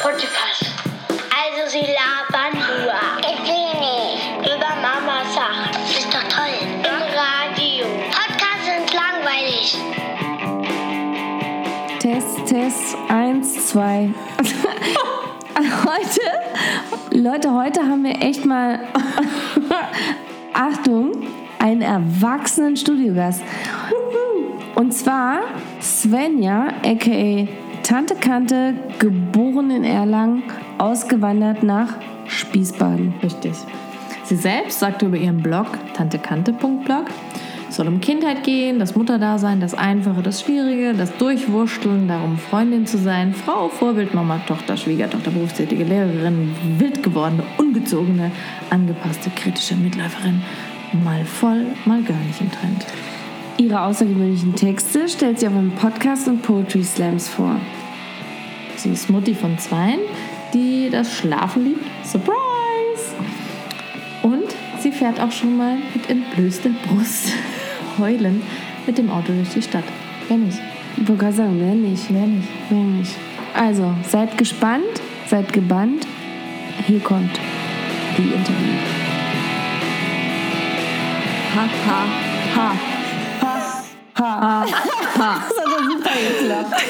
Podcast. 0.00 0.64
Also 1.34 1.70
sie 1.70 1.80
labern 1.80 2.54
nur. 2.54 2.94
Ich 3.20 3.40
will 3.42 3.72
nicht. 3.80 4.46
Über 4.46 4.70
Mama 4.76 5.24
Sachen. 5.34 5.70
Ist 5.90 6.12
doch 6.12 6.22
toll. 6.28 6.54
Im 6.62 7.02
Radio. 7.16 7.84
Podcasts 8.10 8.64
sind 8.64 8.94
langweilig. 8.94 9.76
Test, 11.98 12.46
Test, 12.46 12.96
eins, 13.08 13.66
zwei. 13.70 14.10
heute, 15.58 16.20
Leute, 17.10 17.52
heute 17.52 17.80
haben 17.80 18.04
wir 18.04 18.22
echt 18.22 18.44
mal, 18.44 18.78
Achtung, 20.52 21.26
einen 21.58 21.82
erwachsenen 21.82 22.76
Studiogast. 22.76 23.42
Und 24.76 24.92
zwar 24.92 25.40
Svenja, 25.80 26.68
a.k.a. 26.84 27.67
Tante 27.88 28.16
Kante, 28.16 28.74
geboren 28.98 29.70
in 29.70 29.82
Erlangen, 29.82 30.42
ausgewandert 30.76 31.62
nach 31.62 31.94
Spießbaden. 32.26 33.14
Richtig. 33.22 33.54
Sie 34.24 34.36
selbst 34.36 34.78
sagte 34.78 35.06
über 35.06 35.16
ihren 35.16 35.42
Blog 35.42 35.68
tantekante.blog, 35.94 37.06
es 37.66 37.76
soll 37.76 37.88
um 37.88 38.02
Kindheit 38.02 38.42
gehen, 38.44 38.78
das 38.78 38.94
Mutterdasein, 38.94 39.60
das 39.60 39.72
Einfache, 39.72 40.20
das 40.20 40.42
Schwierige, 40.42 40.92
das 40.92 41.16
Durchwurschteln, 41.16 42.08
darum 42.08 42.36
Freundin 42.36 42.84
zu 42.84 42.98
sein, 42.98 43.32
Frau, 43.32 43.70
Vorbild, 43.70 44.12
Mama, 44.12 44.38
Tochter, 44.46 44.76
Schwiegertochter, 44.76 45.30
berufstätige 45.30 45.84
Lehrerin, 45.84 46.54
wild 46.76 47.02
gewordene, 47.02 47.44
ungezogene, 47.56 48.30
angepasste, 48.68 49.30
kritische 49.34 49.76
Mitläuferin, 49.76 50.42
mal 50.92 51.24
voll, 51.24 51.64
mal 51.86 52.02
gar 52.02 52.18
nicht 52.18 52.42
im 52.42 52.52
Trend. 52.52 52.84
Ihre 53.58 53.80
außergewöhnlichen 53.80 54.54
Texte 54.54 55.08
stellt 55.08 55.40
sie 55.40 55.48
auf 55.48 55.52
einem 55.52 55.72
Podcast 55.72 56.28
und 56.28 56.42
Poetry 56.42 56.84
Slams 56.84 57.28
vor. 57.28 57.56
Sie 58.76 58.90
ist 58.90 59.10
Mutti 59.10 59.34
von 59.34 59.58
Zweien, 59.58 59.98
die 60.54 60.88
das 60.90 61.12
Schlafen 61.12 61.64
liebt. 61.64 61.84
Surprise! 62.04 62.36
Und 64.22 64.54
sie 64.78 64.92
fährt 64.92 65.18
auch 65.18 65.32
schon 65.32 65.56
mal 65.56 65.76
mit 65.92 66.08
entblößter 66.08 66.70
Brust 66.86 67.32
heulend 67.98 68.44
mit 68.86 68.96
dem 68.96 69.10
Auto 69.10 69.32
durch 69.32 69.48
die 69.48 69.62
Stadt. 69.62 69.84
Wer 70.28 70.36
nicht? 70.36 70.60
Ich 70.96 71.08
wollte 71.08 71.22
gerade 71.22 71.36
sagen, 71.36 71.56
wer 71.58 71.74
nicht? 71.74 72.04
Wer 72.10 72.26
nicht? 72.26 72.48
Wer 72.68 72.78
nicht? 72.78 73.14
Also, 73.54 73.92
seid 74.08 74.38
gespannt, 74.38 75.02
seid 75.26 75.52
gebannt. 75.52 76.06
Hier 76.86 77.00
kommt 77.00 77.40
die 78.16 78.22
Interview. 78.22 78.74
Ha, 81.56 81.68
ha, 81.88 82.04
ha. 82.54 82.97
Ha. 84.18 84.64
Das 85.18 85.26
hat 85.26 85.66
ja 85.66 85.90
super 85.90 86.10
geklappt. 86.38 86.82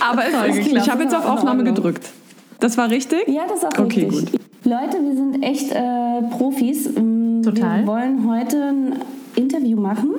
Aber 0.00 0.22
es 0.26 0.56
ist, 0.56 0.72
ich 0.72 0.90
habe 0.90 1.02
jetzt 1.04 1.14
auf 1.14 1.24
Aufnahme 1.24 1.62
gedrückt. 1.62 2.10
Das 2.58 2.76
war 2.76 2.90
richtig? 2.90 3.28
Ja, 3.28 3.42
das 3.48 3.58
ist 3.58 3.66
auch 3.66 3.84
Okay, 3.84 4.06
richtig. 4.06 4.40
Leute, 4.64 5.02
wir 5.02 5.14
sind 5.14 5.42
echt 5.42 5.70
äh, 5.72 6.22
Profis. 6.36 6.86
Ähm, 6.96 7.42
Total. 7.44 7.80
Wir 7.80 7.86
wollen 7.86 8.28
heute 8.28 8.62
ein 8.62 8.96
Interview 9.36 9.78
machen. 9.80 10.14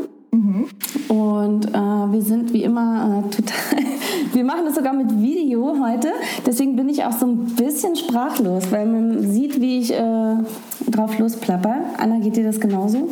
Und 1.12 1.66
äh, 1.66 1.78
wir 1.78 2.22
sind 2.22 2.54
wie 2.54 2.64
immer 2.64 3.26
äh, 3.26 3.30
total. 3.36 3.84
Wir 4.34 4.46
machen 4.46 4.64
das 4.64 4.76
sogar 4.76 4.94
mit 4.94 5.22
Video 5.22 5.76
heute. 5.84 6.14
Deswegen 6.46 6.78
bin 6.78 6.88
ich 6.88 7.04
auch 7.04 7.12
so 7.12 7.26
ein 7.26 7.48
bisschen 7.58 7.98
sprachlos, 7.98 8.72
weil 8.72 8.86
man 8.86 9.30
sieht, 9.30 9.60
wie 9.60 9.80
ich 9.80 9.92
äh, 9.92 10.36
drauf 10.90 11.20
losplapper. 11.20 11.82
Anna, 11.98 12.20
geht 12.20 12.38
dir 12.38 12.46
das 12.46 12.62
genauso? 12.62 13.10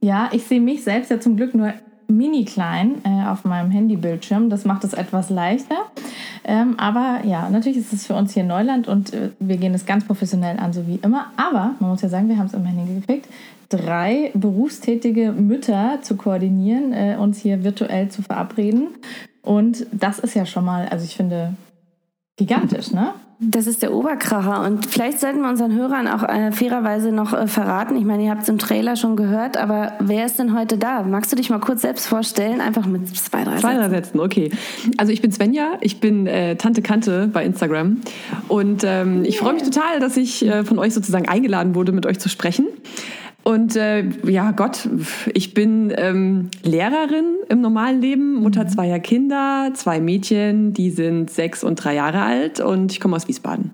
Ja, 0.00 0.28
ich 0.30 0.44
sehe 0.46 0.60
mich 0.60 0.84
selbst 0.84 1.10
ja 1.10 1.18
zum 1.18 1.36
Glück 1.36 1.56
nur 1.56 1.72
mini 2.10 2.44
klein 2.44 3.02
äh, 3.04 3.28
auf 3.28 3.44
meinem 3.44 3.70
Handybildschirm. 3.70 4.50
Das 4.50 4.64
macht 4.64 4.84
es 4.84 4.92
etwas 4.92 5.30
leichter. 5.30 5.76
Ähm, 6.44 6.78
aber 6.78 7.20
ja, 7.24 7.48
natürlich 7.50 7.78
ist 7.78 7.92
es 7.92 8.06
für 8.06 8.14
uns 8.14 8.34
hier 8.34 8.44
Neuland 8.44 8.88
und 8.88 9.12
äh, 9.12 9.30
wir 9.38 9.56
gehen 9.56 9.74
es 9.74 9.86
ganz 9.86 10.04
professionell 10.04 10.58
an, 10.58 10.72
so 10.72 10.86
wie 10.86 11.00
immer. 11.02 11.26
Aber 11.36 11.74
man 11.80 11.90
muss 11.90 12.02
ja 12.02 12.08
sagen, 12.08 12.28
wir 12.28 12.38
haben 12.38 12.46
es 12.46 12.54
immerhin 12.54 12.86
hingekriegt, 12.86 13.28
drei 13.68 14.30
berufstätige 14.34 15.32
Mütter 15.32 15.98
zu 16.02 16.16
koordinieren, 16.16 16.92
äh, 16.92 17.16
uns 17.18 17.38
hier 17.38 17.64
virtuell 17.64 18.08
zu 18.08 18.22
verabreden. 18.22 18.88
Und 19.42 19.86
das 19.92 20.18
ist 20.18 20.34
ja 20.34 20.44
schon 20.44 20.64
mal, 20.64 20.88
also 20.88 21.04
ich 21.04 21.16
finde, 21.16 21.54
gigantisch, 22.36 22.92
ne? 22.92 23.14
Das 23.42 23.66
ist 23.66 23.82
der 23.82 23.94
Oberkracher. 23.94 24.62
Und 24.66 24.84
vielleicht 24.84 25.18
sollten 25.18 25.40
wir 25.40 25.48
unseren 25.48 25.74
Hörern 25.74 26.06
auch 26.08 26.22
äh, 26.22 26.52
fairerweise 26.52 27.10
noch 27.10 27.32
äh, 27.32 27.46
verraten. 27.46 27.96
Ich 27.96 28.04
meine, 28.04 28.24
ihr 28.24 28.30
habt 28.30 28.42
es 28.42 28.50
im 28.50 28.58
Trailer 28.58 28.96
schon 28.96 29.16
gehört, 29.16 29.56
aber 29.56 29.94
wer 29.98 30.26
ist 30.26 30.38
denn 30.38 30.54
heute 30.54 30.76
da? 30.76 31.02
Magst 31.04 31.32
du 31.32 31.36
dich 31.36 31.48
mal 31.48 31.58
kurz 31.58 31.80
selbst 31.80 32.06
vorstellen? 32.06 32.60
Einfach 32.60 32.84
mit 32.84 33.08
zwei, 33.16 33.44
drei 33.44 33.56
Zwei, 33.56 33.76
drei 33.76 33.88
Sätzen. 33.88 34.18
Sätzen, 34.18 34.20
okay. 34.20 34.50
Also 34.98 35.12
ich 35.12 35.22
bin 35.22 35.32
Svenja, 35.32 35.78
ich 35.80 36.00
bin 36.00 36.26
äh, 36.26 36.56
Tante 36.56 36.82
Kante 36.82 37.28
bei 37.32 37.46
Instagram 37.46 38.02
und 38.48 38.84
ähm, 38.84 39.24
ich 39.24 39.38
freue 39.38 39.54
mich 39.54 39.62
total, 39.62 40.00
dass 40.00 40.18
ich 40.18 40.44
äh, 40.44 40.62
von 40.62 40.78
euch 40.78 40.92
sozusagen 40.92 41.26
eingeladen 41.26 41.74
wurde, 41.74 41.92
mit 41.92 42.04
euch 42.04 42.18
zu 42.18 42.28
sprechen. 42.28 42.66
Und 43.42 43.76
äh, 43.76 44.04
ja, 44.28 44.50
Gott, 44.52 44.88
ich 45.32 45.54
bin 45.54 45.92
ähm, 45.96 46.50
Lehrerin 46.62 47.36
im 47.48 47.60
normalen 47.60 48.00
Leben, 48.00 48.34
Mutter 48.34 48.66
zweier 48.66 48.98
Kinder, 48.98 49.70
zwei 49.74 50.00
Mädchen, 50.00 50.74
die 50.74 50.90
sind 50.90 51.30
sechs 51.30 51.64
und 51.64 51.76
drei 51.76 51.94
Jahre 51.94 52.22
alt 52.22 52.60
und 52.60 52.92
ich 52.92 53.00
komme 53.00 53.16
aus 53.16 53.28
Wiesbaden. 53.28 53.72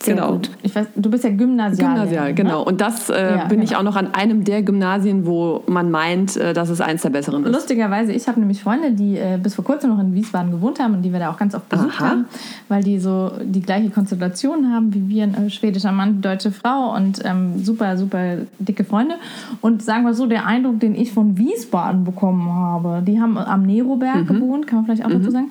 Sehr 0.00 0.14
genau. 0.14 0.32
gut. 0.34 0.50
Ich 0.62 0.74
weiß, 0.74 0.86
du 0.94 1.10
bist 1.10 1.24
ja 1.24 1.30
Gymnasial. 1.30 1.88
Gymnasial, 1.94 2.34
genau. 2.34 2.62
Und 2.62 2.80
das 2.80 3.10
äh, 3.10 3.36
Ja, 3.36 3.44
bin 3.46 3.60
ich 3.62 3.70
genau. 3.70 3.80
auch 3.80 3.84
noch 3.84 3.96
an 3.96 4.14
einem 4.14 4.44
der 4.44 4.62
Gymnasien, 4.62 5.26
wo 5.26 5.62
man 5.66 5.90
meint, 5.90 6.36
äh, 6.36 6.52
dass 6.52 6.68
es 6.68 6.80
eins 6.80 7.02
der 7.02 7.10
besseren 7.10 7.44
ist. 7.44 7.52
Lustigerweise, 7.52 8.12
ich 8.12 8.28
habe 8.28 8.38
nämlich 8.38 8.62
Freunde, 8.62 8.92
die 8.92 9.16
äh, 9.16 9.38
bis 9.42 9.56
vor 9.56 9.64
kurzem 9.64 9.90
noch 9.90 9.98
in 9.98 10.14
Wiesbaden 10.14 10.52
gewohnt 10.52 10.78
haben 10.78 10.94
und 10.94 11.02
die 11.02 11.12
wir 11.12 11.18
da 11.18 11.30
auch 11.30 11.36
ganz 11.36 11.54
oft 11.54 11.68
besucht 11.68 12.00
Aha. 12.00 12.10
haben, 12.10 12.24
weil 12.68 12.82
die 12.84 12.98
so 13.00 13.32
die 13.42 13.60
gleiche 13.60 13.90
Konstellation 13.90 14.72
haben 14.72 14.94
wie 14.94 15.08
wir, 15.08 15.24
ein 15.24 15.34
äh, 15.46 15.50
schwedischer 15.50 15.90
Mann, 15.92 16.20
deutsche 16.20 16.52
Frau 16.52 16.94
und 16.94 17.20
ähm, 17.24 17.64
super, 17.64 17.96
super 17.96 18.36
dicke 18.60 18.84
Freunde. 18.84 19.16
Und 19.60 19.82
sagen 19.82 20.04
wir 20.04 20.14
so, 20.14 20.26
der 20.26 20.46
Eindruck, 20.46 20.78
den 20.80 20.94
ich 20.94 21.12
von 21.12 21.36
Wiesbaden 21.38 22.04
bekommen 22.04 22.50
habe, 22.52 23.02
die 23.04 23.20
haben 23.20 23.36
am 23.36 23.64
Neroberg 23.66 24.22
Mhm. 24.22 24.26
gewohnt, 24.26 24.66
kann 24.66 24.78
man 24.78 24.84
vielleicht 24.86 25.04
auch 25.04 25.10
dazu 25.10 25.30
sagen. 25.30 25.50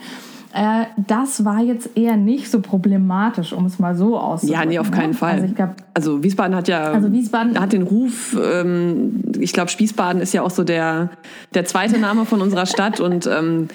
Äh, 0.57 0.85
das 1.05 1.45
war 1.45 1.59
jetzt 1.61 1.91
eher 1.95 2.17
nicht 2.17 2.49
so 2.49 2.61
problematisch, 2.61 3.53
um 3.53 3.65
es 3.67 3.77
mal 3.77 3.95
so 3.95 4.17
auszudrücken. 4.17 4.59
Ja, 4.59 4.65
nee, 4.67 4.79
auf 4.79 4.89
keinen 4.89 5.11
ne? 5.11 5.13
Fall. 5.15 5.33
Also 5.33 5.45
ich 5.45 5.53
glaube, 5.53 5.75
Also 5.93 6.23
Wiesbaden 6.23 6.55
hat 6.55 6.67
ja 6.67 6.85
Also 6.93 7.11
Wiesbaden- 7.11 7.59
hat 7.59 7.73
den 7.73 7.83
Ruf, 7.83 8.35
ähm, 8.43 9.21
ich 9.39 9.53
glaube 9.53 9.69
Spießbaden 9.69 10.19
ist 10.19 10.33
ja 10.33 10.41
auch 10.41 10.49
so 10.49 10.63
der, 10.63 11.11
der 11.53 11.65
zweite 11.65 11.99
Name 11.99 12.25
von 12.25 12.41
unserer 12.41 12.65
Stadt 12.65 12.99
und 12.99 13.27
ähm, 13.27 13.67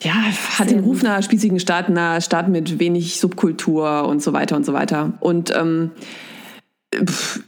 ja, 0.00 0.14
hat 0.58 0.70
den 0.70 0.80
Ruf 0.80 1.04
einer 1.04 1.20
spießigen 1.20 1.60
Stadt, 1.60 1.88
einer 1.88 2.22
Stadt 2.22 2.48
mit 2.48 2.78
wenig 2.78 3.20
Subkultur 3.20 4.08
und 4.08 4.22
so 4.22 4.32
weiter 4.32 4.56
und 4.56 4.64
so 4.64 4.72
weiter. 4.72 5.12
Und 5.20 5.52
ähm, 5.54 5.90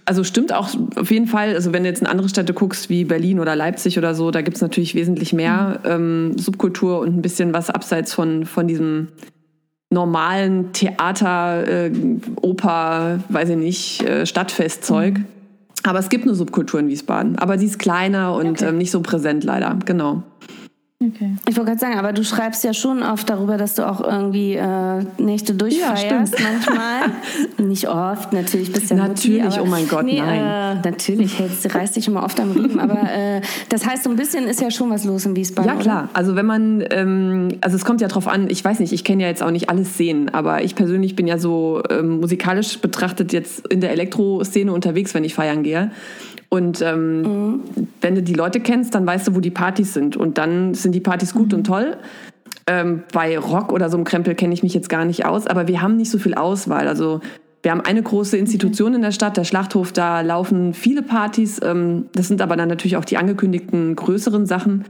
also 0.05 0.25
stimmt 0.25 0.53
auch 0.53 0.69
auf 0.97 1.11
jeden 1.11 1.27
Fall, 1.27 1.55
also 1.55 1.73
wenn 1.73 1.83
du 1.83 1.89
jetzt 1.89 2.01
in 2.01 2.07
andere 2.07 2.29
Städte 2.29 2.53
guckst, 2.53 2.89
wie 2.89 3.05
Berlin 3.05 3.41
oder 3.41 3.57
Leipzig 3.57 3.99
oder 3.99 4.15
so, 4.15 4.31
da 4.31 4.43
gibt 4.43 4.57
es 4.57 4.63
natürlich 4.63 4.95
wesentlich 4.95 5.33
mehr 5.33 5.81
ähm, 5.85 6.37
Subkultur 6.39 7.01
und 7.01 7.17
ein 7.17 7.23
bisschen 7.23 7.53
was 7.53 7.71
abseits 7.71 8.13
von, 8.15 8.47
von 8.47 8.67
diesem 8.67 9.09
normalen 9.91 10.73
Theater, 10.73 11.67
äh, 11.67 11.91
Oper, 12.43 13.21
weiß 13.29 13.51
ich 13.51 13.57
nicht, 13.57 14.03
äh, 14.03 14.27
Stadtfestzeug. 14.27 15.21
Aber 15.85 15.99
es 15.99 16.09
gibt 16.09 16.25
eine 16.25 16.35
Subkultur 16.35 16.81
in 16.81 16.89
Wiesbaden. 16.89 17.39
Aber 17.39 17.57
die 17.57 17.67
ist 17.67 17.79
kleiner 17.79 18.35
und 18.35 18.61
ähm, 18.63 18.79
nicht 18.79 18.91
so 18.91 19.01
präsent 19.01 19.45
leider. 19.45 19.79
Genau. 19.87 20.23
Okay. 21.03 21.35
Ich 21.49 21.57
wollte 21.57 21.71
gerade 21.71 21.81
sagen, 21.81 21.99
aber 21.99 22.13
du 22.13 22.25
schreibst 22.25 22.65
ja 22.65 22.75
schon 22.75 23.03
oft 23.03 23.29
darüber, 23.31 23.57
dass 23.57 23.75
du 23.75 23.89
auch 23.89 24.01
irgendwie 24.01 24.55
äh, 24.55 25.05
Nächte 25.19 25.55
durchfeierst 25.55 26.35
stimmt. 26.35 26.43
manchmal. 26.43 27.13
Nicht 27.69 27.89
oft, 27.89 28.33
natürlich 28.33 28.73
bist 28.73 28.91
du 28.91 28.95
ja 28.95 29.09
Natürlich, 29.09 29.43
Mutti, 29.43 29.57
aber, 29.57 29.67
oh 29.67 29.71
mein 29.71 29.89
Gott, 29.89 30.05
nee, 30.05 30.21
nein. 30.21 30.79
Äh, 30.85 30.89
natürlich, 30.89 31.39
hältst, 31.39 31.75
reißt 31.75 31.97
dich 31.97 32.09
immer 32.09 32.25
oft 32.25 32.39
am 32.41 32.51
Riemen, 32.53 32.81
aber 32.81 33.11
äh, 33.11 33.41
das 33.69 33.87
heißt, 33.87 34.05
so 34.05 34.11
ein 34.11 34.17
bisschen 34.17 34.45
ist 34.45 34.61
ja 34.61 34.71
schon 34.71 34.91
was 34.91 35.05
los 35.05 35.25
in 35.27 35.37
Wiesbaden, 35.37 35.71
Ja, 35.71 35.77
klar. 35.77 36.09
Also 36.13 36.37
wenn 36.37 36.47
man, 36.47 36.85
ähm, 36.91 37.49
also 37.61 37.77
es 37.77 37.85
kommt 37.85 38.01
ja 38.01 38.09
drauf 38.09 38.29
an, 38.29 38.49
ich 38.51 38.65
weiß 38.65 38.81
nicht, 38.81 38.93
ich 38.93 39.05
kenne 39.05 39.23
ja 39.23 39.29
jetzt 39.29 39.43
auch 39.43 39.51
nicht 39.51 39.71
alles 39.71 39.95
Szenen, 39.95 40.29
aber 40.29 40.63
ich 40.63 40.75
persönlich 40.75 41.17
bin 41.17 41.27
ja 41.27 41.39
so 41.39 41.83
ähm, 41.91 42.21
musikalisch 42.21 42.79
betrachtet 42.79 43.33
jetzt 43.33 43.67
in 43.69 43.81
der 43.81 43.93
Elektro-Szene 43.93 44.73
unterwegs, 44.73 45.15
wenn 45.15 45.25
ich 45.25 45.35
feiern 45.35 45.63
gehe. 45.63 45.91
Und 46.51 46.81
ähm, 46.81 47.61
wenn 48.01 48.15
du 48.15 48.23
die 48.23 48.35
Leute 48.35 48.61
kennst, 48.61 48.95
dann 48.95 49.07
weißt 49.07 49.29
du, 49.29 49.35
wo 49.35 49.41
die 49.41 49.51
Partys 49.51 49.93
sind. 49.93 50.17
Und 50.17 50.39
dann 50.39 50.75
sind 50.75 50.93
die 50.93 51.01
Partys 51.01 51.35
gut 51.35 51.53
und 51.53 51.65
toll. 51.65 51.97
Ähm, 52.67 53.03
bei 53.13 53.39
Rock 53.39 53.73
oder 53.73 53.91
so 53.91 53.97
einem 53.97 54.05
Krempel 54.05 54.35
kenne 54.35 54.55
ich 54.55 54.63
mich 54.63 54.75
jetzt 54.75 54.89
gar 54.89 55.05
nicht 55.05 55.25
aus, 55.25 55.47
aber 55.47 55.69
wir 55.69 55.83
haben 55.83 55.97
nicht 55.97 56.11
so 56.11 56.19
viel 56.19 56.35
Auswahl. 56.35 56.89
Also 56.89 57.21
wir 57.63 57.73
haben 57.73 57.81
eine 57.81 58.03
große 58.03 58.37
Institution 58.37 58.95
in 58.95 59.03
der 59.03 59.13
Stadt, 59.13 59.37
der 59.37 59.45
Schlachthof, 59.45 59.93
da 59.93 60.21
laufen 60.21 60.75
viele 60.75 61.03
Partys. 61.03 61.61
Ähm, 61.63 62.07
das 62.13 62.29
sind 62.29 62.41
aber 62.41 62.57
dann 62.57 62.69
natürlich 62.69 62.97
auch 62.97 63.05
die 63.05 63.17
angekündigten 63.17 63.97
größeren 63.97 64.47
Sachen. 64.47 64.85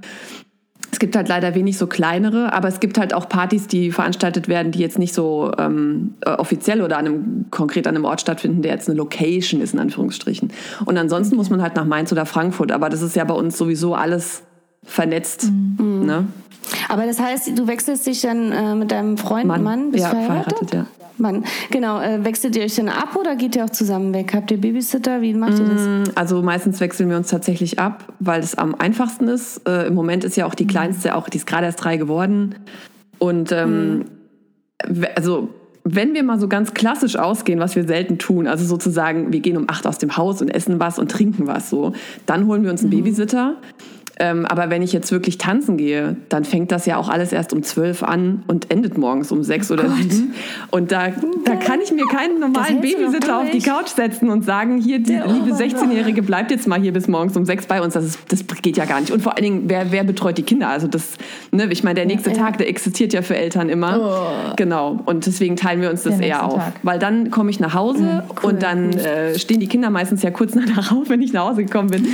Es 0.99 1.01
gibt 1.01 1.15
halt 1.15 1.29
leider 1.29 1.55
wenig 1.55 1.79
so 1.79 1.87
kleinere, 1.87 2.53
aber 2.53 2.67
es 2.67 2.81
gibt 2.81 2.99
halt 2.99 3.15
auch 3.15 3.29
Partys, 3.29 3.69
die 3.69 3.93
veranstaltet 3.93 4.49
werden, 4.49 4.73
die 4.73 4.81
jetzt 4.81 4.99
nicht 4.99 5.15
so 5.15 5.53
ähm, 5.57 6.15
äh, 6.23 6.31
offiziell 6.31 6.83
oder 6.83 6.99
an 6.99 7.07
einem, 7.07 7.45
konkret 7.53 7.87
an 7.87 7.95
einem 7.95 8.05
Ort 8.05 8.21
stattfinden, 8.21 8.63
der 8.63 8.73
jetzt 8.73 8.89
eine 8.89 8.99
Location 8.99 9.61
ist, 9.61 9.75
in 9.75 9.79
Anführungsstrichen. 9.79 10.51
Und 10.87 10.99
ansonsten 10.99 11.37
muss 11.37 11.51
man 11.51 11.63
halt 11.63 11.77
nach 11.77 11.85
Mainz 11.85 12.11
oder 12.11 12.27
Frankfurt, 12.27 12.73
aber 12.73 12.89
das 12.89 13.03
ist 13.03 13.15
ja 13.15 13.23
bei 13.23 13.35
uns 13.35 13.57
sowieso 13.57 13.95
alles 13.95 14.43
vernetzt. 14.83 15.53
Ne? 15.79 16.27
Aber 16.89 17.07
das 17.07 17.21
heißt, 17.21 17.59
du 17.59 17.67
wechselst 17.67 18.07
dich 18.07 18.21
dann 18.23 18.53
äh, 18.53 18.75
mit 18.75 18.91
deinem 18.91 19.17
Freund, 19.19 19.47
Mann. 19.47 19.63
Mann, 19.63 19.91
bist 19.91 20.05
Ja, 20.05 20.11
verheiratet? 20.11 20.53
verheiratet, 20.59 20.75
ja. 20.75 20.87
Mann, 21.21 21.45
genau. 21.71 22.01
Äh, 22.01 22.25
wechselt 22.25 22.55
ihr 22.55 22.63
euch 22.63 22.77
dann 22.77 22.89
ab 22.89 23.17
oder 23.19 23.35
geht 23.35 23.57
ihr 23.57 23.65
auch 23.65 23.71
zusammen 23.71 24.15
weg? 24.15 24.33
Habt 24.35 24.51
ihr 24.53 24.61
Babysitter? 24.61 25.21
Wie 25.21 25.35
macht 25.35 25.59
ihr 25.59 25.65
das? 25.67 26.15
Also 26.15 26.43
meistens 26.43 26.79
wechseln 26.81 27.11
wir 27.11 27.17
uns 27.17 27.29
tatsächlich 27.29 27.79
ab, 27.81 28.05
weil 28.21 28.41
es 28.41 28.57
am 28.57 28.75
einfachsten 28.77 29.27
ist. 29.27 29.67
Äh, 29.69 29.89
Im 29.89 29.95
Moment 29.95 30.23
ist 30.23 30.37
ja 30.37 30.47
auch 30.47 30.55
die 30.55 30.63
Mhm. 30.65 30.69
kleinste, 30.69 31.17
auch 31.17 31.29
die 31.29 31.39
ist 31.39 31.47
gerade 31.47 31.67
erst 31.67 31.83
drei 31.83 31.97
geworden. 31.97 32.55
Und 33.19 33.51
ähm, 33.51 34.05
w- 34.87 35.09
also 35.17 35.49
wenn 35.91 36.13
wir 36.15 36.23
mal 36.23 36.39
so 36.39 36.47
ganz 36.49 36.75
klassisch 36.75 37.17
ausgehen, 37.17 37.59
was 37.59 37.75
wir 37.75 37.85
selten 37.85 38.19
tun, 38.19 38.47
also 38.47 38.65
sozusagen, 38.65 39.33
wir 39.33 39.41
gehen 39.41 39.57
um 39.57 39.65
acht 39.69 39.87
aus 39.87 39.99
dem 39.99 40.17
Haus 40.19 40.41
und 40.43 40.49
essen 40.51 40.79
was 40.79 40.99
und 41.01 41.11
trinken 41.11 41.47
was 41.49 41.69
so, 41.71 41.95
dann 42.27 42.47
holen 42.47 42.63
wir 42.63 42.71
uns 42.71 42.83
einen 42.83 42.91
Babysitter. 42.91 43.55
Ähm, 44.21 44.47
aber 44.47 44.71
wenn 44.71 44.83
ich 44.83 44.93
jetzt 44.93 45.13
wirklich 45.13 45.39
tanzen 45.39 45.77
gehe, 45.77 46.17
dann 46.29 46.45
fängt 46.45 46.73
das 46.73 46.87
ja 46.87 46.97
auch 46.97 47.09
alles 47.09 47.33
erst 47.33 47.53
um 47.53 47.63
zwölf 47.63 48.03
an 48.03 48.43
und 48.49 48.71
endet 48.71 48.99
morgens 48.99 49.31
um 49.31 49.43
sechs 49.43 49.71
oder 49.71 49.89
sieben. 49.91 50.35
Und 50.71 50.93
da, 50.93 51.09
da 51.45 51.57
kann 51.57 51.81
ich 51.81 51.93
mir 51.93 52.07
keinen 52.07 52.41
normalen 52.41 52.81
Babysitter 52.81 53.39
auf 53.39 53.51
die. 53.51 53.59
Couch 53.69 53.89
setzen 53.89 54.31
und 54.31 54.45
sagen, 54.45 54.79
hier, 54.79 54.99
die 54.99 55.13
liebe 55.13 55.55
16-Jährige 55.55 56.23
bleibt 56.23 56.51
jetzt 56.51 56.67
mal 56.67 56.81
hier 56.81 56.93
bis 56.93 57.07
morgens 57.07 57.37
um 57.37 57.45
sechs 57.45 57.67
bei 57.67 57.83
uns. 57.83 57.95
Das, 57.95 58.05
ist, 58.05 58.19
das 58.29 58.45
geht 58.63 58.77
ja 58.77 58.87
gar 58.87 59.01
nicht. 59.01 59.13
Und 59.13 59.23
vor 59.23 59.37
allen 59.37 59.45
Dingen, 59.45 59.63
wer, 59.67 59.93
wer 59.93 60.05
betreut 60.05 60.39
die 60.39 60.43
Kinder? 60.43 60.69
Also 60.69 60.87
das, 60.87 61.17
ne, 61.51 61.67
ich 61.71 61.85
meine, 61.85 61.97
der 61.97 62.07
nächste 62.07 62.33
Tag, 62.33 62.59
der 62.59 62.69
existiert 62.69 63.13
ja 63.13 63.23
für 63.23 63.37
Eltern 63.37 63.69
immer. 63.69 64.55
Genau. 64.57 65.01
Und 65.05 65.27
deswegen 65.27 65.57
teilen 65.57 65.81
wir 65.81 65.91
uns 65.91 66.03
das 66.03 66.19
eher 66.21 66.45
auf. 66.45 66.55
Tag. 66.55 66.75
Weil 66.83 66.99
dann 66.99 67.31
komme 67.31 67.51
ich 67.51 67.61
nach 67.61 67.75
Hause 67.75 68.25
und 68.43 68.63
dann 68.63 68.93
äh, 68.93 69.39
stehen 69.39 69.61
die 69.61 69.67
Kinder 69.69 69.91
meistens 69.91 70.23
ja 70.23 70.31
kurz 70.31 70.53
danach 70.55 70.93
auf, 70.93 71.09
wenn 71.09 71.23
ich 71.23 71.33
nach 71.33 71.51
Hause 71.51 71.65
gekommen 71.65 71.91
bin. 71.91 72.07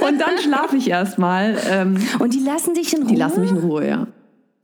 Und 0.00 0.20
dann 0.20 0.38
schlafe 0.42 0.76
ich 0.76 0.88
erstmal. 1.46 1.56
Ähm, 1.86 1.96
Und 2.18 2.34
die 2.34 2.40
lassen 2.40 2.74
dich 2.74 2.92
in 2.94 3.02
Ruhe? 3.02 3.08
die 3.12 3.16
lassen 3.16 3.40
mich 3.40 3.50
in 3.50 3.58
Ruhe, 3.58 3.86
ja. 3.88 4.06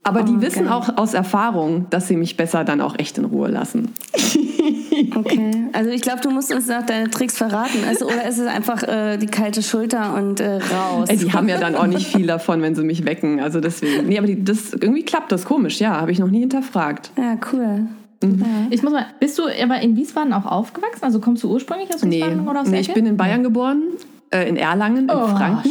Aber 0.03 0.21
die 0.21 0.33
Oh, 0.37 0.41
wissen 0.41 0.65
geil. 0.65 0.73
auch 0.73 0.97
aus 0.97 1.15
Erfahrung, 1.15 1.87
dass 1.89 2.07
sie 2.07 2.15
mich 2.15 2.37
besser 2.37 2.63
dann 2.63 2.79
auch 2.79 2.99
echt 2.99 3.17
in 3.17 3.25
Ruhe 3.25 3.49
lassen. 3.49 3.91
Okay. 5.15 5.51
Also 5.73 5.89
ich 5.91 6.01
glaube, 6.01 6.21
du 6.21 6.29
musst 6.31 6.53
uns 6.53 6.67
noch 6.67 6.83
deine 6.85 7.09
Tricks 7.09 7.37
verraten. 7.37 7.79
Also, 7.87 8.05
oder 8.05 8.25
ist 8.27 8.37
es 8.39 8.47
einfach 8.47 8.81
äh, 8.83 9.17
die 9.17 9.25
kalte 9.27 9.61
Schulter 9.61 10.15
und 10.15 10.39
äh, 10.39 10.55
raus? 10.55 11.09
Ey, 11.09 11.17
die 11.17 11.31
haben 11.33 11.47
ja 11.49 11.59
dann 11.59 11.75
auch 11.75 11.85
nicht 11.85 12.07
viel 12.07 12.25
davon, 12.27 12.61
wenn 12.61 12.75
sie 12.75 12.83
mich 12.83 13.05
wecken. 13.05 13.39
Also 13.41 13.59
deswegen. 13.59 14.07
Nee, 14.07 14.17
aber 14.17 14.27
die, 14.27 14.43
das, 14.43 14.73
irgendwie 14.73 15.03
klappt 15.03 15.31
das 15.31 15.45
komisch, 15.45 15.79
ja. 15.79 15.99
Habe 15.99 16.11
ich 16.11 16.19
noch 16.19 16.29
nie 16.29 16.39
hinterfragt. 16.39 17.11
ja, 17.17 17.37
cool. 17.51 17.81
Ich 18.69 18.81
muss 18.81 18.91
mal, 18.93 19.05
bist 19.19 19.37
du 19.37 19.43
aber 19.61 19.79
in 19.81 19.95
Wiesbaden 19.95 20.33
auch 20.33 20.45
aufgewachsen? 20.45 21.03
Also 21.03 21.19
kommst 21.19 21.43
du 21.43 21.51
ursprünglich 21.51 21.93
aus 21.93 22.03
Nee, 22.03 22.17
Wiesbaden 22.21 22.47
oder 22.47 22.61
aus 22.61 22.67
nee 22.69 22.79
ich 22.79 22.93
bin 22.93 23.05
in 23.05 23.17
Bayern 23.17 23.43
geboren, 23.43 23.83
äh, 24.35 24.47
in 24.49 24.57
Erlangen, 24.57 25.09
in 25.09 25.15
Oh, 25.15 25.27
Franken. 25.27 25.69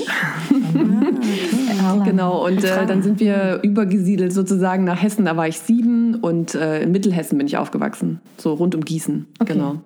Erlangen. 1.68 2.04
Genau, 2.04 2.44
und 2.46 2.62
äh, 2.64 2.86
dann 2.86 3.02
sind 3.02 3.20
wir 3.20 3.60
übergesiedelt 3.62 4.32
sozusagen 4.32 4.84
nach 4.84 5.02
Hessen. 5.02 5.24
Da 5.24 5.36
war 5.36 5.48
ich 5.48 5.58
sieben 5.58 6.16
und 6.16 6.54
äh, 6.54 6.82
in 6.82 6.92
Mittelhessen 6.92 7.38
bin 7.38 7.46
ich 7.46 7.56
aufgewachsen. 7.56 8.20
So 8.38 8.54
rund 8.54 8.74
um 8.74 8.80
Gießen. 8.84 9.26
Okay. 9.40 9.52
Genau. 9.54 9.76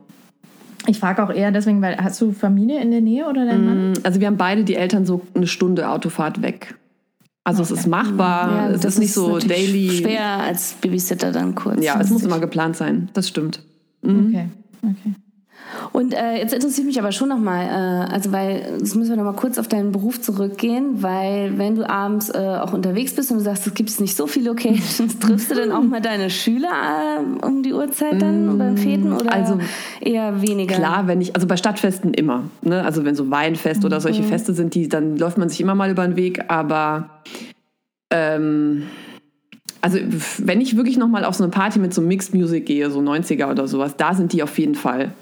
Ich 0.87 0.99
frage 1.01 1.23
auch 1.23 1.31
eher 1.31 1.51
deswegen, 1.51 1.83
weil 1.83 1.97
hast 1.99 2.21
du 2.21 2.33
Familie 2.33 2.81
in 2.81 2.91
der 2.91 3.01
Nähe 3.03 3.27
oder 3.29 3.45
dein 3.45 3.65
Mann? 3.65 3.93
Also 4.05 4.21
wir 4.21 4.27
haben 4.27 4.37
beide 4.39 4.65
die 4.65 4.75
Eltern 4.77 5.05
so 5.05 5.21
eine 5.35 5.47
Stunde 5.47 5.89
Autofahrt 5.91 6.41
weg. 6.41 6.77
Also 7.45 7.63
es 7.63 7.71
ist 7.71 7.87
machbar, 7.87 8.51
Ja, 8.51 8.71
es 8.71 8.81
das 8.81 8.95
ist 8.95 9.01
nicht 9.01 9.13
so 9.13 9.35
natürlich 9.35 9.49
daily. 9.73 9.91
Schwer 10.03 10.27
als 10.27 10.75
Babysitter 10.81 11.33
dann 11.33 11.55
kurz. 11.55 11.83
Ja, 11.85 12.01
es 12.01 12.11
muss 12.11 12.23
immer 12.23 12.39
geplant 12.41 12.77
sein, 12.77 13.11
das 13.15 13.29
stimmt. 13.29 13.63
Mhm. 14.03 14.27
Okay, 14.29 14.49
okay. 14.83 15.15
Und 15.93 16.15
äh, 16.15 16.37
jetzt 16.39 16.53
interessiert 16.53 16.87
mich 16.87 16.99
aber 16.99 17.13
schon 17.13 17.29
nochmal, 17.29 17.67
äh, 17.67 18.13
also 18.13 18.33
weil, 18.33 18.79
jetzt 18.79 18.95
müssen 18.95 19.11
wir 19.11 19.17
nochmal 19.17 19.35
kurz 19.35 19.59
auf 19.59 19.69
deinen 19.69 19.93
Beruf 19.93 20.21
zurückgehen, 20.21 21.03
weil 21.03 21.57
wenn 21.59 21.75
du 21.75 21.89
abends 21.89 22.31
äh, 22.31 22.39
auch 22.39 22.73
unterwegs 22.73 23.15
bist 23.15 23.31
und 23.31 23.39
du 23.39 23.45
sagst, 23.45 23.67
es 23.67 23.75
gibt 23.75 24.01
nicht 24.01 24.17
so 24.17 24.27
viele 24.27 24.51
Locations, 24.51 25.19
triffst 25.21 25.51
du 25.51 25.55
dann 25.55 25.73
auch 25.73 25.83
mal 25.83 26.01
deine 26.01 26.31
Schüler 26.31 26.69
äh, 26.69 27.47
um 27.47 27.63
die 27.63 27.73
Uhrzeit 27.73 28.21
dann 28.21 28.59
beim 28.59 28.77
Feten 28.77 29.13
oder 29.13 29.33
also 29.33 29.59
eher 30.01 30.43
weniger? 30.43 30.77
Klar, 30.77 31.07
wenn 31.07 31.21
ich, 31.21 31.35
also 31.35 31.47
bei 31.47 31.57
Stadtfesten 31.57 32.15
immer. 32.15 32.45
Ne? 32.63 32.85
Also 32.85 33.05
wenn 33.05 33.15
so 33.15 33.31
Weinfest 33.31 33.85
oder 33.85 34.01
solche 34.01 34.23
Feste 34.23 34.55
sind, 34.55 34.75
die, 34.75 34.89
dann 34.89 35.17
läuft 35.17 35.39
man 35.39 35.49
sich 35.49 35.61
immer 35.61 35.75
mal 35.75 35.91
über 35.91 36.07
den 36.07 36.17
Weg. 36.17 36.45
Aber 36.49 37.23
ähm, 38.11 38.85
also 39.81 39.99
wenn 40.39 40.61
ich 40.61 40.77
wirklich 40.77 40.97
noch 40.97 41.09
mal 41.09 41.25
auf 41.25 41.35
so 41.35 41.45
eine 41.45 41.51
Party 41.51 41.79
mit 41.79 41.95
so 41.95 42.03
Mixed 42.03 42.35
Music 42.35 42.67
gehe, 42.67 42.91
so 42.91 43.01
90er 43.01 43.51
oder 43.51 43.69
sowas, 43.69 43.97
da 43.97 44.15
sind 44.15 44.33
die 44.33 44.43
auf 44.43 44.59
jeden 44.59 44.75
Fall. 44.75 45.13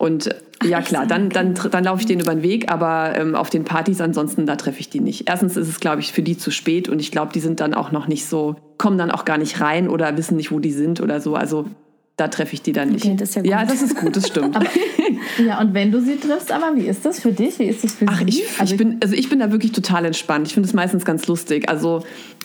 Und 0.00 0.28
äh, 0.28 0.34
ja 0.64 0.80
klar, 0.80 1.04
dann, 1.04 1.28
dann, 1.28 1.54
dann 1.54 1.84
laufe 1.84 2.00
ich 2.00 2.06
denen 2.06 2.22
über 2.22 2.34
den 2.34 2.42
Weg, 2.42 2.72
aber 2.72 3.12
ähm, 3.18 3.34
auf 3.34 3.50
den 3.50 3.64
Partys 3.64 4.00
ansonsten, 4.00 4.46
da 4.46 4.56
treffe 4.56 4.80
ich 4.80 4.88
die 4.88 5.00
nicht. 5.00 5.28
Erstens 5.28 5.58
ist 5.58 5.68
es, 5.68 5.78
glaube 5.78 6.00
ich, 6.00 6.14
für 6.14 6.22
die 6.22 6.38
zu 6.38 6.50
spät 6.50 6.88
und 6.88 7.00
ich 7.00 7.10
glaube, 7.10 7.34
die 7.34 7.40
sind 7.40 7.60
dann 7.60 7.74
auch 7.74 7.92
noch 7.92 8.08
nicht 8.08 8.24
so, 8.24 8.56
kommen 8.78 8.96
dann 8.96 9.10
auch 9.10 9.26
gar 9.26 9.36
nicht 9.36 9.60
rein 9.60 9.90
oder 9.90 10.16
wissen 10.16 10.38
nicht, 10.38 10.52
wo 10.52 10.58
die 10.58 10.72
sind 10.72 11.02
oder 11.02 11.20
so. 11.20 11.34
Also 11.34 11.66
da 12.16 12.28
treffe 12.28 12.54
ich 12.54 12.62
die 12.62 12.72
dann 12.72 12.88
nicht. 12.88 13.04
Okay, 13.04 13.14
das 13.14 13.34
ja 13.34 13.42
ja, 13.44 13.64
das 13.66 13.82
ist 13.82 13.94
gut, 13.94 14.16
das 14.16 14.26
stimmt. 14.26 14.58
Ja, 15.38 15.60
und 15.60 15.74
wenn 15.74 15.90
du 15.92 16.00
sie 16.00 16.16
triffst, 16.16 16.50
aber 16.50 16.76
wie 16.76 16.86
ist 16.86 17.04
das 17.04 17.20
für 17.20 17.32
dich? 17.32 17.58
Wie 17.58 17.64
ist 17.64 17.84
das 17.84 17.94
für 17.94 18.06
Ach, 18.08 18.20
sie? 18.20 18.28
ich, 18.28 18.44
also 18.58 18.72
ich, 18.72 18.78
bin, 18.78 18.98
also 19.02 19.14
ich 19.14 19.28
bin 19.28 19.38
da 19.38 19.50
wirklich 19.52 19.72
total 19.72 20.04
entspannt. 20.06 20.46
Ich 20.46 20.54
finde 20.54 20.66
es 20.66 20.72
meistens 20.72 21.04
ganz 21.04 21.26
lustig. 21.26 21.68
Also 21.68 22.04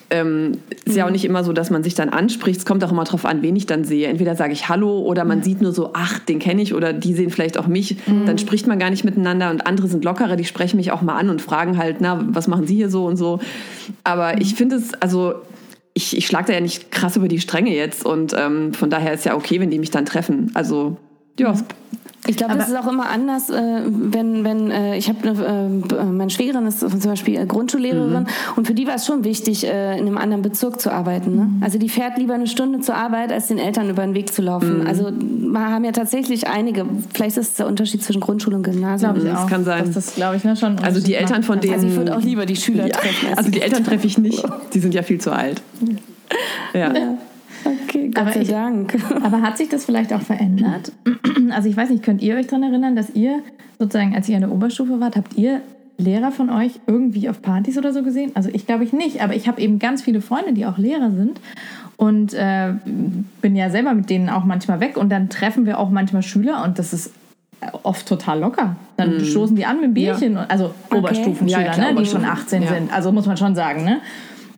ähm, 0.09 0.59
ist 0.85 0.95
ja 0.95 1.05
auch 1.05 1.11
nicht 1.11 1.25
immer 1.25 1.43
so, 1.43 1.53
dass 1.53 1.69
man 1.69 1.83
sich 1.83 1.95
dann 1.95 2.09
anspricht. 2.09 2.59
Es 2.59 2.65
kommt 2.65 2.83
auch 2.83 2.91
immer 2.91 3.03
drauf 3.03 3.25
an, 3.25 3.41
wen 3.41 3.55
ich 3.55 3.65
dann 3.65 3.83
sehe. 3.83 4.07
Entweder 4.07 4.35
sage 4.35 4.53
ich 4.53 4.69
Hallo 4.69 4.99
oder 4.99 5.25
man 5.25 5.43
sieht 5.43 5.61
nur 5.61 5.71
so, 5.71 5.91
ach, 5.93 6.19
den 6.19 6.39
kenne 6.39 6.61
ich 6.61 6.73
oder 6.73 6.93
die 6.93 7.13
sehen 7.13 7.29
vielleicht 7.29 7.57
auch 7.57 7.67
mich. 7.67 7.97
Dann 8.25 8.37
spricht 8.37 8.67
man 8.67 8.79
gar 8.79 8.89
nicht 8.89 9.03
miteinander 9.03 9.49
und 9.49 9.65
andere 9.65 9.87
sind 9.87 10.03
lockerer, 10.03 10.35
die 10.35 10.45
sprechen 10.45 10.77
mich 10.77 10.91
auch 10.91 11.01
mal 11.01 11.17
an 11.17 11.29
und 11.29 11.41
fragen 11.41 11.77
halt, 11.77 11.97
na, 11.99 12.23
was 12.29 12.47
machen 12.47 12.67
Sie 12.67 12.75
hier 12.75 12.89
so 12.89 13.05
und 13.05 13.17
so. 13.17 13.39
Aber 14.03 14.39
ich 14.41 14.55
finde 14.55 14.75
es, 14.75 14.93
also 14.95 15.35
ich, 15.93 16.15
ich 16.15 16.27
schlage 16.27 16.47
da 16.47 16.53
ja 16.53 16.61
nicht 16.61 16.91
krass 16.91 17.15
über 17.15 17.27
die 17.27 17.39
Stränge 17.39 17.73
jetzt 17.73 18.05
und 18.05 18.35
ähm, 18.37 18.73
von 18.73 18.89
daher 18.89 19.13
ist 19.13 19.25
ja 19.25 19.35
okay, 19.35 19.59
wenn 19.59 19.71
die 19.71 19.79
mich 19.79 19.91
dann 19.91 20.05
treffen. 20.05 20.51
Also 20.53 20.97
ja, 21.39 21.55
Ich 22.27 22.37
glaube, 22.37 22.55
das 22.57 22.69
ist 22.69 22.75
auch 22.75 22.87
immer 22.87 23.09
anders, 23.09 23.49
äh, 23.49 23.81
wenn, 23.85 24.43
wenn 24.43 24.71
äh, 24.71 24.97
ich 24.97 25.09
habe 25.09 25.19
eine, 25.29 25.85
äh, 25.99 26.03
meine 26.05 26.29
Schwägerin 26.29 26.65
ist 26.65 26.79
zum 26.79 26.99
Beispiel 26.99 27.39
äh, 27.39 27.45
Grundschullehrerin 27.45 28.23
Mhm. 28.23 28.27
und 28.55 28.67
für 28.67 28.73
die 28.73 28.87
war 28.87 28.95
es 28.95 29.05
schon 29.05 29.23
wichtig, 29.23 29.65
äh, 29.65 29.93
in 29.97 30.07
einem 30.07 30.17
anderen 30.17 30.41
Bezirk 30.41 30.79
zu 30.81 30.91
arbeiten. 30.91 31.35
Ne? 31.35 31.47
Also 31.61 31.77
die 31.77 31.89
fährt 31.89 32.17
lieber 32.17 32.33
eine 32.33 32.47
Stunde 32.47 32.79
zur 32.79 32.95
Arbeit, 32.95 33.31
als 33.31 33.47
den 33.47 33.57
Eltern 33.57 33.89
über 33.89 34.03
den 34.03 34.13
Weg 34.15 34.33
zu 34.33 34.41
laufen. 34.41 34.81
Mhm. 34.81 34.87
Also 34.87 35.11
wir 35.11 35.59
haben 35.59 35.83
ja 35.85 35.91
tatsächlich 35.91 36.47
einige, 36.47 36.85
vielleicht 37.13 37.37
ist 37.37 37.49
es 37.49 37.53
der 37.55 37.67
Unterschied 37.67 38.03
zwischen 38.03 38.21
Grundschule 38.21 38.55
und 38.57 38.63
Gymnasium. 38.63 39.13
glaube 39.13 39.27
ich 39.27 39.33
das 39.33 39.43
auch. 39.43 39.49
kann 39.49 39.63
sein. 39.63 39.91
Das 39.93 40.15
glaube 40.15 40.35
ich 40.37 40.43
ne, 40.43 40.55
schon. 40.55 40.79
Also 40.79 40.99
die 41.01 41.13
Eltern 41.15 41.43
von 41.43 41.59
denen- 41.59 41.73
Also 41.75 41.87
ich 41.87 41.95
würde 41.95 42.15
auch 42.15 42.21
lieber 42.21 42.45
die 42.45 42.55
Schüler 42.55 42.87
Ja, 42.87 42.95
treffen. 42.97 43.29
als 43.29 43.37
also 43.37 43.51
die 43.51 43.61
Eltern 43.61 43.83
treffe 43.83 44.07
ich 44.07 44.17
nicht. 44.17 44.43
Die 44.73 44.79
sind 44.79 44.93
ja 44.93 45.03
viel 45.03 45.19
zu 45.21 45.31
alt. 45.31 45.61
Ja. 46.73 46.91
Okay, 47.65 48.09
Gott 48.13 48.23
Aber 48.23 48.31
sei 48.33 48.41
ich- 48.41 48.49
Dank. 48.49 48.95
Aber 49.23 49.41
hat 49.41 49.57
sich 49.57 49.69
das 49.69 49.85
vielleicht 49.85 50.13
auch 50.13 50.21
verändert? 50.21 50.91
Also 51.51 51.69
ich 51.69 51.77
weiß 51.77 51.89
nicht, 51.89 52.01
könnt 52.03 52.21
ihr 52.23 52.35
euch 52.37 52.47
daran 52.47 52.63
erinnern, 52.63 52.95
dass 52.95 53.09
ihr 53.11 53.39
sozusagen, 53.77 54.15
als 54.15 54.27
ihr 54.29 54.35
in 54.35 54.41
der 54.41 54.51
Oberstufe 54.51 54.99
wart, 54.99 55.15
habt 55.15 55.37
ihr 55.37 55.61
Lehrer 55.97 56.31
von 56.31 56.49
euch 56.49 56.79
irgendwie 56.87 57.29
auf 57.29 57.41
Partys 57.41 57.77
oder 57.77 57.93
so 57.93 58.01
gesehen? 58.03 58.31
Also 58.35 58.49
ich 58.51 58.65
glaube 58.65 58.83
ich 58.83 58.93
nicht, 58.93 59.21
aber 59.21 59.35
ich 59.35 59.47
habe 59.47 59.61
eben 59.61 59.77
ganz 59.77 60.01
viele 60.01 60.21
Freunde, 60.21 60.53
die 60.53 60.65
auch 60.65 60.77
Lehrer 60.77 61.11
sind 61.11 61.39
und 61.97 62.33
äh, 62.33 62.73
bin 63.41 63.55
ja 63.55 63.69
selber 63.69 63.93
mit 63.93 64.09
denen 64.09 64.29
auch 64.29 64.43
manchmal 64.43 64.79
weg 64.79 64.97
und 64.97 65.09
dann 65.09 65.29
treffen 65.29 65.65
wir 65.65 65.77
auch 65.79 65.89
manchmal 65.91 66.23
Schüler 66.23 66.63
und 66.63 66.79
das 66.79 66.93
ist 66.93 67.11
oft 67.83 68.07
total 68.07 68.39
locker. 68.39 68.75
Dann 68.97 69.19
stoßen 69.23 69.55
die 69.55 69.65
an 69.65 69.79
mit 69.81 69.93
Bierchen, 69.93 70.37
und, 70.37 70.49
also 70.49 70.73
Oberstufenschüler, 70.93 71.65
Ja, 71.65 71.71
klar, 71.73 71.91
ne, 71.93 72.01
die 72.01 72.05
schon 72.05 72.21
Oberstufen. 72.21 72.25
18 72.25 72.63
Ja. 72.63 72.69
sind. 72.73 72.93
Also 72.93 73.11
muss 73.11 73.25
man 73.27 73.37
schon 73.37 73.55
sagen, 73.55 73.83
ne? 73.83 73.99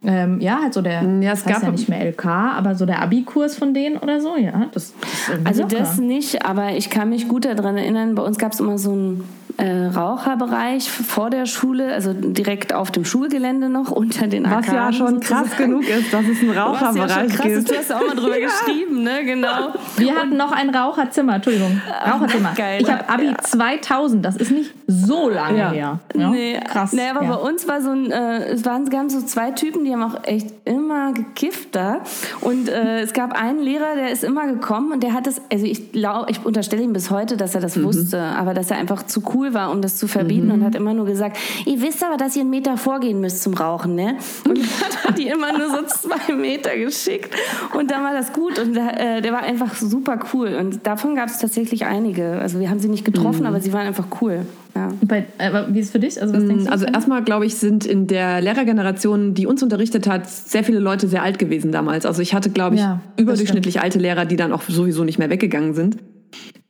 Ähm, 0.04 0.39
ja, 0.39 0.60
halt 0.62 0.74
so 0.74 0.82
der, 0.82 1.01
Ja, 1.22 1.34
es 1.34 1.44
gab- 1.44 1.63
ja 1.63 1.72
nicht 1.72 1.89
mehr 1.89 2.00
LK, 2.06 2.25
aber 2.25 2.75
so 2.75 2.86
der 2.86 3.01
Abi-Kurs 3.01 3.56
von 3.56 3.74
denen 3.74 3.98
oder 3.98 4.22
so, 4.22 4.36
ja. 4.38 4.68
Das, 4.72 4.94
das 5.01 5.46
Also 5.46 5.62
locker. 5.63 5.75
das 5.77 5.98
nicht, 5.98 6.46
aber 6.46 6.74
ich 6.75 6.89
kann 6.89 7.10
mich 7.10 7.27
gut 7.27 7.46
daran 7.46 7.77
erinnern, 7.77 8.13
bei 8.16 8.22
uns 8.24 8.38
gab 8.38 8.51
es 8.54 8.60
immer 8.60 8.77
so 8.77 8.92
einen 8.92 9.24
äh, 9.58 9.86
Raucherbereich 9.88 10.90
vor 10.90 11.30
der 11.30 11.46
Schule, 11.46 11.94
also 11.94 12.14
direkt 12.14 12.74
auf 12.74 12.92
dem 12.92 13.06
Schulgelände 13.06 13.70
noch, 13.70 13.92
unter 13.92 14.28
den 14.28 14.46
Was 14.50 14.68
ja 14.68 14.92
schon 14.94 15.20
krass 15.20 15.46
sozusagen. 15.50 15.72
genug 15.72 15.90
ist, 15.90 16.14
dass 16.14 16.26
es 16.26 16.40
einen 16.42 16.50
Was 16.56 16.56
ja 16.56 16.64
schon 16.78 16.98
Raucherbereich 16.98 17.34
krass 17.36 17.46
ist, 17.48 17.56
gibt. 17.58 17.72
du 17.72 17.78
hast 17.78 17.90
ja 17.90 17.98
auch 17.98 18.08
mal 18.08 18.16
drüber 18.16 18.36
geschrieben, 18.40 19.04
ne, 19.04 19.26
genau. 19.26 19.74
Wir 19.98 20.16
hatten 20.16 20.38
noch 20.38 20.52
ein 20.52 20.70
Raucherzimmer, 20.70 21.36
Entschuldigung. 21.36 21.82
Raucherzimmer. 22.06 22.54
geil, 22.56 22.82
ich 22.82 22.92
habe 22.92 23.10
Abi 23.10 23.26
ja. 23.28 23.38
2000, 23.38 24.24
das 24.26 24.36
ist 24.38 24.52
nicht 24.52 24.74
so 24.88 25.30
lange 25.30 25.58
Ja. 25.58 25.72
her. 25.72 26.00
Ja? 26.16 26.30
Nee, 26.30 26.60
Krass. 26.72 26.94
Nee, 26.94 27.10
aber 27.10 27.24
ja. 27.24 27.36
bei 27.36 27.42
uns 27.42 27.68
war 27.68 27.82
so 27.82 27.90
ein, 27.92 28.12
äh, 28.12 28.46
es 28.50 28.64
waren 28.66 28.90
ganz 28.90 29.14
so 29.14 29.22
zwei 29.22 29.52
Typen, 29.52 29.86
die 29.86 29.92
haben 29.94 30.04
auch 30.04 30.24
echt 30.24 30.48
immer 30.66 31.14
gekifft 31.14 31.70
da. 31.76 32.02
Und 32.42 32.70
äh, 32.70 33.02
es 33.02 33.14
gab 33.14 33.34
einen 33.34 33.60
Lehrer, 33.60 33.96
der 33.96 34.12
ist 34.12 34.24
immer 34.24 34.48
gekommen 34.48 34.92
und 34.92 35.04
der 35.04 35.14
hat 35.14 35.28
es, 35.28 35.42
also 35.52 35.66
ich 35.66 35.92
glaube, 35.92 36.30
ich 36.30 36.46
unterstelle 36.46 36.84
ihm 36.84 36.94
bis 36.94 37.10
heute, 37.10 37.38
dass 37.38 37.56
er 37.56 37.62
das 37.62 37.82
wusste, 37.82 38.22
aber 38.22 38.54
dass 38.54 38.70
er 38.72 38.78
einfach 38.78 39.04
zu 39.04 39.24
cool 39.34 39.47
war, 39.54 39.72
um 39.72 39.82
das 39.82 39.98
zu 39.98 40.08
verbieten 40.08 40.51
und 40.51 40.63
hat 40.63 40.75
immer 40.75 40.94
nur 40.94 41.06
gesagt, 41.06 41.38
ihr 41.66 41.82
wisst 41.82 42.04
aber, 42.04 42.18
dass 42.18 42.36
ihr 42.36 42.42
einen 42.42 42.50
Meter 42.50 42.77
vorgehen 42.77 43.20
müsst 43.20 43.44
zum 43.44 43.54
Rauchen, 43.54 43.96
ne? 43.96 44.18
Und 44.48 44.58
dann 44.82 45.04
hat 45.04 45.18
die 45.18 45.27
immer 45.27 45.58
nur 45.58 45.70
so 45.70 45.86
zwei 45.88 46.34
Meter 46.34 46.75
geschickt 46.77 47.34
und 47.74 47.92
dann 47.92 48.04
war 48.04 48.13
das 48.13 48.34
gut 48.34 48.60
und 48.60 48.74
der, 48.74 49.18
äh, 49.18 49.22
der 49.22 49.34
war 49.34 49.44
einfach 49.44 49.75
super 49.75 50.20
cool 50.34 50.56
und 50.60 50.86
davon 50.86 51.16
gab 51.16 51.30
es 51.30 51.39
tatsächlich 51.39 51.86
einige. 51.86 52.39
Also 52.39 52.60
wir 52.60 52.70
haben 52.70 52.80
sie 52.80 52.89
nicht 52.89 53.06
getroffen, 53.06 53.46
aber 53.46 53.60
sie 53.60 53.74
waren 53.74 53.88
einfach 53.88 54.08
cool. 54.22 54.46
Ja. 54.75 54.94
Bei, 55.01 55.25
aber 55.39 55.74
wie 55.74 55.80
ist 55.80 55.88
es 55.88 55.92
für 55.92 56.00
dich? 56.00 56.22
Also, 56.22 56.36
was 56.36 56.46
denkst 56.46 56.66
du? 56.66 56.72
Also 56.72 56.86
erstmal, 56.86 57.24
glaube 57.24 57.48
ich, 57.48 57.56
sind 57.56 57.86
in 57.86 58.06
der 58.06 58.42
Lehrergeneration, 58.42 59.34
die 59.34 59.48
uns 59.48 59.63
unterrichtet 59.63 60.08
hat, 60.08 60.30
sehr 60.30 60.63
viele 60.63 60.77
Leute 60.77 61.08
sehr 61.08 61.24
alt 61.24 61.39
gewesen 61.39 61.72
damals. 61.72 62.06
Also 62.06 62.22
ich 62.22 62.36
hatte, 62.36 62.51
glaube 62.51 62.75
ich, 62.75 62.82
Ja, 62.82 63.01
überdurchschnittlich 63.18 63.82
alte 63.82 63.98
Lehrer, 63.98 64.25
die 64.25 64.36
dann 64.36 64.54
auch 64.54 64.62
sowieso 64.62 65.04
nicht 65.04 65.18
mehr 65.18 65.32
weggegangen 65.32 65.74
sind. 65.74 65.98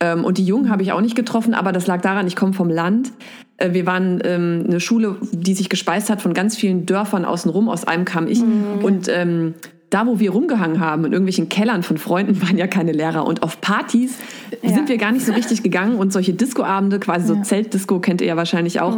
Ähm, 0.00 0.24
und 0.24 0.38
die 0.38 0.44
Jungen 0.44 0.70
habe 0.70 0.82
ich 0.82 0.92
auch 0.92 1.00
nicht 1.00 1.16
getroffen, 1.16 1.54
aber 1.54 1.72
das 1.72 1.86
lag 1.86 2.00
daran, 2.00 2.26
ich 2.26 2.36
komme 2.36 2.52
vom 2.52 2.70
Land. 2.70 3.12
Äh, 3.56 3.72
wir 3.72 3.86
waren 3.86 4.20
ähm, 4.24 4.64
eine 4.66 4.80
Schule, 4.80 5.16
die 5.32 5.54
sich 5.54 5.68
gespeist 5.68 6.10
hat 6.10 6.22
von 6.22 6.34
ganz 6.34 6.56
vielen 6.56 6.86
Dörfern 6.86 7.24
außenrum. 7.24 7.68
Aus 7.68 7.84
einem 7.84 8.04
kam 8.04 8.26
ich. 8.26 8.40
Und 8.82 9.08
ähm, 9.08 9.54
da, 9.90 10.06
wo 10.06 10.20
wir 10.20 10.30
rumgehangen 10.30 10.80
haben, 10.80 11.04
in 11.04 11.12
irgendwelchen 11.12 11.48
Kellern 11.48 11.82
von 11.82 11.98
Freunden, 11.98 12.40
waren 12.46 12.58
ja 12.58 12.66
keine 12.66 12.92
Lehrer. 12.92 13.26
Und 13.26 13.42
auf 13.42 13.60
Partys 13.60 14.18
sind 14.62 14.88
wir 14.88 14.98
gar 14.98 15.12
nicht 15.12 15.26
so 15.26 15.32
richtig 15.32 15.62
gegangen. 15.62 15.96
Und 15.96 16.12
solche 16.12 16.32
Discoabende, 16.32 17.00
quasi 17.00 17.26
so 17.26 17.36
Zeltdisco, 17.42 17.98
kennt 17.98 18.20
ihr 18.20 18.28
ja 18.28 18.36
wahrscheinlich 18.36 18.80
auch, 18.80 18.96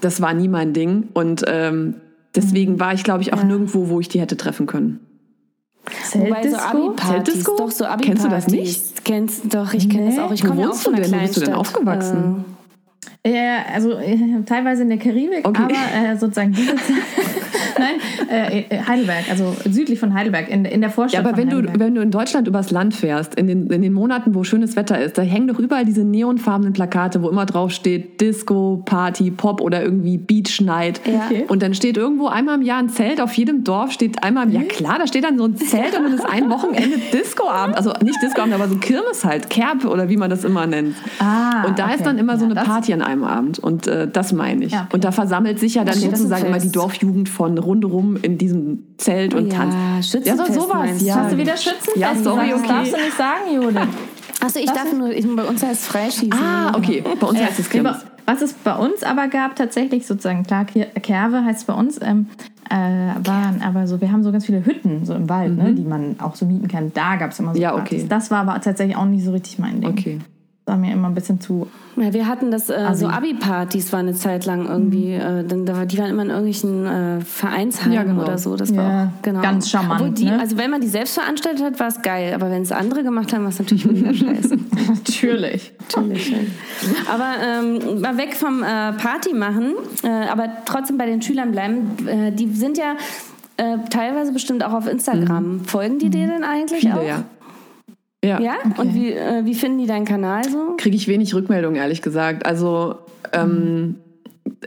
das 0.00 0.20
war 0.20 0.34
nie 0.34 0.48
mein 0.48 0.72
Ding. 0.72 1.08
Und 1.12 1.44
ähm, 1.46 1.94
deswegen 2.34 2.80
war 2.80 2.94
ich, 2.94 3.04
glaube 3.04 3.22
ich, 3.22 3.32
auch 3.32 3.44
nirgendwo, 3.44 3.88
wo 3.88 4.00
ich 4.00 4.08
die 4.08 4.20
hätte 4.20 4.36
treffen 4.36 4.66
können. 4.66 5.00
Wobei 6.14 6.48
so? 6.48 6.56
Abi-Partys, 6.56 7.08
Zeltdisco? 7.24 7.56
doch 7.56 7.70
so 7.70 7.84
Abi-Partys. 7.84 8.06
Kennst 8.06 8.24
du 8.24 8.28
das 8.28 8.46
nicht? 8.48 9.04
Kennst, 9.04 9.54
doch, 9.54 9.72
ich 9.74 9.88
kenne 9.88 10.06
das 10.10 10.18
auch. 10.18 10.30
Ich 10.32 10.44
Wo 10.44 10.48
komme 10.48 10.62
ja 10.62 10.68
auch 10.70 10.74
von 10.74 10.94
einer 10.94 11.02
denn? 11.04 11.12
Wo 11.14 11.18
bist 11.20 11.36
du 11.36 11.40
denn 11.40 11.52
Kleinstadt. 11.52 11.74
aufgewachsen? 11.76 12.44
Ja, 13.26 13.58
also 13.74 13.92
äh, 13.92 14.16
teilweise 14.46 14.82
in 14.82 14.88
der 14.88 14.98
Karibik, 14.98 15.46
Okay. 15.46 15.62
aber 15.62 16.08
äh, 16.12 16.16
sozusagen 16.16 16.52
diese 16.52 16.74
Zeit. 16.76 16.84
Nein, 17.78 18.28
äh, 18.30 18.60
äh, 18.60 18.82
Heidelberg, 18.86 19.24
also 19.30 19.56
südlich 19.68 19.98
von 19.98 20.14
Heidelberg, 20.14 20.48
in, 20.48 20.64
in 20.64 20.80
der 20.80 20.90
Ja, 20.90 20.94
Vorstadt 20.94 21.20
aber 21.20 21.30
von 21.30 21.38
wenn 21.38 21.50
du, 21.50 21.78
wenn 21.78 21.94
du 21.94 22.00
in 22.00 22.10
Deutschland 22.10 22.48
übers 22.48 22.70
Land 22.70 22.94
fährst, 22.94 23.34
in 23.34 23.46
den, 23.46 23.68
in 23.68 23.82
den 23.82 23.92
Monaten, 23.92 24.34
wo 24.34 24.44
schönes 24.44 24.76
Wetter 24.76 25.00
ist, 25.00 25.18
da 25.18 25.22
hängen 25.22 25.48
doch 25.48 25.58
überall 25.58 25.84
diese 25.84 26.04
neonfarbenen 26.04 26.72
Plakate, 26.72 27.22
wo 27.22 27.28
immer 27.28 27.46
drauf 27.46 27.70
steht 27.70 28.20
Disco, 28.20 28.82
Party, 28.84 29.30
Pop 29.30 29.60
oder 29.60 29.82
irgendwie 29.82 30.18
Beach 30.18 30.60
Night. 30.60 31.00
Ja. 31.06 31.26
Okay. 31.26 31.44
Und 31.48 31.62
dann 31.62 31.74
steht 31.74 31.96
irgendwo 31.96 32.26
einmal 32.28 32.56
im 32.56 32.62
Jahr 32.62 32.78
ein 32.78 32.88
Zelt, 32.88 33.20
auf 33.20 33.32
jedem 33.34 33.64
Dorf 33.64 33.92
steht 33.92 34.22
einmal 34.22 34.46
im 34.46 34.52
Jahr, 34.52 34.64
klar, 34.64 34.96
da 34.98 35.06
steht 35.06 35.24
dann 35.24 35.38
so 35.38 35.44
ein 35.44 35.56
Zelt 35.56 35.96
und 35.96 36.04
dann 36.04 36.12
ist 36.14 36.24
ein 36.28 36.50
Wochenende 36.50 36.96
Discoabend. 37.12 37.76
Also 37.76 37.92
nicht 38.02 38.20
Discoabend, 38.22 38.54
aber 38.54 38.68
so 38.68 38.76
Kirmes 38.76 39.24
halt, 39.24 39.50
Kerb 39.50 39.84
oder 39.84 40.08
wie 40.08 40.16
man 40.16 40.30
das 40.30 40.44
immer 40.44 40.66
nennt. 40.66 40.96
Ah, 41.18 41.64
und 41.66 41.78
da 41.78 41.86
okay. 41.86 41.94
ist 41.96 42.06
dann 42.06 42.18
immer 42.18 42.36
so 42.36 42.44
Ja, 42.44 42.46
eine 42.46 42.54
das- 42.54 42.64
Party 42.64 42.92
an 42.92 43.02
einem 43.02 43.24
Abend. 43.24 43.58
Und 43.58 43.86
äh, 43.86 44.08
das 44.08 44.32
meine 44.32 44.64
ich. 44.64 44.72
Ja, 44.72 44.80
okay. 44.82 44.94
Und 44.94 45.04
da 45.04 45.12
versammelt 45.12 45.58
sich 45.58 45.74
ja 45.74 45.84
dann 45.84 45.94
sozusagen 45.94 46.46
immer 46.46 46.58
die? 46.58 46.70
Dorfjugend 46.72 47.28
von 47.28 47.58
rundherum 47.60 48.16
in 48.22 48.38
diesem 48.38 48.84
Zelt 48.98 49.34
und 49.34 49.48
Ja, 49.50 49.58
tanzt. 49.58 49.76
Ja, 49.76 50.02
Schützenfest 50.02 50.54
so 50.54 50.60
sowas. 50.62 51.02
Ja. 51.02 51.14
Hast 51.16 51.32
du 51.32 51.36
wieder 51.38 51.56
Schützenfest 51.56 51.96
Ja, 51.96 52.14
sorry, 52.14 52.48
gesagt? 52.50 52.52
Das 52.52 52.70
okay. 52.70 52.72
darfst 52.78 52.92
du 52.92 52.96
nicht 52.98 53.16
sagen, 53.16 53.40
Judith. 53.54 53.88
Achso, 54.42 54.58
ich 54.58 54.70
darf 54.70 54.92
nur, 54.96 55.10
ich, 55.10 55.26
bei 55.36 55.44
uns 55.44 55.62
heißt 55.62 55.84
Freischießen. 55.86 56.32
Ah, 56.32 56.72
okay. 56.76 57.02
Bei 57.20 57.26
uns 57.26 57.38
heißt 57.38 57.58
es 57.58 57.66
Ja, 57.66 57.72
Kirmes. 57.72 58.04
Was 58.26 58.42
es 58.42 58.52
bei 58.54 58.74
uns 58.76 59.02
aber 59.02 59.28
gab, 59.28 59.56
tatsächlich 59.56 60.06
sozusagen, 60.06 60.44
klar, 60.44 60.64
Ker- 60.64 60.86
Kerwe 61.00 61.44
heißt 61.44 61.60
es 61.60 61.64
bei 61.64 61.72
uns, 61.74 61.98
ähm, 62.00 62.26
äh, 62.70 62.74
waren 62.74 63.60
aber 63.62 63.86
so, 63.88 64.00
wir 64.00 64.10
haben 64.12 64.22
so 64.22 64.30
ganz 64.30 64.46
viele 64.46 64.64
Hütten 64.64 65.04
so 65.04 65.14
im 65.14 65.28
Wald, 65.28 65.56
ne, 65.58 65.74
die 65.74 65.82
man 65.82 66.14
auch 66.20 66.36
so 66.36 66.46
mieten 66.46 66.68
kann. 66.68 66.92
Da 66.94 67.16
gab 67.16 67.32
es 67.32 67.40
immer 67.40 67.52
so 67.52 67.58
Mhm. 67.58 67.62
Ja, 67.62 67.72
Partys. 67.72 68.00
okay. 68.02 68.06
Das 68.08 68.30
war 68.30 68.38
aber 68.48 68.60
tatsächlich 68.60 68.96
auch 68.96 69.04
nicht 69.04 69.24
so 69.24 69.32
richtig 69.32 69.58
mein 69.58 69.80
Ding. 69.80 69.90
Okay. 69.90 70.18
Das 70.70 70.76
war 70.76 70.86
mir 70.86 70.92
immer 70.92 71.08
ein 71.08 71.14
bisschen 71.14 71.40
zu. 71.40 71.66
Ja, 71.96 72.12
wir 72.14 72.28
hatten 72.28 72.52
das, 72.52 72.70
äh, 72.70 72.94
so. 72.94 73.08
Abi-Partys 73.08 73.92
waren 73.92 74.06
eine 74.06 74.14
Zeit 74.14 74.46
lang 74.46 74.68
irgendwie, 74.68 75.14
äh, 75.14 75.42
da 75.44 75.76
war- 75.76 75.84
die 75.84 75.98
waren 75.98 76.10
immer 76.10 76.22
in 76.22 76.28
irgendwelchen 76.30 76.86
äh, 76.86 77.20
Vereinsheimen 77.22 77.92
Ja, 77.92 78.04
genau. 78.04 78.22
oder 78.22 78.38
so. 78.38 78.54
Das 78.54 78.70
Ja, 78.70 78.76
war 78.76 79.04
auch, 79.18 79.22
genau. 79.22 79.40
ganz 79.40 79.68
charmant, 79.68 80.16
die, 80.20 80.26
ne? 80.26 80.38
Also 80.38 80.56
wenn 80.58 80.70
man 80.70 80.80
die 80.80 80.86
selbst 80.86 81.14
veranstaltet 81.18 81.64
hat, 81.64 81.80
war 81.80 81.88
es 81.88 82.00
geil, 82.02 82.34
aber 82.34 82.52
wenn 82.52 82.62
es 82.62 82.70
andere 82.70 83.02
gemacht 83.02 83.32
haben, 83.32 83.42
war 83.42 83.50
es 83.50 83.58
natürlich 83.58 83.84
mega 83.84 84.14
scheiße. 84.14 84.56
Natürlich. 84.88 85.72
Natürlich. 85.88 86.32
Aber 87.12 87.32
ähm, 87.44 88.00
mal 88.00 88.16
weg 88.16 88.34
vom 88.34 88.62
äh, 88.62 88.92
Party 88.92 89.34
machen, 89.34 89.72
äh, 90.04 90.08
aber 90.30 90.48
trotzdem 90.66 90.98
bei 90.98 91.06
den 91.06 91.20
Schülern 91.20 91.50
bleiben. 91.50 91.96
Äh, 92.06 92.30
die 92.30 92.48
sind 92.52 92.78
ja 92.78 92.94
äh, 93.56 93.76
teilweise 93.90 94.32
bestimmt 94.32 94.64
auch 94.64 94.72
auf 94.72 94.86
Instagram. 94.86 95.64
Folgen 95.64 95.98
die 95.98 96.10
dir 96.10 96.28
denn 96.28 96.44
eigentlich 96.44 96.80
Viele, 96.80 96.94
auch? 97.00 97.04
ja. 97.06 97.24
Ja. 98.24 98.40
Ja? 98.40 98.54
Und 98.76 98.94
wie, 98.94 99.12
äh, 99.12 99.44
wie 99.44 99.54
finden 99.54 99.78
die 99.78 99.86
deinen 99.86 100.04
Kanal 100.04 100.44
so? 100.44 100.74
Kriege 100.76 100.96
ich 100.96 101.08
wenig 101.08 101.34
Rückmeldung, 101.34 101.74
ehrlich 101.76 102.02
gesagt. 102.02 102.44
Also 102.44 102.96
ähm, 103.32 103.96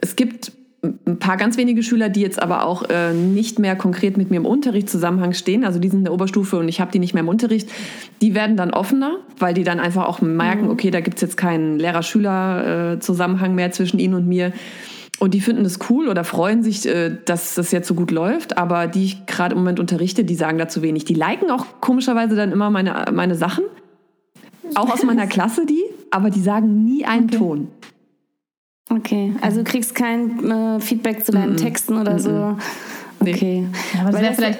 es 0.01 0.15
gibt 0.15 0.51
ein 0.83 1.17
paar 1.17 1.37
ganz 1.37 1.55
wenige 1.55 1.81
Schüler, 1.81 2.09
die 2.09 2.21
jetzt 2.21 2.41
aber 2.41 2.65
auch 2.65 2.83
äh, 2.89 3.13
nicht 3.13 3.57
mehr 3.57 3.75
konkret 3.75 4.17
mit 4.17 4.31
mir 4.31 4.37
im 4.37 4.45
Unterrichtszusammenhang 4.45 5.33
stehen. 5.33 5.63
Also 5.63 5.79
die 5.79 5.87
sind 5.87 5.99
in 5.99 6.05
der 6.05 6.13
Oberstufe 6.13 6.57
und 6.57 6.67
ich 6.67 6.81
habe 6.81 6.91
die 6.91 6.99
nicht 6.99 7.13
mehr 7.13 7.21
im 7.21 7.29
Unterricht. 7.29 7.69
Die 8.21 8.35
werden 8.35 8.57
dann 8.57 8.71
offener, 8.71 9.17
weil 9.39 9.53
die 9.53 9.63
dann 9.63 9.79
einfach 9.79 10.07
auch 10.07 10.19
merken, 10.19 10.69
okay, 10.69 10.91
da 10.91 10.99
gibt 10.99 11.17
es 11.17 11.21
jetzt 11.21 11.37
keinen 11.37 11.79
Lehrer-Schüler-Zusammenhang 11.79 13.55
mehr 13.55 13.71
zwischen 13.71 13.99
ihnen 13.99 14.15
und 14.15 14.27
mir. 14.27 14.51
Und 15.23 15.33
die 15.33 15.39
finden 15.39 15.63
das 15.63 15.79
cool 15.89 16.09
oder 16.09 16.25
freuen 16.25 16.63
sich, 16.63 16.85
äh, 16.85 17.15
dass 17.23 17.55
das 17.55 17.71
jetzt 17.71 17.87
so 17.87 17.93
gut 17.95 18.11
läuft. 18.11 18.57
Aber 18.57 18.87
die 18.87 19.05
ich 19.05 19.25
gerade 19.25 19.53
im 19.55 19.59
Moment 19.59 19.79
unterrichte, 19.79 20.25
die 20.25 20.35
sagen 20.35 20.57
dazu 20.57 20.81
wenig. 20.81 21.05
Die 21.05 21.13
liken 21.13 21.49
auch 21.49 21.65
komischerweise 21.79 22.35
dann 22.35 22.51
immer 22.51 22.69
meine, 22.69 23.05
meine 23.13 23.35
Sachen. 23.35 23.63
Auch 24.75 24.89
aus 24.91 25.03
meiner 25.05 25.25
Klasse 25.35 25.65
die, 25.65 25.81
aber 26.11 26.29
die 26.29 26.41
sagen 26.41 26.83
nie 26.83 27.05
einen 27.05 27.29
Ton. 27.29 27.69
Okay, 28.89 29.33
also 29.39 29.59
du 29.59 29.63
kriegst 29.63 29.95
kein 29.95 30.43
äh, 30.51 30.79
Feedback 30.81 31.23
zu 31.25 31.31
deinen 31.31 31.55
Texten 31.55 31.97
oder 31.97 32.19
so. 32.19 32.57
Okay. 33.21 33.65
Ja, 33.93 34.01
aber 34.01 34.11
das 34.11 34.19
wäre 34.19 34.27
das- 34.27 34.35
vielleicht 34.35 34.59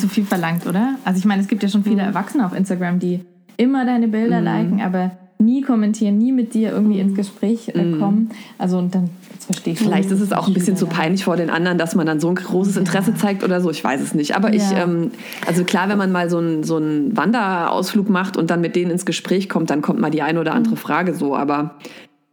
zu 0.00 0.08
viel 0.08 0.24
verlangt, 0.24 0.68
oder? 0.68 0.94
Also 1.04 1.18
ich 1.18 1.24
meine, 1.24 1.42
es 1.42 1.48
gibt 1.48 1.64
ja 1.64 1.68
schon 1.68 1.82
viele 1.82 1.96
Mhm. 2.02 2.08
Erwachsene 2.10 2.46
auf 2.46 2.54
Instagram, 2.54 3.00
die 3.00 3.22
immer 3.56 3.84
deine 3.84 4.06
Bilder 4.06 4.40
liken, 4.40 4.80
aber 4.82 5.10
nie 5.38 5.62
kommentieren, 5.62 6.18
nie 6.18 6.32
mit 6.32 6.54
dir 6.54 6.70
irgendwie 6.72 6.98
ins 6.98 7.14
Gespräch 7.14 7.68
äh, 7.68 7.72
kommen. 7.98 8.30
Also 8.58 8.78
und 8.78 8.94
dann, 8.94 9.10
jetzt 9.32 9.44
verstehe 9.46 9.74
ich 9.74 9.78
Vielleicht 9.78 10.10
ist 10.10 10.20
es 10.20 10.32
auch 10.32 10.46
ein 10.48 10.54
bisschen 10.54 10.76
zu 10.76 10.86
peinlich 10.86 11.24
vor 11.24 11.36
den 11.36 11.50
anderen, 11.50 11.76
dass 11.78 11.94
man 11.94 12.06
dann 12.06 12.20
so 12.20 12.28
ein 12.28 12.34
großes 12.36 12.76
Interesse 12.76 13.14
zeigt 13.14 13.44
oder 13.44 13.60
so. 13.60 13.70
Ich 13.70 13.82
weiß 13.84 14.00
es 14.00 14.14
nicht. 14.14 14.34
Aber 14.34 14.54
ich, 14.54 14.62
Ja. 14.70 14.84
ähm, 14.84 15.10
also 15.46 15.64
klar, 15.64 15.88
wenn 15.88 15.98
man 15.98 16.10
mal 16.12 16.30
so 16.30 16.38
einen 16.38 16.64
so 16.64 16.76
einen 16.76 17.16
Wanderausflug 17.16 18.08
macht 18.08 18.36
und 18.36 18.50
dann 18.50 18.60
mit 18.60 18.76
denen 18.76 18.90
ins 18.90 19.04
Gespräch 19.04 19.48
kommt, 19.48 19.70
dann 19.70 19.82
kommt 19.82 20.00
mal 20.00 20.10
die 20.10 20.22
eine 20.22 20.40
oder 20.40 20.52
Mhm. 20.52 20.56
andere 20.58 20.76
Frage 20.76 21.14
so. 21.14 21.36
Aber 21.36 21.74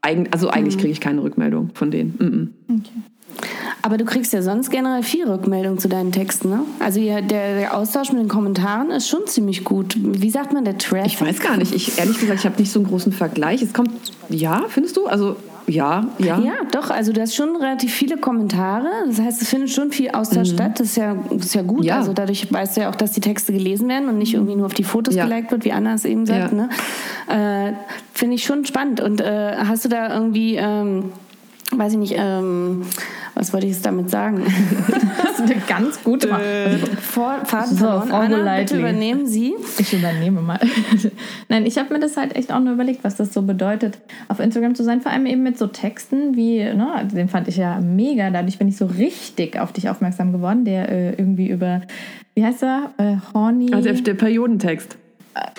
eigen, 0.01 0.27
also 0.31 0.50
eigentlich 0.50 0.77
kriege 0.77 0.91
ich 0.91 1.01
keine 1.01 1.24
Rückmeldung 1.24 1.72
von 1.74 1.91
denen. 1.91 2.15
Mm 2.67 2.74
-mm. 2.74 2.81
Aber 3.86 3.98
du 3.98 4.06
kriegst 4.06 4.32
ja 4.32 4.42
sonst 4.42 4.70
generell 4.70 5.04
viel 5.04 5.30
Rückmeldung 5.30 5.78
zu 5.78 5.90
deinen 5.90 6.13
Texten, 6.13 6.50
ne? 6.50 6.62
Also 6.80 7.02
ja, 7.02 7.20
der, 7.20 7.56
der 7.60 7.78
Austausch 7.78 8.13
mit 8.13 8.22
den 8.22 8.30
Kommentaren 8.30 8.92
ist 8.92 9.10
schon 9.10 9.28
ziemlich 9.28 9.66
gut. 9.66 9.96
Wie 9.98 10.30
sagt 10.30 10.54
man, 10.54 10.63
der 10.63 10.78
Traffic? 10.78 11.08
Ich 11.08 11.22
weiß 11.22 11.40
gar 11.42 11.58
nicht. 11.58 11.75
Ich, 11.75 12.00
ehrlich 12.00 12.18
gesagt, 12.18 12.40
ich 12.40 12.46
habe 12.46 12.56
nicht 12.60 12.72
so 12.72 12.80
einen 12.80 12.88
großen 12.88 13.12
Vergleich. 13.12 13.62
Es 13.62 13.74
kommt, 13.74 13.92
ja, 14.30 14.63
findest 14.70 14.96
du? 14.96 15.08
Also, 15.08 15.36
ja, 15.68 16.08
ja. 16.18 16.40
Ja, 16.40 16.54
doch, 16.72 16.92
also 16.92 17.12
du 17.12 17.20
hast 17.20 17.36
schon 17.36 17.58
relativ 17.58 17.94
viele 17.94 18.16
Kommentare. 18.18 18.88
Das 19.06 19.20
heißt, 19.20 19.42
es 19.42 19.50
findet 19.50 19.70
schon 19.70 19.92
viel 19.92 20.12
Austausch 20.12 20.52
statt. 20.52 20.80
Das 20.80 20.88
ist 20.88 20.96
ja, 20.98 21.16
das 21.30 21.48
ist 21.48 21.56
ja 21.56 21.62
gut. 21.62 21.80
Mhm. 21.80 21.86
Ja. 21.86 21.98
Also 21.98 22.13
dadurch 22.13 22.52
weißt 22.52 22.78
du 22.78 22.82
ja 22.82 22.90
auch, 22.90 22.96
dass 22.96 23.12
die 23.12 23.22
Texte 23.22 23.52
gelesen 23.52 23.90
werden 23.90 24.08
und 24.08 24.18
nicht 24.18 24.34
irgendwie 24.34 24.56
nur 24.56 24.66
auf 24.68 24.74
die 24.74 24.84
Fotos 24.86 25.16
Ja. 25.16 25.25
geliked 25.25 25.52
wird, 25.52 25.66
wie 25.66 25.74
Anna 25.74 25.94
es 25.94 26.06
eben 26.06 26.25
sagt. 26.25 26.54
Ja. 26.54 26.58
Ne? 26.58 26.70
Äh, 27.28 27.74
Finde 28.13 28.36
ich 28.36 28.46
schon 28.46 28.66
spannend. 28.66 29.02
Und 29.02 29.20
äh, 29.20 29.56
hast 29.58 29.84
du 29.84 29.90
da 29.90 30.13
irgendwie, 30.13 30.56
ähm, 30.56 31.12
weiß 31.72 31.94
ich 31.94 32.00
nicht, 32.00 32.16
ähm, 32.18 32.84
was 33.36 33.52
wollte 33.54 33.68
ich 33.68 33.74
jetzt 33.74 33.86
damit 33.86 34.10
sagen? 34.10 34.44
Das 35.24 35.40
ist 35.40 35.52
eine 35.52 35.62
ganz 35.68 36.04
gute 36.04 36.28
Frage. 36.28 36.80
Vor, 37.02 37.46
Faden 37.46 37.75
So, 37.75 37.86
verloren. 37.86 38.08
Frau 38.08 38.18
Anna, 38.18 38.58
bitte 38.60 38.78
übernehmen 38.78 39.25
Sie. 39.25 39.56
Ich 39.80 39.92
übernehme 39.92 40.42
mal. 40.42 40.60
Nein, 41.50 41.66
ich 41.66 41.78
habe 41.80 41.92
mir 41.92 42.00
das 42.00 42.18
halt 42.18 42.36
echt 42.36 42.52
auch 42.52 42.60
nur 42.60 42.74
überlegt, 42.74 43.04
was 43.04 43.16
das 43.16 43.34
so 43.34 43.42
bedeutet, 43.42 43.98
auf 44.28 44.40
Instagram 44.40 44.75
zu 44.75 44.84
sein. 44.84 45.02
Vor 45.02 45.12
allem 45.12 45.25
eben 45.25 45.42
mit 45.42 45.58
so 45.58 45.66
Texten 45.66 46.36
wie, 46.36 46.60
ne, 46.60 47.08
den 47.12 47.30
fand 47.30 47.48
ich 47.48 47.58
ja 47.58 47.80
mega. 47.82 48.30
Dadurch 48.30 48.60
bin 48.60 48.68
ich 48.68 48.78
so 48.78 48.86
richtig 48.86 49.60
auf 49.60 49.72
dich 49.72 49.90
aufmerksam 49.90 50.32
geworden, 50.32 50.66
der 50.66 50.90
äh, 50.90 51.10
irgendwie 51.13 51.50
über, 51.50 51.82
wie 52.36 52.46
heißt 52.46 52.62
er? 52.62 52.92
Äh, 52.98 53.16
Horny. 53.34 53.74
Also 53.74 53.92
der, 53.92 54.13
Periodentext. 54.13 54.98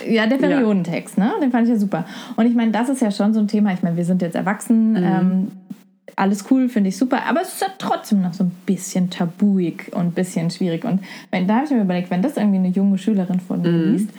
Ja, 0.09 0.26
der 0.28 0.37
Periodentext, 0.37 1.19
ne? 1.19 1.33
Den 1.43 1.50
fand 1.50 1.66
ich 1.66 1.73
ja 1.73 1.78
super. 1.78 2.04
Und 2.37 2.47
ich 2.47 2.54
meine, 2.54 2.71
das 2.71 2.88
ist 2.88 3.02
ja 3.02 3.11
schon 3.11 3.35
so 3.35 3.40
ein 3.40 3.49
Thema. 3.49 3.73
Ich 3.73 3.83
meine, 3.83 3.97
wir 3.97 4.04
sind 4.04 4.23
jetzt 4.23 4.37
erwachsen. 4.37 4.97
Ähm, 4.97 5.49
alles 6.16 6.44
cool, 6.50 6.68
finde 6.68 6.88
ich 6.88 6.97
super. 6.97 7.25
Aber 7.28 7.42
es 7.42 7.54
ist 7.54 7.61
ja 7.61 7.68
trotzdem 7.78 8.23
noch 8.23 8.33
so 8.35 8.44
ein 8.44 8.52
bisschen 8.66 9.11
tabuig 9.11 9.90
und 9.92 10.00
ein 10.00 10.12
bisschen 10.12 10.50
schwierig. 10.50 10.85
Und 10.85 11.00
wenn, 11.30 11.47
da 11.47 11.56
habe 11.56 11.64
ich 11.66 11.71
mir 11.71 11.83
überlegt, 11.83 12.11
wenn 12.11 12.23
das 12.23 12.37
irgendwie 12.37 12.59
eine 12.59 12.68
junge 12.68 12.99
Schülerin 12.99 13.40
von 13.40 13.62
mir 13.62 13.71
liest, 13.71 14.11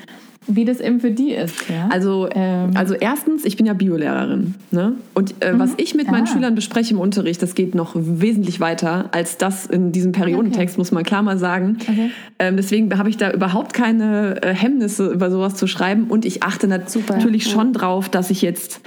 wie 0.47 0.63
das 0.63 0.79
eben 0.79 0.99
für 0.99 1.09
die 1.09 1.31
ist. 1.31 1.67
Ja? 1.69 1.87
Also, 1.89 2.29
Ähm. 2.31 2.71
also 2.75 2.93
erstens, 2.93 3.45
ich 3.45 3.57
bin 3.57 3.65
ja 3.65 3.73
Biolehrerin. 3.73 4.53
Ne? 4.69 4.93
Und 5.15 5.41
äh, 5.43 5.57
was 5.57 5.71
ich 5.77 5.95
mit 5.95 6.11
meinen 6.11 6.25
Ah. 6.25 6.27
Schülern 6.27 6.53
bespreche 6.53 6.93
im 6.93 6.99
Unterricht, 6.99 7.41
das 7.41 7.55
geht 7.55 7.73
noch 7.73 7.93
wesentlich 7.95 8.59
weiter 8.59 9.09
als 9.11 9.37
das 9.37 9.65
in 9.65 9.91
diesem 9.91 10.11
Periodentext, 10.11 10.77
muss 10.77 10.91
man 10.91 11.03
klar 11.03 11.23
mal 11.23 11.39
sagen. 11.39 11.77
Okay. 11.81 12.11
Ähm, 12.37 12.57
deswegen 12.57 12.95
habe 12.95 13.09
ich 13.09 13.17
da 13.17 13.31
überhaupt 13.31 13.73
keine 13.73 14.43
äh, 14.43 14.53
Hemmnisse, 14.53 15.07
über 15.07 15.31
sowas 15.31 15.55
zu 15.55 15.65
schreiben. 15.65 16.05
Und 16.09 16.25
ich 16.25 16.43
achte 16.43 16.67
nat 16.67 16.91
Super, 16.91 17.15
natürlich 17.15 17.45
ja. 17.45 17.51
schon 17.51 17.73
drauf, 17.73 18.09
dass 18.09 18.29
ich 18.29 18.43
jetzt 18.43 18.81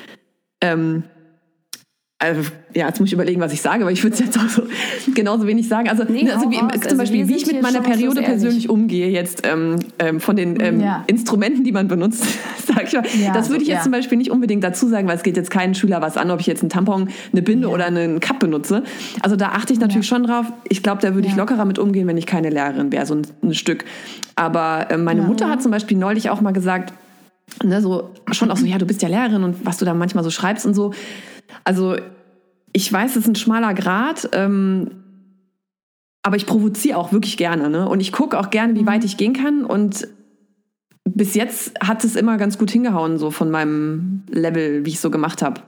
ähm, 0.60 1.02
also, 2.20 2.50
ja, 2.74 2.88
jetzt 2.88 2.98
muss 2.98 3.10
ich 3.10 3.12
überlegen, 3.12 3.40
was 3.40 3.52
ich 3.52 3.62
sage, 3.62 3.82
aber 3.82 3.92
ich 3.92 4.02
würde 4.02 4.14
es 4.14 4.18
jetzt 4.18 4.36
auch 4.36 4.48
so 4.48 4.64
genauso 5.14 5.46
wenig 5.46 5.68
sagen. 5.68 5.88
Also, 5.88 6.02
Nee, 6.02 6.24
ne, 6.24 6.34
also 6.34 6.50
wie, 6.50 6.56
zum 6.56 6.68
Also 6.68 6.96
Beispiel, 6.96 7.28
wie 7.28 7.36
ich 7.36 7.46
mit 7.46 7.62
meiner 7.62 7.80
Periode 7.80 8.22
persönlich 8.22 8.68
umgehe, 8.68 9.08
jetzt 9.08 9.46
ähm, 9.46 9.76
ähm, 10.00 10.18
von 10.18 10.34
den 10.34 10.60
ähm, 10.60 10.80
Ja. 10.80 11.04
Instrumenten, 11.06 11.62
die 11.62 11.70
man 11.70 11.86
benutzt, 11.86 12.26
sag 12.66 12.88
ich 12.88 12.92
mal. 12.94 13.04
Ja, 13.22 13.32
das 13.32 13.50
würde 13.50 13.62
ich 13.62 13.68
so, 13.68 13.72
jetzt 13.72 13.78
ja. 13.78 13.82
zum 13.84 13.92
Beispiel 13.92 14.18
nicht 14.18 14.32
unbedingt 14.32 14.64
dazu 14.64 14.88
sagen, 14.88 15.06
weil 15.06 15.16
es 15.16 15.22
geht 15.22 15.36
jetzt 15.36 15.52
keinen 15.52 15.76
Schüler 15.76 16.02
was 16.02 16.16
an, 16.16 16.32
ob 16.32 16.40
ich 16.40 16.46
jetzt 16.48 16.62
einen 16.62 16.70
Tampon, 16.70 17.08
eine 17.30 17.42
Binde 17.42 17.68
oder 17.68 17.86
einen 17.86 18.18
Cup 18.18 18.40
benutze. 18.40 18.82
Also 19.22 19.36
da 19.36 19.50
achte 19.50 19.72
ich 19.72 19.78
natürlich 19.78 20.08
schon 20.08 20.24
drauf. 20.24 20.46
Ich 20.68 20.82
glaube, 20.82 21.00
da 21.00 21.14
würde 21.14 21.28
ich 21.28 21.36
lockerer 21.36 21.66
mit 21.66 21.78
umgehen, 21.78 22.08
wenn 22.08 22.16
ich 22.16 22.26
keine 22.26 22.50
Lehrerin 22.50 22.90
wäre, 22.90 23.06
so 23.06 23.14
ein, 23.14 23.22
ein 23.44 23.54
Stück. 23.54 23.84
Aber 24.34 24.90
äh, 24.90 24.96
meine. 24.96 25.22
Mutter 25.22 25.48
hat 25.48 25.62
zum 25.62 25.70
Beispiel 25.70 25.96
neulich 25.96 26.30
auch 26.30 26.40
mal 26.40 26.52
gesagt, 26.52 26.92
ne, 27.62 27.80
so 27.80 28.10
schon 28.32 28.50
auch 28.50 28.56
so, 28.56 28.66
ja, 28.66 28.78
du 28.78 28.86
bist 28.86 29.02
ja 29.02 29.08
Lehrerin 29.08 29.44
und 29.44 29.64
was 29.64 29.78
du 29.78 29.84
da 29.84 29.94
manchmal 29.94 30.24
so 30.24 30.30
schreibst 30.30 30.66
und 30.66 30.74
so. 30.74 30.92
Also 31.64 31.96
ich 32.72 32.92
weiß, 32.92 33.12
es 33.12 33.16
ist 33.24 33.28
ein 33.28 33.34
schmaler 33.34 33.74
Grad, 33.74 34.28
ähm, 34.32 34.90
aber 36.22 36.36
ich 36.36 36.46
provoziere 36.46 36.98
auch 36.98 37.12
wirklich 37.12 37.36
gerne. 37.36 37.70
Ne? 37.70 37.88
Und 37.88 38.00
ich 38.00 38.12
gucke 38.12 38.38
auch 38.38 38.50
gerne, 38.50 38.74
wie 38.74 38.86
weit 38.86 39.04
ich 39.04 39.16
gehen 39.16 39.32
kann. 39.32 39.64
Und 39.64 40.08
bis 41.04 41.34
jetzt 41.34 41.72
hat 41.80 42.04
es 42.04 42.16
immer 42.16 42.36
ganz 42.36 42.58
gut 42.58 42.70
hingehauen, 42.70 43.18
so 43.18 43.30
von 43.30 43.50
meinem 43.50 44.22
Level, 44.28 44.84
wie 44.84 44.90
ich 44.90 45.00
so 45.00 45.10
gemacht 45.10 45.42
habe. 45.42 45.62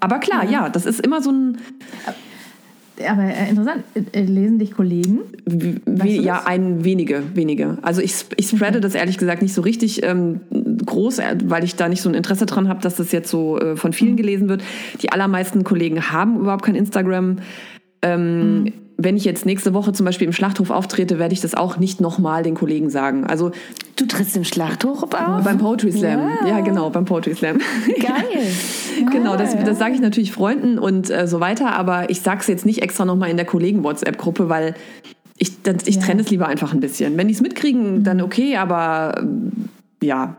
Aber 0.00 0.18
klar, 0.18 0.44
ja. 0.44 0.68
das 0.68 0.86
ist 0.86 1.00
immer 1.00 1.22
so 1.22 1.30
ein, 1.30 1.58
Aber 3.08 3.22
äh, 3.22 3.50
interessant, 3.50 3.84
äh, 4.12 4.22
lesen 4.22 4.58
dich 4.58 4.72
Kollegen? 4.72 5.20
we, 5.44 5.80
du 5.84 6.06
ja, 6.06 6.44
ein 6.46 6.84
wenige, 6.84 7.22
wenige. 7.34 7.78
Also 7.82 8.00
ich, 8.00 8.24
ich 8.36 8.48
spreade 8.48 8.80
das 8.80 8.94
ehrlich 8.94 9.18
gesagt 9.18 9.42
nicht 9.42 9.54
so 9.54 9.62
richtig 9.62 10.02
ähm, 10.02 10.40
groß, 10.84 11.18
äh, 11.18 11.36
weil 11.44 11.64
ich 11.64 11.76
da 11.76 11.88
nicht 11.88 12.02
so 12.02 12.08
ein 12.08 12.14
Interesse 12.14 12.46
dran 12.46 12.68
habe, 12.68 12.80
dass 12.80 12.96
das 12.96 13.12
jetzt 13.12 13.30
so 13.30 13.58
äh, 13.58 13.76
von 13.76 13.92
vielen 13.92 14.16
gelesen 14.16 14.48
wird. 14.48 14.62
Die 15.02 15.12
allermeisten 15.12 15.64
Kollegen 15.64 16.10
haben 16.10 16.40
überhaupt 16.40 16.64
kein 16.64 16.74
Instagram. 16.74 17.36
Ähm, 18.02 18.72
Wenn 18.98 19.16
ich 19.16 19.24
jetzt 19.24 19.44
nächste 19.44 19.74
Woche 19.74 19.92
zum 19.92 20.06
Beispiel 20.06 20.26
im 20.26 20.32
Schlachthof 20.32 20.70
auftrete, 20.70 21.18
werde 21.18 21.34
ich 21.34 21.40
das 21.42 21.54
auch 21.54 21.76
nicht 21.76 22.00
nochmal 22.00 22.42
den 22.42 22.54
Kollegen 22.54 22.88
sagen. 22.88 23.26
Also 23.26 23.50
Du 23.96 24.06
trittst 24.06 24.36
im 24.36 24.44
Schlachthof 24.44 25.02
auf? 25.04 25.44
beim 25.44 25.58
Poetry 25.58 25.92
Slam. 25.92 26.20
Wow. 26.20 26.48
Ja, 26.48 26.60
genau, 26.60 26.90
beim 26.90 27.04
Poetry 27.04 27.34
Slam. 27.34 27.58
Geil. 28.00 28.42
Genau, 29.12 29.36
das, 29.36 29.54
das 29.62 29.78
sage 29.78 29.94
ich 29.94 30.00
natürlich 30.00 30.32
Freunden 30.32 30.78
und 30.78 31.10
äh, 31.10 31.28
so 31.28 31.38
weiter, 31.38 31.74
aber 31.76 32.08
ich 32.08 32.22
sage 32.22 32.40
es 32.40 32.46
jetzt 32.46 32.64
nicht 32.64 32.80
extra 32.80 33.04
nochmal 33.04 33.28
in 33.28 33.36
der 33.36 33.44
Kollegen-WhatsApp-Gruppe, 33.44 34.48
weil 34.48 34.74
ich, 35.36 35.62
das, 35.62 35.86
ich 35.86 35.96
Ja. 35.96 36.02
trenne 36.02 36.22
es 36.22 36.30
lieber 36.30 36.46
einfach 36.48 36.72
ein 36.72 36.80
bisschen. 36.80 37.14
Wenn 37.18 37.28
die 37.28 37.34
es 37.34 37.42
mitkriegen, 37.42 38.04
dann 38.04 38.22
okay, 38.22 38.56
aber 38.56 39.22
ja. 40.02 40.36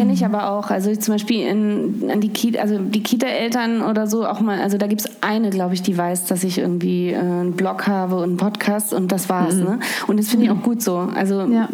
Kenne 0.00 0.14
ich 0.14 0.24
aber 0.24 0.50
auch. 0.50 0.70
Also 0.70 0.94
zum 0.96 1.12
Beispiel 1.12 1.46
in, 1.46 2.10
an 2.10 2.22
die 2.22 2.30
Kita, 2.30 2.60
also 2.60 2.78
die 2.78 3.02
Kita-Eltern 3.02 3.82
oder 3.82 4.06
so 4.06 4.26
auch 4.26 4.40
mal, 4.40 4.58
also 4.58 4.78
da 4.78 4.86
gibt 4.86 5.02
es 5.02 5.22
eine, 5.22 5.50
glaube 5.50 5.74
ich, 5.74 5.82
die 5.82 5.98
weiß, 5.98 6.24
dass 6.24 6.42
ich 6.42 6.56
irgendwie 6.56 7.10
äh, 7.10 7.18
einen 7.18 7.52
Blog 7.52 7.86
habe 7.86 8.16
und 8.16 8.22
einen 8.22 8.36
Podcast 8.38 8.94
und 8.94 9.12
das 9.12 9.28
war's. 9.28 9.56
Ne? 9.56 9.78
Und 10.06 10.18
das 10.18 10.28
finde 10.28 10.46
ich 10.46 10.50
auch 10.50 10.62
gut 10.62 10.80
so. 10.80 10.96
Also 11.14 11.42
Ja. 11.42 11.68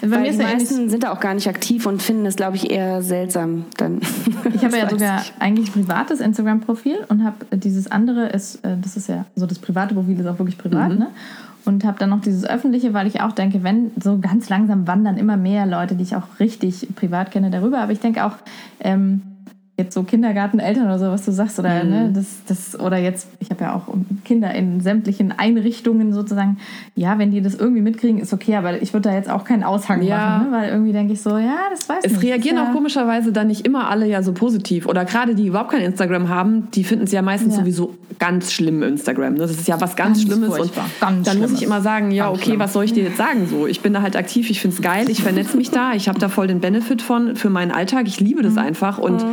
Bei 0.00 0.10
weil 0.10 0.30
die 0.30 0.38
meisten 0.38 0.88
sind 0.88 1.02
da 1.02 1.12
auch 1.12 1.20
gar 1.20 1.34
nicht 1.34 1.46
aktiv 1.46 1.84
und 1.84 2.00
finden 2.00 2.24
das, 2.24 2.36
glaube 2.36 2.56
ich, 2.56 2.70
eher 2.70 3.02
seltsam 3.02 3.66
dann. 3.76 4.00
Ich 4.54 4.64
habe 4.64 4.78
ja 4.78 4.88
sogar 4.90 5.20
ich. 5.20 5.32
eigentlich 5.38 5.68
ein 5.68 5.84
privates 5.84 6.20
Instagram-Profil 6.20 7.04
und 7.08 7.22
habe 7.22 7.36
dieses 7.54 7.90
andere, 7.90 8.28
ist, 8.28 8.64
äh, 8.64 8.76
das 8.80 8.96
ist 8.96 9.10
ja 9.10 9.26
so 9.36 9.44
das 9.44 9.58
private 9.58 9.94
Profil, 9.94 10.18
ist 10.18 10.26
auch 10.26 10.38
wirklich 10.38 10.56
privat, 10.56 10.98
ne? 10.98 11.08
Und 11.68 11.84
habe 11.84 11.98
dann 11.98 12.08
noch 12.08 12.22
dieses 12.22 12.46
öffentliche, 12.46 12.94
weil 12.94 13.06
ich 13.06 13.20
auch 13.20 13.32
denke, 13.32 13.62
wenn 13.62 13.90
so 14.02 14.16
ganz 14.18 14.48
langsam 14.48 14.86
wandern 14.86 15.18
immer 15.18 15.36
mehr 15.36 15.66
Leute, 15.66 15.96
die 15.96 16.02
ich 16.02 16.16
auch 16.16 16.40
richtig 16.40 16.88
privat 16.96 17.30
kenne, 17.30 17.50
darüber. 17.50 17.80
Aber 17.80 17.92
ich 17.92 18.00
denke 18.00 18.24
auch, 18.24 18.36
ähm, 18.80 19.20
jetzt 19.78 19.94
so 19.94 20.02
Kindergarteneltern 20.02 20.84
oder 20.86 20.98
so, 20.98 21.06
was 21.06 21.24
du 21.24 21.30
sagst, 21.30 21.58
oder 21.60 21.84
ne, 21.84 22.10
das, 22.12 22.26
das, 22.48 22.80
oder 22.80 22.96
jetzt, 22.98 23.28
ich 23.38 23.48
habe 23.50 23.62
ja 23.62 23.74
auch 23.76 23.82
Kinder 24.24 24.52
in 24.52 24.80
sämtlichen 24.80 25.32
Einrichtungen 25.38 26.12
sozusagen, 26.12 26.58
ja, 26.96 27.16
wenn 27.18 27.30
die 27.30 27.40
das 27.40 27.54
irgendwie 27.54 27.80
mitkriegen, 27.80 28.18
ist 28.18 28.32
okay, 28.32 28.56
aber 28.56 28.82
ich 28.82 28.92
würde 28.92 29.08
da 29.10 29.14
jetzt 29.14 29.30
auch 29.30 29.44
keinen 29.44 29.62
Aushang 29.62 30.02
Ja. 30.02 30.16
machen, 30.16 30.50
ne? 30.50 30.56
weil 30.58 30.68
irgendwie 30.70 30.92
denke 30.92 31.12
ich 31.12 31.22
so, 31.22 31.38
ja, 31.38 31.56
das 31.70 31.88
weiß 31.88 31.98
Es 32.02 32.12
nicht. 32.14 32.22
reagieren 32.24 32.56
ja, 32.56 32.68
auch 32.68 32.72
komischerweise 32.72 33.30
dann 33.30 33.46
nicht 33.46 33.64
immer 33.64 33.88
alle 33.88 34.06
ja 34.08 34.22
so 34.24 34.32
positiv. 34.32 34.84
Oder 34.86 35.04
gerade 35.04 35.36
die 35.36 35.46
überhaupt 35.46 35.70
kein 35.70 35.82
Instagram 35.82 36.28
haben, 36.28 36.68
die 36.74 36.82
finden 36.82 37.04
es 37.04 37.12
ja 37.12 37.22
meistens 37.22 37.54
Ja. 37.54 37.60
sowieso 37.60 37.94
ganz 38.18 38.52
schlimm 38.52 38.82
Instagram. 38.82 39.34
ne? 39.34 39.38
Das 39.38 39.52
ist 39.52 39.68
ja 39.68 39.80
was 39.80 39.94
ganz, 39.94 40.18
Ganz 40.18 40.22
Schlimmes. 40.22 40.56
furchtbar. 40.56 40.84
Und 40.86 41.00
Ganz 41.00 41.22
dann 41.28 41.36
muss 41.38 41.46
Schlimmes. 41.50 41.52
ich 41.60 41.62
immer 41.66 41.80
sagen, 41.82 42.10
ja, 42.10 42.24
Ganz 42.26 42.36
okay, 42.38 42.44
schlimm. 42.46 42.58
was 42.58 42.72
soll 42.72 42.82
ich 42.84 42.92
dir 42.94 43.04
jetzt 43.04 43.16
sagen? 43.16 43.46
So, 43.48 43.68
ich 43.68 43.80
bin 43.80 43.92
da 43.92 44.02
halt 44.02 44.16
aktiv, 44.16 44.50
ich 44.50 44.60
finde 44.60 44.74
es 44.76 44.82
geil, 44.82 45.08
ich 45.08 45.22
vernetze 45.22 45.56
mich 45.56 45.70
da, 45.70 45.92
ich 45.92 46.08
habe 46.08 46.18
da 46.18 46.28
voll 46.28 46.48
den 46.48 46.58
Benefit 46.58 47.00
von 47.00 47.36
für 47.36 47.48
meinen 47.48 47.70
Alltag. 47.70 48.08
Ich 48.08 48.18
liebe 48.18 48.42
das 48.42 48.56
einfach. 48.56 48.98
Und 48.98 49.24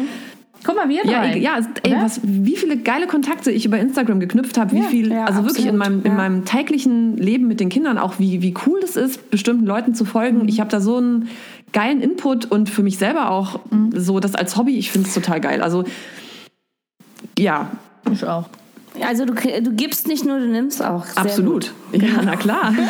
Guck 0.65 0.75
mal, 0.75 0.89
wir 0.89 1.05
Ja, 1.05 1.19
drei. 1.22 1.34
ey, 1.34 1.39
ja 1.41 1.59
ey, 1.83 1.96
was, 2.01 2.20
wie 2.24 2.55
viele 2.57 2.77
geile 2.77 3.07
Kontakte 3.07 3.51
ich 3.51 3.66
über 3.66 3.77
Instagram 3.77 4.20
geknüpft 4.20 4.57
habe, 4.57 4.72
wie 4.74 4.79
Ja, 4.79 4.83
viel, 4.85 5.11
ja, 5.11 5.25
also 5.25 5.44
wirklich 5.46 5.66
in 5.66 5.79
absolut, 5.79 6.03
meinem, 6.03 6.05
in 6.05 6.11
ja. 6.11 6.18
meinem 6.18 6.46
täglichen 6.46 7.18
Leben 7.18 7.48
mit 7.48 7.59
den 7.59 7.70
Kindern 7.70 7.98
auch, 7.98 8.20
wie, 8.20 8.42
wie 8.42 8.53
cool 8.66 8.79
das 8.81 8.96
ist, 8.96 9.29
bestimmten 9.29 9.66
Leuten 9.66 9.94
zu 9.94 10.05
folgen. 10.05 10.44
Mhm. 10.44 10.48
Ich 10.48 10.59
habe 10.59 10.70
da 10.70 10.79
so 10.81 10.98
einen 10.98 11.29
geilen 11.72 12.01
Input 12.01 12.46
und 12.46 12.70
für 12.70 12.83
mich 12.83 12.98
selber 12.98 13.29
auch 13.31 13.59
Mhm. 13.70 13.92
so 13.96 14.20
das 14.20 14.33
als 14.35 14.57
Hobby, 14.57 14.77
ich 14.77 14.92
finde 14.92 15.07
es 15.07 15.13
total 15.13 15.39
geil. 15.42 15.61
Also 15.61 15.83
ja, 17.37 17.70
Ich 18.11 18.24
auch. 18.25 18.46
Also 19.01 19.25
du, 19.25 19.34
du 19.34 19.72
gibst 19.72 20.08
nicht 20.08 20.25
nur, 20.25 20.40
du 20.40 20.48
nimmst 20.48 20.84
auch. 20.84 21.05
Absolut. 21.16 21.74
Gut. 21.92 22.01
Ja, 22.01 22.22
na 22.24 22.36
klar. 22.36 22.74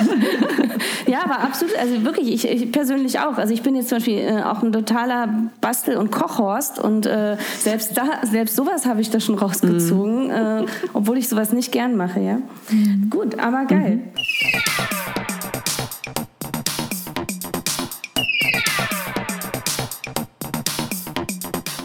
Ja, 1.08 1.24
aber 1.24 1.41
absolut, 1.41 1.78
also 1.78 2.04
wirklich, 2.04 2.34
ich, 2.34 2.50
ich 2.50 2.72
persönlich 2.72 3.20
auch. 3.20 3.38
Also 3.38 3.54
ich 3.54 3.62
bin 3.62 3.76
jetzt 3.76 3.89
zum 3.89 3.98
Beispiel 3.98 4.18
äh, 4.18 4.41
auch 4.44 4.63
ein 4.63 4.72
totaler 4.72 5.30
Bastel- 5.62 5.98
und 5.98 6.12
Kochhorst 6.12 6.80
und 6.80 7.06
äh, 7.06 7.38
selbst 7.60 7.96
da, 7.96 8.04
selbst 8.24 8.56
sowas 8.56 8.86
habe 8.86 9.02
ich 9.02 9.12
da 9.12 9.20
schon 9.20 9.36
rausgezogen, 9.36 10.30
äh, 10.32 10.65
obwohl 10.94 11.18
ich 11.18 11.30
sowas 11.30 11.54
nicht 11.54 11.72
gern 11.72 11.96
mache, 11.96 12.20
ja. 12.20 12.39
Gut, 13.10 13.39
aber 13.39 13.65
geil. 13.65 14.00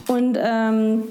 Und 0.09 0.39
ähm, 0.41 1.03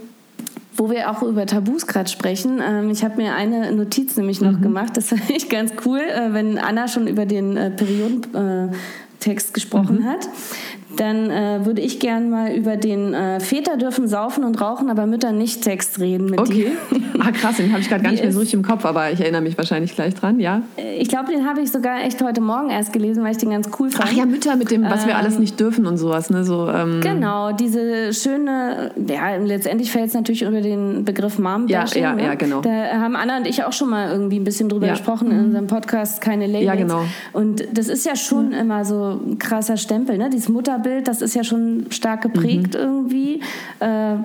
wo 0.80 0.90
wir 0.90 1.12
auch 1.12 1.22
über 1.22 1.46
Tabus 1.46 1.86
gerade 1.86 2.10
sprechen, 2.10 2.62
ähm, 2.66 2.90
ich 2.90 3.04
habe 3.04 3.18
mir 3.18 3.36
eine 3.36 3.72
Notiz 3.74 4.16
nämlich 4.16 4.40
noch 4.40 4.62
gemacht, 4.62 4.96
das 4.96 5.08
fand 5.10 5.30
ich 5.30 5.50
ganz 5.50 5.74
cool, 5.86 6.00
äh, 6.00 6.34
wenn 6.34 6.58
Anna 6.58 6.88
schon 6.88 7.08
über 7.08 7.26
den 7.26 7.58
äh, 7.58 7.70
Periodentext 7.70 9.54
gesprochen 9.54 10.06
hat. 10.06 10.28
Dann 10.96 11.30
äh, 11.30 11.66
würde 11.66 11.82
ich 11.82 12.00
gern 12.00 12.30
mal 12.30 12.52
über 12.54 12.76
den 12.78 13.14
äh, 13.14 13.40
Väter 13.40 13.78
dürfen 13.78 14.08
saufen 14.08 14.44
und 14.44 14.60
rauchen, 14.60 14.90
aber 14.90 15.06
Mütter 15.06 15.32
nicht 15.32 15.64
Text 15.64 16.00
reden 16.00 16.26
mit 16.28 16.40
Okay. 16.40 16.72
Ah, 17.22 17.32
krass, 17.32 17.58
den 17.58 17.70
habe 17.72 17.82
ich 17.82 17.90
gerade 17.90 18.02
gar 18.02 18.12
nicht 18.12 18.24
mehr 18.24 18.32
so 18.32 18.40
richtig 18.40 18.54
im 18.54 18.64
Kopf, 18.64 18.86
aber 18.86 19.12
ich 19.12 19.20
erinnere 19.20 19.42
mich 19.42 19.58
wahrscheinlich 19.58 19.94
gleich 19.94 20.16
dran, 20.16 20.40
ja. 20.40 20.62
dir. 20.78 20.94
Ich 21.02 21.10
glaube, 21.10 21.34
den 21.34 21.46
habe 21.46 21.60
ich 21.60 21.70
sogar 21.70 22.02
echt 22.02 22.24
heute 22.24 22.40
Morgen 22.40 22.70
erst 22.70 22.94
gelesen, 22.94 23.26
weil 23.26 23.32
ich 23.32 23.38
den 23.38 23.50
ganz 23.50 23.70
cool 23.78 23.92
fand. 23.92 24.08
Ach 24.10 24.16
ja, 24.16 24.26
Mütter 24.26 24.56
mit 24.56 24.72
dem, 24.72 24.84
was 24.84 25.06
wir 25.06 25.18
alles 25.18 25.38
nicht 25.38 25.60
dürfen 25.60 25.86
und 25.86 25.98
sowas, 25.98 26.30
ne? 26.30 26.46
So, 26.46 26.70
ähm, 26.70 27.02
Genau, 27.02 27.52
diese 27.52 28.14
schöne, 28.14 28.92
ja, 29.06 29.36
letztendlich 29.36 29.92
fällt 29.92 30.08
es 30.08 30.14
natürlich 30.14 30.46
unter 30.46 30.62
den 30.62 31.04
Begriff 31.04 31.40
mom 31.40 31.68
Ja, 31.68 31.84
ja, 31.94 32.14
ne? 32.16 32.24
ja, 32.24 32.36
genau. 32.36 32.62
Da 32.62 32.70
haben 32.70 33.18
Anna 33.18 33.38
und 33.38 33.48
ich 33.48 33.66
auch 33.66 33.74
schon 33.74 33.90
mal 33.90 34.10
irgendwie 34.12 34.40
ein 34.40 34.46
bisschen 34.46 34.70
drüber 34.70 34.88
Ja. 34.88 34.94
gesprochen 34.94 35.30
in 35.30 35.40
unserem 35.46 35.68
Podcast, 35.68 36.22
keine 36.22 36.48
Labels. 36.48 36.66
Ja, 36.66 36.76
genau. 36.76 37.04
Und 37.34 37.66
das 37.74 37.90
ist 37.90 38.06
ja 38.06 38.16
schon 38.16 38.54
immer 38.54 38.86
so 38.86 39.20
ein 39.26 39.38
krasser 39.40 39.76
Stempel, 39.76 40.18
ne? 40.18 40.30
Dieses 40.30 40.48
Mutterbild, 40.80 41.08
das 41.08 41.22
ist 41.22 41.36
ja 41.36 41.44
schon 41.44 41.86
stark 41.90 42.22
geprägt 42.22 42.74
Mhm. 42.74 42.80
irgendwie. 42.80 43.42
Äh, 43.80 44.16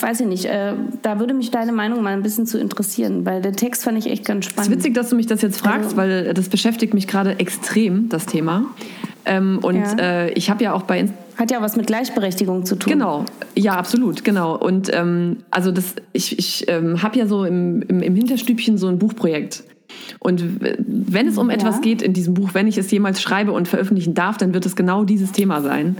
weiß 0.00 0.20
ich 0.20 0.26
nicht, 0.26 0.44
äh, 0.44 0.74
da 1.02 1.18
würde 1.18 1.34
mich 1.34 1.50
deine 1.50 1.72
Meinung 1.72 2.02
mal 2.02 2.12
ein 2.12 2.22
bisschen 2.22 2.46
zu 2.46 2.58
interessieren, 2.58 3.26
weil 3.26 3.42
der 3.42 3.52
Text 3.52 3.82
fand 3.82 3.98
ich 3.98 4.06
echt 4.08 4.24
ganz 4.24 4.46
Es 4.46 4.52
spannend. 4.52 4.70
ist 4.70 4.78
witzig, 4.78 4.94
dass 4.94 5.08
du 5.08 5.16
mich 5.16 5.26
das 5.26 5.42
jetzt 5.42 5.58
fragst, 5.58 5.84
Also- 5.86 5.96
weil 5.96 6.32
das 6.34 6.48
beschäftigt 6.48 6.94
mich 6.94 7.08
gerade 7.08 7.38
extrem, 7.40 8.08
das 8.08 8.26
Thema. 8.26 8.64
Ähm, 9.24 9.58
und 9.62 9.74
Ja. 9.76 9.96
äh, 9.98 10.32
ich 10.34 10.50
habe 10.50 10.62
ja 10.62 10.72
auch 10.72 10.82
bei 10.82 11.08
Hat 11.36 11.50
ja 11.50 11.58
auch 11.58 11.62
was 11.62 11.76
mit 11.76 11.86
Gleichberechtigung 11.86 12.64
zu 12.64 12.76
tun. 12.76 12.92
Genau, 12.92 13.24
ja, 13.56 13.74
absolut, 13.76 14.24
genau. 14.24 14.56
Und 14.56 14.90
ähm, 14.94 15.38
also 15.50 15.70
das, 15.70 15.94
ich, 16.12 16.38
ich 16.38 16.64
ähm, 16.68 17.02
habe 17.02 17.18
ja 17.18 17.26
so 17.26 17.44
im, 17.44 17.82
im, 17.82 18.00
im 18.02 18.14
Hinterstübchen 18.16 18.76
so 18.78 18.88
ein 18.88 18.98
Buchprojekt. 18.98 19.62
Und 20.18 20.44
wenn 20.60 21.26
es 21.26 21.38
um 21.38 21.50
etwas 21.50 21.80
geht 21.80 22.02
in 22.02 22.12
diesem 22.12 22.34
Buch, 22.34 22.50
wenn 22.54 22.66
ich 22.66 22.78
es 22.78 22.90
jemals 22.90 23.20
schreibe 23.20 23.52
und 23.52 23.68
veröffentlichen 23.68 24.14
darf, 24.14 24.36
dann 24.36 24.54
wird 24.54 24.66
es 24.66 24.76
genau 24.76 25.04
dieses 25.04 25.32
Thema 25.32 25.62
sein. 25.62 25.96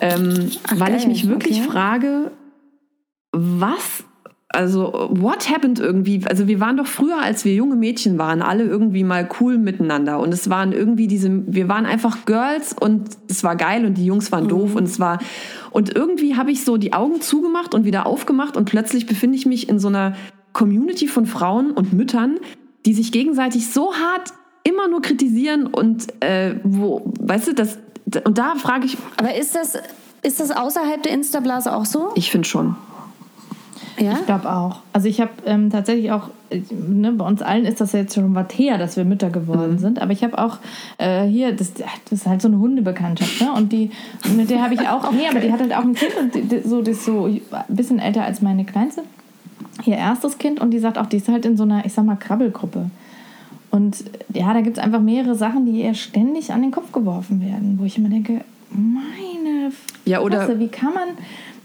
Ähm, 0.00 0.50
Ach, 0.64 0.80
weil 0.80 0.94
ich 0.94 1.02
geil, 1.02 1.08
mich 1.08 1.28
wirklich 1.28 1.60
okay. 1.60 1.68
frage, 1.70 2.30
was, 3.32 4.04
also 4.48 5.08
what 5.10 5.50
happened 5.50 5.78
irgendwie? 5.78 6.22
Also 6.26 6.48
wir 6.48 6.60
waren 6.60 6.76
doch 6.76 6.86
früher, 6.86 7.20
als 7.20 7.44
wir 7.44 7.54
junge 7.54 7.76
Mädchen 7.76 8.18
waren, 8.18 8.42
alle 8.42 8.64
irgendwie 8.64 9.04
mal 9.04 9.28
cool 9.40 9.58
miteinander. 9.58 10.20
Und 10.20 10.32
es 10.32 10.50
waren 10.50 10.72
irgendwie 10.72 11.06
diese, 11.06 11.42
wir 11.46 11.68
waren 11.68 11.86
einfach 11.86 12.24
Girls 12.26 12.74
und 12.78 13.08
es 13.28 13.42
war 13.44 13.56
geil 13.56 13.86
und 13.86 13.94
die 13.94 14.06
Jungs 14.06 14.32
waren 14.32 14.48
doof 14.48 14.74
und 14.74 14.84
es 14.84 15.00
war, 15.00 15.18
und 15.70 15.94
irgendwie 15.94 16.36
habe 16.36 16.50
ich 16.50 16.64
so 16.64 16.76
die 16.76 16.92
Augen 16.92 17.20
zugemacht 17.20 17.74
und 17.74 17.84
wieder 17.84 18.06
aufgemacht 18.06 18.56
und 18.56 18.66
plötzlich 18.66 19.06
befinde 19.06 19.36
ich 19.36 19.46
mich 19.46 19.68
in 19.68 19.78
so 19.78 19.88
einer 19.88 20.14
Community 20.52 21.06
von 21.06 21.26
Frauen 21.26 21.70
und 21.72 21.92
Müttern, 21.92 22.38
die 22.86 22.94
sich 22.94 23.12
gegenseitig 23.12 23.70
so 23.70 23.92
hart 23.94 24.32
immer 24.64 24.88
nur 24.88 25.02
kritisieren 25.02 25.66
und 25.66 26.06
äh, 26.22 26.54
wo, 26.64 27.02
weißt 27.20 27.48
du, 27.48 27.54
das, 27.54 27.78
und 28.24 28.38
da 28.38 28.54
frage 28.56 28.86
ich, 28.86 28.96
Aber 29.16 29.34
ist 29.34 29.54
das, 29.54 29.78
ist 30.22 30.40
das 30.40 30.50
außerhalb 30.50 31.02
der 31.02 31.12
Insta-Blase 31.12 31.74
auch 31.74 31.84
so? 31.84 32.10
ich 32.14 32.30
finde 32.30 32.48
schon. 32.48 32.76
Ja? 33.98 34.12
Ich 34.12 34.26
glaube 34.26 34.50
auch. 34.52 34.80
Also 34.92 35.08
ich 35.08 35.20
habe 35.20 35.30
ähm, 35.46 35.70
tatsächlich 35.70 36.12
auch, 36.12 36.28
äh, 36.50 36.60
ne, 36.70 37.12
bei 37.12 37.24
uns 37.24 37.40
allen 37.42 37.64
ist 37.64 37.80
das 37.80 37.92
ja 37.92 38.00
jetzt 38.00 38.14
schon 38.14 38.34
was 38.34 38.48
her, 38.54 38.76
dass 38.76 38.96
wir 38.96 39.04
Mütter 39.06 39.30
geworden 39.30 39.72
Mhm. 39.74 39.78
sind. 39.78 40.02
Aber 40.02 40.12
ich 40.12 40.22
habe 40.22 40.36
auch 40.36 40.58
äh, 40.98 41.24
hier, 41.26 41.52
das, 41.52 41.72
das 41.74 41.86
ist 42.10 42.26
halt 42.26 42.42
so 42.42 42.48
eine 42.48 42.58
Hundebekanntschaft, 42.58 43.40
ne? 43.40 43.52
Und 43.52 43.72
die, 43.72 43.90
mit 44.36 44.50
der 44.50 44.62
habe 44.62 44.74
ich 44.74 44.80
auch, 44.86 45.10
nee, 45.12 45.26
aber 45.30 45.40
die 45.40 45.50
hat 45.50 45.60
halt 45.60 45.72
auch 45.74 45.82
ein 45.84 45.94
Kind 45.94 46.12
und 46.20 46.34
die, 46.34 46.42
die, 46.42 46.60
so, 46.68 46.82
das 46.82 46.98
ist 46.98 47.04
so 47.06 47.24
ein 47.24 47.40
bisschen 47.68 47.98
älter 47.98 48.22
als 48.24 48.42
meine 48.42 48.64
Kleinste. 48.66 49.02
Ihr 49.84 49.96
erstes 49.96 50.38
Kind 50.38 50.60
und 50.60 50.70
die 50.70 50.78
sagt 50.78 50.98
auch, 50.98 51.06
die 51.06 51.18
ist 51.18 51.28
halt 51.28 51.44
in 51.44 51.56
so 51.56 51.64
einer, 51.64 51.84
ich 51.84 51.92
sag 51.92 52.04
mal, 52.04 52.16
Krabbelgruppe. 52.16 52.90
Und 53.70 54.04
ja, 54.32 54.54
da 54.54 54.60
gibt 54.62 54.78
es 54.78 54.82
einfach 54.82 55.00
mehrere 55.00 55.34
Sachen, 55.34 55.66
die 55.66 55.82
ihr 55.82 55.94
ständig 55.94 56.52
an 56.52 56.62
den 56.62 56.70
Kopf 56.70 56.92
geworfen 56.92 57.40
werden, 57.42 57.78
wo 57.80 57.84
ich 57.84 57.98
immer 57.98 58.08
denke, 58.08 58.40
meine 58.70 59.70
Ja, 60.04 60.20
oder- 60.20 60.46
Fresse, 60.46 60.58
wie 60.58 60.68
kann 60.68 60.94
man, 60.94 61.08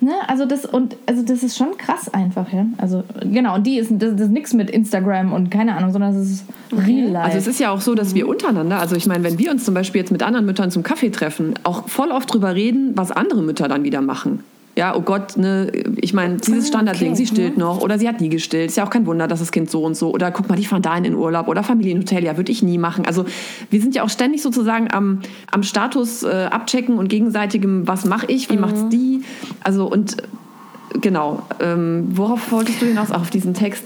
ne, 0.02 0.13
also 0.28 0.45
das 0.45 0.65
und 0.65 0.97
also 1.06 1.21
das 1.24 1.41
ist 1.43 1.58
schon 1.58 1.78
krass 1.78 2.13
einfach, 2.13 2.52
ja. 2.52 2.65
Also 2.78 3.04
genau, 3.24 3.56
und 3.56 3.65
die 3.65 3.78
ist 3.78 3.91
das, 3.91 4.12
das 4.13 4.21
ist 4.21 4.32
nichts 4.32 4.54
mit 4.54 4.69
Instagram 4.69 5.32
und 5.32 5.50
keine 5.52 5.76
Ahnung, 5.76 5.91
sondern 5.91 6.13
es 6.15 6.30
ist 6.30 6.45
real 6.71 7.10
life. 7.12 7.26
Also 7.26 7.38
es 7.38 7.47
ist 7.47 7.60
ja 7.60 7.71
auch 7.71 7.82
so, 7.82 7.95
dass 7.95 8.13
wir 8.13 8.28
untereinander, 8.28 8.80
also 8.80 8.95
ich 8.95 9.08
meine, 9.08 9.24
wenn 9.24 9.38
wir 9.39 9.52
uns 9.52 9.63
zum 9.63 9.74
Beispiel 9.74 10.02
jetzt 10.02 10.12
mit 10.12 10.21
anderen 10.24 10.45
Müttern 10.45 10.69
zum 10.69 10.84
Kaffee 10.84 11.12
treffen, 11.12 11.54
auch 11.63 11.88
voll 11.88 12.12
oft 12.12 12.32
drüber 12.34 12.56
reden, 12.56 12.91
was 12.95 13.12
andere 13.12 13.41
Mütter 13.41 13.67
dann 13.67 13.84
wieder 13.84 14.02
machen. 14.02 14.43
Ja, 14.82 14.96
oh 14.96 15.02
Gott, 15.02 15.38
ne, 15.38 15.72
ich 15.98 16.12
meine, 16.12 16.38
dieses 16.38 16.70
Standardding, 16.70 17.10
okay, 17.10 17.15
sie 17.15 17.28
stillt 17.28 17.56
noch 17.56 17.82
oder 17.82 18.00
sie 18.00 18.08
hat 18.08 18.20
nie 18.20 18.30
gestillt. 18.30 18.72
Ist 18.72 18.78
ja 18.78 18.84
auch 18.84 18.89
kein 18.89 19.06
Wunder, 19.06 19.28
dass 19.28 19.38
das 19.38 19.52
Kind 19.52 19.70
so 19.70 19.84
und 19.84 19.96
so. 19.96 20.12
Oder 20.12 20.32
guck 20.32 20.50
mal, 20.50 20.56
die 20.56 20.65
fahren 20.65 20.82
dahin 20.82 21.06
in 21.06 21.13
Urlaub 21.13 21.48
oder 21.48 21.62
Familienhotel, 21.62 22.24
ja, 22.24 22.36
würde 22.36 22.52
ich 22.52 22.63
nie 22.63 22.80
machen. 22.80 23.06
Also 23.06 23.26
wir 23.70 23.80
sind 23.80 23.94
ja 23.94 24.02
auch 24.02 24.10
ständig 24.10 24.41
sozusagen 24.41 24.91
am, 24.91 25.20
am 25.52 25.62
Status 25.62 26.24
äh, 26.24 26.48
abchecken 26.50 26.98
und 26.98 27.10
gegenseitigem, 27.10 27.88
was 27.88 28.06
mache 28.06 28.26
ich, 28.26 28.50
wie 28.50 28.58
macht's 28.58 28.89
die? 28.89 29.22
Also 29.63 29.86
und 29.86 30.17
äh, 30.17 30.98
genau, 31.00 31.44
ähm, 31.60 32.08
worauf 32.13 32.52
wolltest 32.52 32.82
du 32.82 32.88
hinaus? 32.88 33.12
Auch 33.12 33.22
auf 33.22 33.30
diesen 33.30 33.54
Text. 33.54 33.84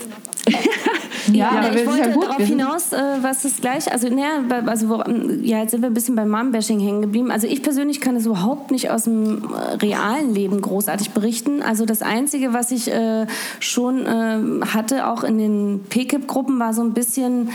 Ja, 1.33 1.71
wir 1.71 1.81
ich 1.81 1.88
wollte 1.88 1.99
ja 1.99 2.07
darauf 2.07 2.38
hinaus, 2.38 2.93
äh, 2.93 2.97
was 3.21 3.45
ist 3.45 3.61
gleich, 3.61 3.91
also, 3.91 4.09
naja, 4.09 4.61
also 4.65 4.89
wo, 4.89 5.03
ja, 5.41 5.61
jetzt 5.61 5.71
sind 5.71 5.81
wir 5.81 5.88
ein 5.88 5.93
bisschen 5.93 6.15
beim 6.15 6.29
Mom-Bashing 6.29 6.79
hängen 6.79 7.01
geblieben. 7.01 7.31
Also 7.31 7.47
ich 7.47 7.63
persönlich 7.63 8.01
kann 8.01 8.15
es 8.15 8.25
überhaupt 8.25 8.71
nicht 8.71 8.89
aus 8.89 9.05
dem 9.05 9.43
äh, 9.43 9.75
realen 9.75 10.33
Leben 10.33 10.61
großartig 10.61 11.11
berichten. 11.11 11.61
Also 11.61 11.85
das 11.85 12.01
Einzige, 12.01 12.53
was 12.53 12.71
ich 12.71 12.91
äh, 12.91 13.25
schon 13.59 14.05
äh, 14.05 14.65
hatte, 14.65 15.07
auch 15.07 15.23
in 15.23 15.38
den 15.38 15.83
PKIP-Gruppen, 15.89 16.59
war 16.59 16.73
so 16.73 16.81
ein 16.81 16.93
bisschen 16.93 17.49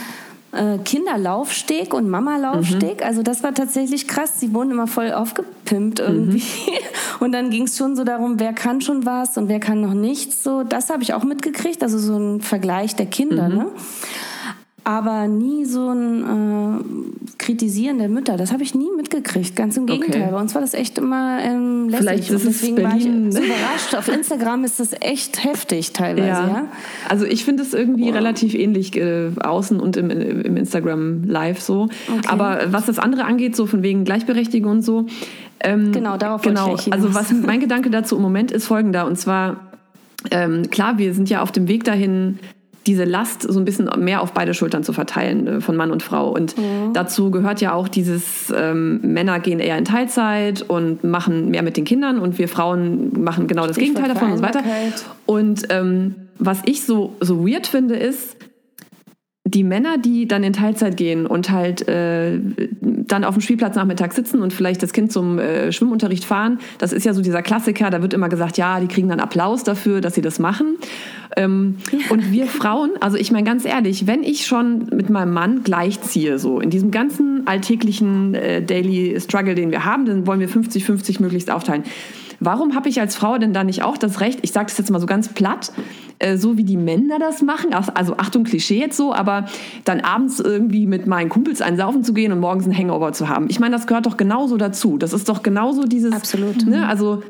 äh, 0.52 0.78
Kinderlaufsteg 0.78 1.94
und 1.94 2.08
Mama-Laufsteg. 2.08 3.04
Also 3.04 3.22
das 3.22 3.42
war 3.42 3.54
tatsächlich 3.54 4.08
krass. 4.08 4.40
Sie 4.40 4.52
wurden 4.52 4.72
immer 4.72 4.86
voll 4.86 5.12
aufgepimpt 5.12 6.00
irgendwie. 6.00 6.42
Und 7.20 7.32
dann 7.32 7.50
ging 7.50 7.64
es 7.64 7.76
schon 7.76 7.96
so 7.96 8.04
darum, 8.04 8.40
wer 8.40 8.52
kann 8.54 8.80
schon 8.80 9.04
was 9.04 9.36
und 9.36 9.48
wer 9.48 9.60
kann 9.60 9.82
noch 9.82 9.92
nichts. 9.92 10.42
So, 10.42 10.62
das 10.62 10.88
habe 10.88 11.02
ich 11.02 11.12
auch 11.12 11.22
mitgekriegt. 11.22 11.82
Also 11.82 11.98
so 11.98 12.16
ein 12.16 12.40
Vergleich 12.40 12.96
der 12.96 13.04
Kinder. 13.06 13.48
Ne? 13.48 13.66
Aber 14.84 15.26
nie 15.26 15.64
so 15.64 15.90
ein 15.90 16.22
äh, 16.22 17.32
Kritisieren 17.38 17.98
der 17.98 18.08
Mütter. 18.08 18.36
Das 18.36 18.52
habe 18.52 18.62
ich 18.62 18.74
nie 18.74 18.88
mitgekriegt. 18.96 19.54
Ganz 19.54 19.76
im 19.76 19.86
Gegenteil. 19.86 20.22
Okay. 20.22 20.30
Bei 20.32 20.40
uns 20.40 20.54
war 20.54 20.62
das 20.62 20.74
echt 20.74 20.98
immer 20.98 21.38
ähm, 21.42 21.88
lässig. 21.88 22.06
Vielleicht 22.06 22.30
ist 22.30 22.30
und 22.30 22.36
es 22.36 22.60
deswegen 22.60 22.82
war 22.82 22.90
Berlin, 22.90 23.28
ich 23.28 23.34
so 23.34 23.40
ne? 23.40 23.46
überrascht. 23.46 23.94
Auf 23.94 24.08
Instagram 24.08 24.64
ist 24.64 24.80
das 24.80 24.94
echt 25.00 25.44
heftig 25.44 25.92
teilweise. 25.92 26.28
Ja. 26.28 26.68
Also 27.08 27.24
ich 27.26 27.44
finde 27.44 27.62
es 27.62 27.74
irgendwie 27.74 28.10
relativ 28.10 28.54
ähnlich 28.54 28.96
äh, 28.96 29.30
außen 29.38 29.80
und 29.80 29.96
im, 29.96 30.10
im 30.10 30.56
Instagram 30.56 31.24
Live 31.24 31.60
so. 31.60 31.88
Aber 32.26 32.60
was 32.66 32.86
das 32.86 32.98
andere 32.98 33.24
angeht, 33.24 33.56
so 33.56 33.66
von 33.66 33.82
wegen 33.82 34.04
Gleichberechtigung 34.04 34.70
und 34.70 34.82
so. 34.82 35.06
Ähm, 35.60 35.92
Genau, 35.92 36.16
darauf 36.16 36.42
genau. 36.42 36.74
ich. 36.74 36.92
Also 36.92 37.14
was 37.14 37.32
mein 37.32 37.60
Gedanke 37.60 37.90
dazu 37.90 38.16
im 38.16 38.22
Moment 38.22 38.50
ist 38.50 38.66
folgender. 38.66 39.06
Und 39.06 39.16
zwar, 39.16 39.60
ähm, 40.30 40.70
klar, 40.70 40.98
wir 40.98 41.14
sind 41.14 41.28
ja 41.28 41.42
auf 41.42 41.52
dem 41.52 41.68
Weg 41.68 41.84
dahin, 41.84 42.38
diese 42.86 43.04
Last 43.04 43.42
so 43.42 43.58
ein 43.58 43.64
bisschen 43.64 43.90
mehr 43.98 44.22
auf 44.22 44.32
beide 44.32 44.54
Schultern 44.54 44.82
zu 44.82 44.92
verteilen, 44.92 45.46
äh, 45.46 45.60
von 45.60 45.76
Mann 45.76 45.90
und 45.90 46.02
Frau. 46.02 46.30
Und 46.30 46.56
Mhm. 46.56 46.92
dazu 46.94 47.30
gehört 47.30 47.60
ja 47.60 47.72
auch 47.74 47.88
dieses, 47.88 48.52
ähm, 48.56 49.00
Männer 49.02 49.38
gehen 49.40 49.60
eher 49.60 49.76
in 49.76 49.84
Teilzeit 49.84 50.62
und 50.62 51.04
machen 51.04 51.50
mehr 51.50 51.62
mit 51.62 51.76
den 51.76 51.84
Kindern 51.84 52.18
und 52.18 52.38
wir 52.38 52.48
Frauen 52.48 53.22
machen 53.22 53.46
genau 53.46 53.66
das 53.66 53.76
Gegenteil 53.76 54.08
davon 54.08 54.32
und 54.32 54.38
so 54.38 54.42
weiter. 54.42 54.62
Und 55.26 55.64
ähm, 55.70 56.14
was 56.38 56.62
ich 56.64 56.84
so, 56.84 57.14
so 57.20 57.46
weird 57.46 57.66
finde, 57.66 57.96
ist, 57.96 58.36
die 59.50 59.64
Männer, 59.64 59.98
die 59.98 60.26
dann 60.28 60.42
in 60.42 60.52
Teilzeit 60.52 60.96
gehen 60.96 61.26
und 61.26 61.50
halt 61.50 61.86
äh, 61.88 62.38
dann 62.80 63.24
auf 63.24 63.34
dem 63.34 63.40
Spielplatz 63.40 63.74
nachmittags 63.74 64.16
sitzen 64.16 64.42
und 64.42 64.52
vielleicht 64.52 64.82
das 64.82 64.92
Kind 64.92 65.12
zum 65.12 65.38
äh, 65.38 65.72
Schwimmunterricht 65.72 66.24
fahren, 66.24 66.58
das 66.78 66.92
ist 66.92 67.04
ja 67.04 67.12
so 67.12 67.22
dieser 67.22 67.42
Klassiker, 67.42 67.90
da 67.90 68.02
wird 68.02 68.14
immer 68.14 68.28
gesagt, 68.28 68.56
ja, 68.58 68.80
die 68.80 68.86
kriegen 68.86 69.08
dann 69.08 69.20
Applaus 69.20 69.64
dafür, 69.64 70.00
dass 70.00 70.14
sie 70.14 70.22
das 70.22 70.38
machen. 70.38 70.76
Ähm, 71.36 71.76
Und 72.10 72.32
wir 72.32 72.46
Frauen, 72.46 72.90
also 73.00 73.16
ich 73.16 73.32
meine 73.32 73.44
ganz 73.44 73.64
ehrlich, 73.64 74.06
wenn 74.06 74.22
ich 74.22 74.46
schon 74.46 74.86
mit 74.92 75.10
meinem 75.10 75.32
Mann 75.32 75.62
gleichziehe, 75.62 76.38
so 76.38 76.60
in 76.60 76.70
diesem 76.70 76.90
ganzen 76.90 77.46
alltäglichen 77.46 78.34
äh, 78.34 78.62
Daily 78.62 79.18
Struggle, 79.20 79.54
den 79.54 79.70
wir 79.70 79.84
haben, 79.84 80.04
dann 80.04 80.26
wollen 80.26 80.40
wir 80.40 80.48
50-50 80.48 81.20
möglichst 81.20 81.50
aufteilen. 81.50 81.84
Warum 82.40 82.74
habe 82.74 82.88
ich 82.88 83.00
als 83.00 83.16
Frau 83.16 83.36
denn 83.36 83.52
da 83.52 83.64
nicht 83.64 83.82
auch 83.82 83.98
das 83.98 84.20
Recht, 84.20 84.38
ich 84.42 84.52
sage 84.52 84.66
das 84.66 84.78
jetzt 84.78 84.90
mal 84.90 84.98
so 84.98 85.06
ganz 85.06 85.28
platt, 85.28 85.72
äh, 86.20 86.36
so 86.36 86.56
wie 86.56 86.64
die 86.64 86.76
Männer 86.76 87.18
das 87.18 87.42
machen, 87.42 87.74
also- 87.74 88.16
Achtung, 88.16 88.44
Klischee 88.44 88.78
jetzt 88.78 88.96
so, 88.96 89.12
aber 89.12 89.46
dann 89.84 90.00
abends 90.00 90.38
irgendwie 90.38 90.86
mit 90.86 91.06
meinen 91.06 91.28
Kumpels 91.28 91.60
einen 91.60 91.76
saufen 91.76 92.04
zu 92.04 92.14
gehen 92.14 92.30
und 92.32 92.38
morgens 92.40 92.64
einen 92.64 92.76
Hangover 92.76 93.12
zu 93.12 93.28
haben. 93.28 93.46
Ich 93.48 93.58
meine, 93.58 93.74
das 93.74 93.86
gehört 93.86 94.06
doch 94.06 94.16
genauso 94.16 94.56
dazu. 94.56 94.98
Das 94.98 95.12
ist 95.12 95.28
doch 95.28 95.42
genauso 95.42 95.84
dieses... 95.84 96.12
Absolut. 96.12 96.66
Ne, 96.66 96.86
also 96.86 97.22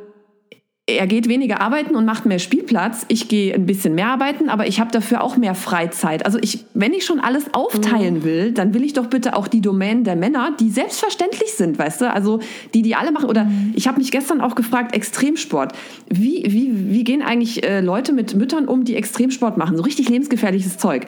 er 0.97 1.07
geht 1.07 1.29
weniger 1.29 1.61
arbeiten 1.61 1.95
und 1.97 2.05
macht 2.05 2.27
mehr 2.27 2.39
Spielplatz. 2.39 3.05
Ich 3.09 3.29
gehe 3.29 3.55
ein 3.55 3.67
bisschen 3.67 3.95
mehr 3.95 4.09
arbeiten, 4.09 4.49
aber 4.49 4.67
ich 4.67 4.81
habe 4.81 4.91
dafür 4.91 5.23
auch 5.23 5.37
mehr 5.37 5.55
Freizeit. 5.55 6.25
Also 6.27 6.39
ich, 6.41 6.65
wenn 6.75 6.93
ich 6.93 7.05
schon 7.05 7.21
alles 7.21 7.55
aufteilen 7.55 8.25
will, 8.25 8.53
dann 8.53 8.75
will 8.75 8.85
ich 8.85 8.93
doch 8.93 9.07
bitte 9.07 9.37
auch 9.37 9.49
die 9.49 9.61
Domänen 9.61 10.05
der 10.05 10.17
Männer, 10.17 10.55
die 10.59 10.71
selbstverständlich 10.71 11.53
sind, 11.53 11.79
weißt 11.79 12.03
du? 12.03 12.13
Also 12.13 12.41
die, 12.75 12.83
die 12.83 12.95
alle 12.95 13.13
machen. 13.13 13.29
Oder 13.29 13.51
ich 13.75 13.89
habe 13.89 13.99
mich 13.99 14.11
gestern 14.11 14.41
auch 14.41 14.55
gefragt, 14.55 14.95
Extremsport. 14.95 15.73
Wie, 16.09 16.45
wie, 16.47 16.93
wie 16.93 17.05
gehen 17.05 17.23
eigentlich 17.23 17.65
äh, 17.65 17.81
Leute 17.81 18.13
mit 18.13 18.35
Müttern 18.35 18.67
um, 18.67 18.85
die 18.85 18.97
Extremsport 18.97 19.57
machen? 19.57 19.77
So 19.77 19.83
richtig 19.83 20.09
lebensgefährliches 20.09 20.79
Zeug. 20.79 21.07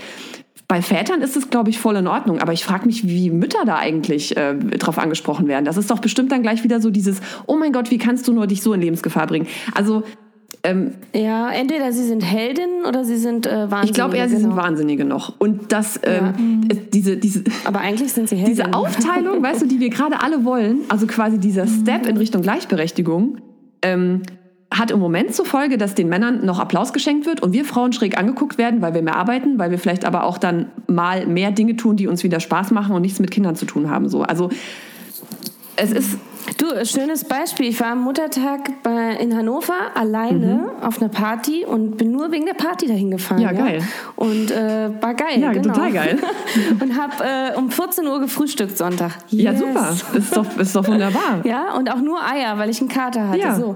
Bei 0.72 0.80
Vätern 0.80 1.20
ist 1.20 1.36
es, 1.36 1.50
glaube 1.50 1.68
ich, 1.68 1.78
voll 1.78 1.96
in 1.96 2.06
Ordnung. 2.06 2.38
Aber 2.40 2.54
ich 2.54 2.64
frage 2.64 2.86
mich, 2.86 3.06
wie 3.06 3.28
Mütter 3.28 3.58
da 3.66 3.76
eigentlich 3.76 4.34
äh, 4.38 4.54
drauf 4.54 4.96
angesprochen 4.98 5.46
werden. 5.46 5.66
Das 5.66 5.76
ist 5.76 5.90
doch 5.90 5.98
bestimmt 5.98 6.32
dann 6.32 6.40
gleich 6.40 6.64
wieder 6.64 6.80
so 6.80 6.88
dieses, 6.88 7.20
oh 7.46 7.56
mein 7.58 7.72
Gott, 7.74 7.90
wie 7.90 7.98
kannst 7.98 8.26
du 8.26 8.32
nur 8.32 8.46
dich 8.46 8.62
so 8.62 8.72
in 8.72 8.80
Lebensgefahr 8.80 9.26
bringen? 9.26 9.46
Also 9.74 10.02
ähm, 10.64 10.92
Ja, 11.14 11.50
entweder 11.50 11.92
sie 11.92 12.04
sind 12.04 12.22
Heldinnen 12.22 12.86
oder 12.88 13.04
sie 13.04 13.18
sind 13.18 13.46
äh, 13.46 13.50
Wahnsinnige. 13.70 13.84
ich 13.84 13.92
glaube 13.92 14.16
eher, 14.16 14.30
sie 14.30 14.36
sind 14.38 14.48
genau. 14.52 14.62
Wahnsinnige 14.62 15.04
noch. 15.04 15.34
Und 15.38 15.72
das, 15.72 16.00
ähm, 16.04 16.62
es- 16.70 16.78
diese, 16.90 17.18
diese, 17.18 17.44
Aber 17.64 17.80
eigentlich 17.80 18.14
sind 18.14 18.30
sie 18.30 18.36
Heldinnen. 18.36 18.70
diese 18.70 18.74
Aufteilung, 18.74 19.42
weißt 19.42 19.60
du, 19.60 19.66
die 19.66 19.78
wir 19.78 19.90
gerade 19.90 20.22
alle 20.22 20.46
wollen, 20.46 20.78
also 20.88 21.06
quasi 21.06 21.36
dieser 21.38 21.66
Step 21.66 22.06
in 22.06 22.16
Richtung 22.16 22.40
Gleichberechtigung, 22.40 23.42
ähm, 23.82 24.22
hat 24.72 24.90
im 24.90 24.98
Moment 24.98 25.34
zur 25.34 25.44
Folge, 25.44 25.78
dass 25.78 25.94
den 25.94 26.08
Männern 26.08 26.44
noch 26.44 26.58
Applaus 26.58 26.92
geschenkt 26.92 27.26
wird 27.26 27.40
und 27.40 27.52
wir 27.52 27.64
Frauen 27.64 27.92
schräg 27.92 28.18
angeguckt 28.18 28.58
werden, 28.58 28.82
weil 28.82 28.94
wir 28.94 29.02
mehr 29.02 29.16
arbeiten, 29.16 29.58
weil 29.58 29.70
wir 29.70 29.78
vielleicht 29.78 30.04
aber 30.04 30.24
auch 30.24 30.38
dann 30.38 30.66
mal 30.86 31.26
mehr 31.26 31.50
Dinge 31.50 31.76
tun, 31.76 31.96
die 31.96 32.06
uns 32.06 32.24
wieder 32.24 32.40
Spaß 32.40 32.70
machen 32.70 32.94
und 32.94 33.02
nichts 33.02 33.20
mit 33.20 33.30
Kindern 33.30 33.56
zu 33.56 33.66
tun 33.66 33.90
haben. 33.90 34.08
So. 34.08 34.22
Also 34.22 34.50
es 35.76 35.92
ist 35.92 36.18
Du, 36.58 36.84
schönes 36.84 37.24
Beispiel. 37.24 37.68
Ich 37.68 37.80
war 37.80 37.88
am 37.88 38.02
Muttertag 38.02 38.82
bei, 38.82 39.12
in 39.16 39.36
Hannover 39.36 39.74
alleine 39.94 40.70
auf 40.80 41.00
einer 41.00 41.08
Party 41.10 41.64
und 41.64 41.96
bin 41.96 42.10
nur 42.12 42.32
wegen 42.32 42.46
der 42.46 42.54
Party 42.54 42.86
dahin 42.86 43.10
gefahren. 43.10 43.38
Mhm. 43.38 43.44
Ja, 43.44 43.52
geil. 43.52 43.82
Und 44.16 44.50
äh, 44.50 44.90
war 45.00 45.14
geil. 45.14 45.40
Ja, 45.40 45.52
genau. 45.52 45.72
total 45.72 45.92
geil. 45.92 46.18
und 46.80 47.00
habe 47.00 47.24
äh, 47.24 47.56
um 47.56 47.70
14 47.70 48.06
Uhr 48.06 48.20
gefrühstückt 48.20 48.76
Sonntag. 48.76 49.12
ja 49.28 49.52
Yes. 49.52 49.60
super, 49.60 49.94
das 50.12 50.14
ist 50.14 50.36
doch, 50.36 50.56
ist 50.58 50.76
doch 50.76 50.86
wunderbar. 50.86 51.40
Ja, 51.44 51.74
und 51.74 51.90
auch 51.90 52.00
nur 52.00 52.22
Eier, 52.22 52.58
weil 52.58 52.70
ich 52.70 52.80
einen 52.80 52.88
Kater 52.88 53.28
hatte. 53.28 53.38
Ja. 53.38 53.54
So. 53.56 53.74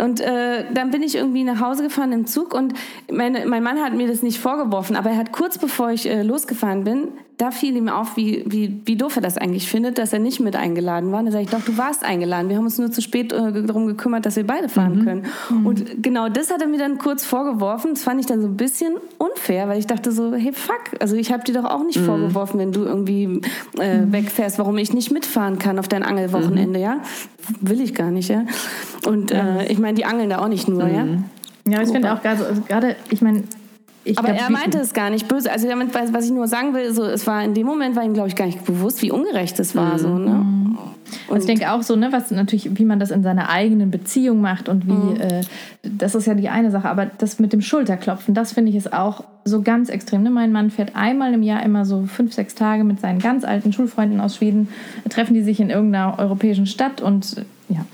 Und 0.00 0.20
äh, 0.20 0.64
dann 0.72 0.90
bin 0.90 1.02
ich 1.02 1.14
irgendwie 1.14 1.44
nach 1.44 1.60
Hause 1.60 1.82
gefahren 1.82 2.12
im 2.12 2.26
Zug 2.26 2.54
und 2.54 2.74
meine, 3.10 3.46
mein 3.46 3.62
Mann 3.62 3.80
hat 3.80 3.94
mir 3.94 4.06
das 4.08 4.22
nicht 4.22 4.38
vorgeworfen, 4.38 4.96
aber 4.96 5.10
er 5.10 5.16
hat 5.16 5.32
kurz 5.32 5.58
bevor 5.58 5.90
ich 5.90 6.08
äh, 6.08 6.22
losgefahren 6.22 6.84
bin, 6.84 7.08
da 7.36 7.50
fiel 7.50 7.74
ihm 7.76 7.88
auf, 7.88 8.16
wie, 8.16 8.44
wie, 8.46 8.80
wie 8.84 8.94
doof 8.96 9.16
er 9.16 9.22
das 9.22 9.36
eigentlich 9.38 9.68
findet, 9.68 9.98
dass 9.98 10.12
er 10.12 10.20
nicht 10.20 10.38
mit 10.38 10.54
eingeladen 10.54 11.10
war. 11.10 11.18
Und 11.18 11.26
da 11.26 11.32
sage 11.32 11.44
ich, 11.44 11.50
doch, 11.50 11.62
du 11.62 11.76
warst 11.76 12.04
eingeladen. 12.04 12.48
Wir 12.48 12.56
haben 12.56 12.64
uns 12.64 12.78
nur 12.78 12.92
zu 12.92 13.02
spät 13.02 13.32
äh, 13.32 13.62
darum 13.64 13.86
gekümmert, 13.86 14.24
dass 14.24 14.36
wir 14.36 14.46
beide 14.46 14.68
fahren 14.68 15.00
Mhm. 15.00 15.04
können. 15.04 15.24
Und 15.64 16.02
genau 16.02 16.28
das 16.28 16.50
hat 16.52 16.60
er 16.62 16.68
mir 16.68 16.78
dann 16.78 16.98
kurz 16.98 17.24
vorgeworfen. 17.24 17.94
Das 17.94 18.04
fand 18.04 18.20
ich 18.20 18.26
dann 18.26 18.40
so 18.40 18.46
ein 18.46 18.56
bisschen 18.56 18.94
unfair, 19.18 19.68
weil 19.68 19.78
ich 19.80 19.86
dachte 19.86 20.12
so, 20.12 20.32
hey, 20.34 20.52
fuck, 20.52 20.80
also 21.00 21.16
ich 21.16 21.32
habe 21.32 21.42
dir 21.42 21.54
doch 21.54 21.64
auch 21.64 21.82
nicht 21.84 21.98
Mhm. 22.00 22.04
vorgeworfen, 22.04 22.60
wenn 22.60 22.70
du 22.72 22.84
irgendwie 22.84 23.40
äh, 23.78 24.00
wegfährst, 24.10 24.58
warum 24.60 24.78
ich 24.78 24.92
nicht 24.92 25.10
mitfahren 25.10 25.58
kann 25.58 25.78
auf 25.80 25.88
dein 25.88 26.04
Angelwochenende, 26.04 26.78
Mhm. 26.78 26.84
ja? 26.84 27.00
Will 27.60 27.80
ich 27.80 27.94
gar 27.94 28.10
nicht, 28.10 28.28
ja? 28.28 28.44
Und 29.06 29.32
äh, 29.32 29.66
ich 29.66 29.78
meine, 29.78 29.94
die 29.94 30.04
angeln 30.04 30.30
da 30.30 30.38
auch 30.38 30.48
nicht 30.48 30.68
nur, 30.68 30.86
ja? 30.88 31.04
Ja, 31.66 31.80
ich 31.82 31.88
finde 31.90 32.12
auch 32.12 32.22
gerade, 32.22 32.46
also 32.46 32.62
gerade, 32.68 32.94
ich 33.10 33.22
meine, 33.22 33.42
ich 34.04 34.18
Aber 34.18 34.28
glaub, 34.28 34.40
er 34.40 34.50
meinte 34.50 34.78
es 34.78 34.92
gar 34.92 35.10
nicht 35.10 35.28
böse. 35.28 35.50
Also 35.50 35.66
damit, 35.66 35.94
was 35.94 36.24
ich 36.24 36.30
nur 36.30 36.46
sagen 36.46 36.74
will, 36.74 36.92
so, 36.92 37.04
es 37.04 37.26
war 37.26 37.42
in 37.42 37.54
dem 37.54 37.66
Moment 37.66 37.96
war 37.96 38.04
ihm, 38.04 38.12
glaube 38.12 38.28
ich, 38.28 38.36
gar 38.36 38.46
nicht 38.46 38.64
bewusst, 38.64 39.00
wie 39.02 39.10
ungerecht 39.10 39.58
es 39.58 39.74
war. 39.74 39.98
So, 39.98 40.18
ne? 40.18 40.44
Und 41.28 41.38
ich 41.38 41.46
denke 41.46 41.70
auch 41.72 41.82
so, 41.82 41.96
ne, 41.96 42.12
was 42.12 42.30
natürlich, 42.30 42.78
wie 42.78 42.84
man 42.84 42.98
das 42.98 43.10
in 43.10 43.22
seiner 43.22 43.48
eigenen 43.48 43.90
Beziehung 43.90 44.40
macht 44.40 44.68
und 44.68 44.86
wie, 44.86 44.92
mhm. 44.92 45.20
äh, 45.20 45.40
das 45.82 46.14
ist 46.14 46.26
ja 46.26 46.34
die 46.34 46.48
eine 46.48 46.70
Sache, 46.70 46.88
aber 46.88 47.06
das 47.06 47.38
mit 47.38 47.52
dem 47.52 47.60
Schulterklopfen, 47.60 48.34
das 48.34 48.52
finde 48.52 48.70
ich 48.70 48.76
ist 48.76 48.92
auch 48.92 49.24
so 49.44 49.62
ganz 49.62 49.88
extrem. 49.88 50.22
Ne? 50.22 50.30
Mein 50.30 50.52
Mann 50.52 50.70
fährt 50.70 50.96
einmal 50.96 51.32
im 51.32 51.42
Jahr 51.42 51.62
immer 51.62 51.84
so 51.84 52.04
fünf, 52.06 52.32
sechs 52.32 52.54
Tage 52.54 52.84
mit 52.84 53.00
seinen 53.00 53.20
ganz 53.20 53.44
alten 53.44 53.72
Schulfreunden 53.72 54.20
aus 54.20 54.36
Schweden, 54.36 54.68
treffen 55.08 55.34
die 55.34 55.42
sich 55.42 55.60
in 55.60 55.70
irgendeiner 55.70 56.18
europäischen 56.18 56.66
Stadt 56.66 57.00
und 57.00 57.44
ja, 57.68 57.84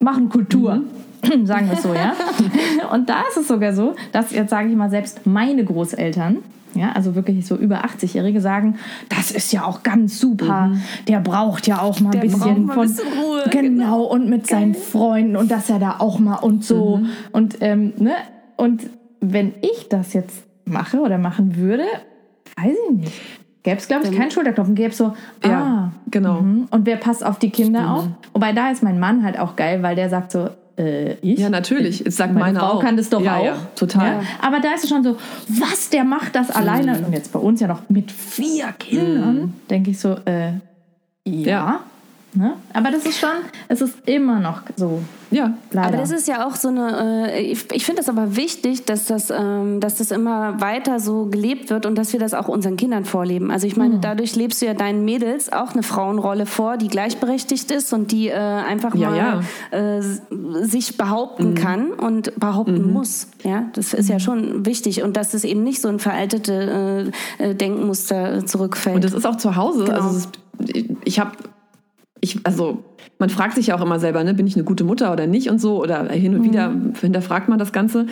machen 0.00 0.28
Kultur. 0.28 0.76
Mhm. 0.76 0.84
Sagen 1.44 1.68
wir 1.68 1.74
es 1.74 1.82
so, 1.82 1.94
ja. 1.94 2.14
und 2.92 3.08
da 3.08 3.22
ist 3.28 3.36
es 3.36 3.48
sogar 3.48 3.72
so, 3.72 3.94
dass 4.12 4.32
jetzt 4.32 4.50
sage 4.50 4.68
ich 4.68 4.76
mal 4.76 4.90
selbst 4.90 5.26
meine 5.26 5.64
Großeltern 5.64 6.38
ja, 6.74 6.92
also 6.92 7.14
wirklich 7.14 7.46
so 7.46 7.56
über 7.56 7.84
80-Jährige 7.84 8.40
sagen, 8.40 8.78
das 9.08 9.30
ist 9.30 9.52
ja 9.52 9.64
auch 9.64 9.82
ganz 9.82 10.18
super. 10.18 10.68
Mhm. 10.68 10.82
Der 11.08 11.20
braucht 11.20 11.66
ja 11.66 11.80
auch 11.80 12.00
mal 12.00 12.14
ein 12.14 12.20
bisschen 12.20 12.68
von 12.68 12.88
ein 12.88 13.22
Ruhe. 13.22 13.44
Genau, 13.50 13.84
genau, 13.84 14.02
und 14.04 14.28
mit 14.28 14.48
Geil. 14.48 14.60
seinen 14.60 14.74
Freunden 14.74 15.36
und 15.36 15.50
dass 15.50 15.68
er 15.68 15.78
da 15.78 15.96
auch 15.98 16.18
mal 16.18 16.36
und 16.36 16.64
so. 16.64 16.98
Mhm. 16.98 17.10
Und, 17.32 17.58
ähm, 17.60 17.92
ne? 17.98 18.12
und 18.56 18.88
wenn 19.20 19.54
ich 19.60 19.88
das 19.88 20.12
jetzt 20.14 20.44
mache 20.64 21.00
oder 21.00 21.18
machen 21.18 21.56
würde, 21.56 21.84
weiß 22.56 22.74
ich 22.88 22.96
nicht. 22.96 23.12
Gäbe 23.62 23.76
es, 23.76 23.86
glaube 23.86 24.08
ich, 24.08 24.16
keinen 24.16 24.30
Schulterklopfen. 24.30 24.74
Gäbe 24.74 24.90
es 24.90 24.96
so, 24.96 25.12
ah, 25.42 25.48
ja, 25.48 25.92
genau. 26.10 26.40
Mh. 26.40 26.66
Und 26.70 26.84
wer 26.84 26.96
passt 26.96 27.24
auf 27.24 27.38
die 27.38 27.50
Kinder 27.50 27.80
Stimmt. 27.80 27.96
auf? 27.96 28.08
Wobei 28.32 28.52
da 28.52 28.70
ist 28.70 28.82
mein 28.82 28.98
Mann 28.98 29.22
halt 29.22 29.38
auch 29.38 29.54
geil, 29.54 29.84
weil 29.84 29.94
der 29.94 30.08
sagt 30.08 30.32
so, 30.32 30.48
äh, 30.78 31.14
ich? 31.14 31.38
Ja, 31.38 31.50
natürlich. 31.50 32.04
Das 32.04 32.16
sagt 32.16 32.32
meine, 32.32 32.46
meine 32.46 32.60
Frau 32.60 32.78
auch. 32.78 32.82
kann 32.82 32.96
das 32.96 33.10
doch 33.10 33.20
ja, 33.20 33.36
auch. 33.36 33.44
Ja, 33.44 33.56
total. 33.76 34.12
Ja. 34.12 34.22
Aber 34.40 34.60
da 34.60 34.74
ist 34.74 34.84
es 34.84 34.90
schon 34.90 35.02
so, 35.02 35.16
was, 35.48 35.90
der 35.90 36.04
macht 36.04 36.34
das 36.34 36.50
alleine? 36.50 36.98
Und 37.04 37.12
jetzt 37.12 37.32
bei 37.32 37.38
uns 37.38 37.60
ja 37.60 37.68
noch 37.68 37.88
mit 37.88 38.10
vier 38.10 38.72
Kindern, 38.78 39.36
mhm. 39.36 39.52
denke 39.68 39.90
ich 39.90 40.00
so, 40.00 40.16
äh, 40.24 40.52
ja. 41.24 41.80
Ne? 42.34 42.54
Aber 42.72 42.90
das 42.90 43.04
ist 43.04 43.18
schon, 43.18 43.28
es 43.68 43.82
ist 43.82 43.94
immer 44.06 44.40
noch 44.40 44.62
so. 44.76 45.02
Ja, 45.30 45.52
leider. 45.70 45.88
Aber 45.88 45.96
das 45.98 46.10
ist 46.10 46.26
ja 46.26 46.46
auch 46.46 46.56
so 46.56 46.68
eine, 46.68 47.30
äh, 47.30 47.42
ich, 47.42 47.70
ich 47.72 47.84
finde 47.84 48.00
das 48.00 48.08
aber 48.08 48.36
wichtig, 48.36 48.86
dass 48.86 49.04
das, 49.04 49.30
ähm, 49.30 49.80
dass 49.80 49.96
das 49.96 50.10
immer 50.10 50.58
weiter 50.58 50.98
so 50.98 51.26
gelebt 51.26 51.68
wird 51.68 51.84
und 51.84 51.94
dass 51.94 52.12
wir 52.14 52.20
das 52.20 52.32
auch 52.32 52.48
unseren 52.48 52.78
Kindern 52.78 53.04
vorleben. 53.04 53.50
Also 53.50 53.66
ich 53.66 53.76
meine, 53.76 53.96
mhm. 53.96 54.00
dadurch 54.00 54.34
lebst 54.34 54.62
du 54.62 54.66
ja 54.66 54.72
deinen 54.72 55.04
Mädels 55.04 55.52
auch 55.52 55.72
eine 55.72 55.82
Frauenrolle 55.82 56.46
vor, 56.46 56.78
die 56.78 56.88
gleichberechtigt 56.88 57.70
ist 57.70 57.92
und 57.92 58.12
die 58.12 58.28
äh, 58.28 58.34
einfach 58.34 58.94
ja, 58.94 59.10
mal 59.10 59.42
ja. 59.70 59.98
Äh, 59.98 60.02
sich 60.62 60.96
behaupten 60.96 61.50
mhm. 61.50 61.54
kann 61.54 61.92
und 61.92 62.38
behaupten 62.40 62.86
mhm. 62.86 62.92
muss. 62.94 63.28
Ja, 63.42 63.64
das 63.74 63.92
ist 63.92 64.08
ja 64.08 64.16
mhm. 64.16 64.20
schon 64.20 64.66
wichtig 64.66 65.02
und 65.02 65.18
dass 65.18 65.34
es 65.34 65.44
eben 65.44 65.62
nicht 65.62 65.82
so 65.82 65.88
ein 65.88 65.98
veraltete 65.98 67.10
Denkmuster 67.38 68.46
zurückfällt. 68.46 68.96
Und 68.96 69.04
das 69.04 69.12
ist 69.12 69.26
auch 69.26 69.36
zu 69.36 69.56
Hause. 69.56 69.84
Genau. 69.84 69.96
Also 69.96 70.28
ich 71.04 71.18
habe 71.18 71.32
ich, 72.22 72.38
also 72.44 72.84
man 73.18 73.28
fragt 73.28 73.56
sich 73.56 73.66
ja 73.66 73.76
auch 73.76 73.82
immer 73.82 73.98
selber, 73.98 74.24
ne, 74.24 74.32
bin 74.32 74.46
ich 74.46 74.54
eine 74.54 74.64
gute 74.64 74.84
Mutter 74.84 75.12
oder 75.12 75.26
nicht 75.26 75.50
und 75.50 75.60
so, 75.60 75.82
oder 75.82 76.08
hin 76.08 76.34
und 76.34 76.40
mhm. 76.40 76.44
wieder 76.44 76.72
hinterfragt 77.00 77.48
man 77.48 77.58
das 77.58 77.72
Ganze. 77.72 78.06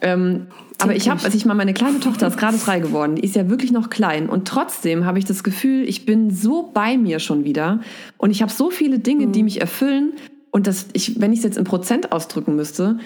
Ähm, 0.00 0.46
aber 0.80 0.94
ich 0.94 1.08
habe, 1.08 1.24
als 1.24 1.34
ich 1.34 1.44
mal 1.44 1.54
meine 1.54 1.74
kleine 1.74 1.98
Tochter 1.98 2.28
ist 2.28 2.36
gerade 2.36 2.56
drei 2.56 2.78
geworden, 2.78 3.16
die 3.16 3.22
ist 3.22 3.34
ja 3.34 3.50
wirklich 3.50 3.72
noch 3.72 3.90
klein 3.90 4.28
und 4.28 4.46
trotzdem 4.46 5.06
habe 5.06 5.18
ich 5.18 5.24
das 5.24 5.42
Gefühl, 5.42 5.88
ich 5.88 6.06
bin 6.06 6.30
so 6.30 6.70
bei 6.72 6.96
mir 6.96 7.18
schon 7.18 7.42
wieder 7.42 7.80
und 8.16 8.30
ich 8.30 8.42
habe 8.42 8.52
so 8.52 8.70
viele 8.70 9.00
Dinge, 9.00 9.26
mhm. 9.26 9.32
die 9.32 9.42
mich 9.42 9.60
erfüllen 9.60 10.12
und 10.50 10.66
das, 10.68 10.86
ich, 10.92 11.20
wenn 11.20 11.32
ich 11.32 11.38
es 11.38 11.44
jetzt 11.44 11.58
in 11.58 11.64
Prozent 11.64 12.12
ausdrücken 12.12 12.54
müsste, 12.54 12.98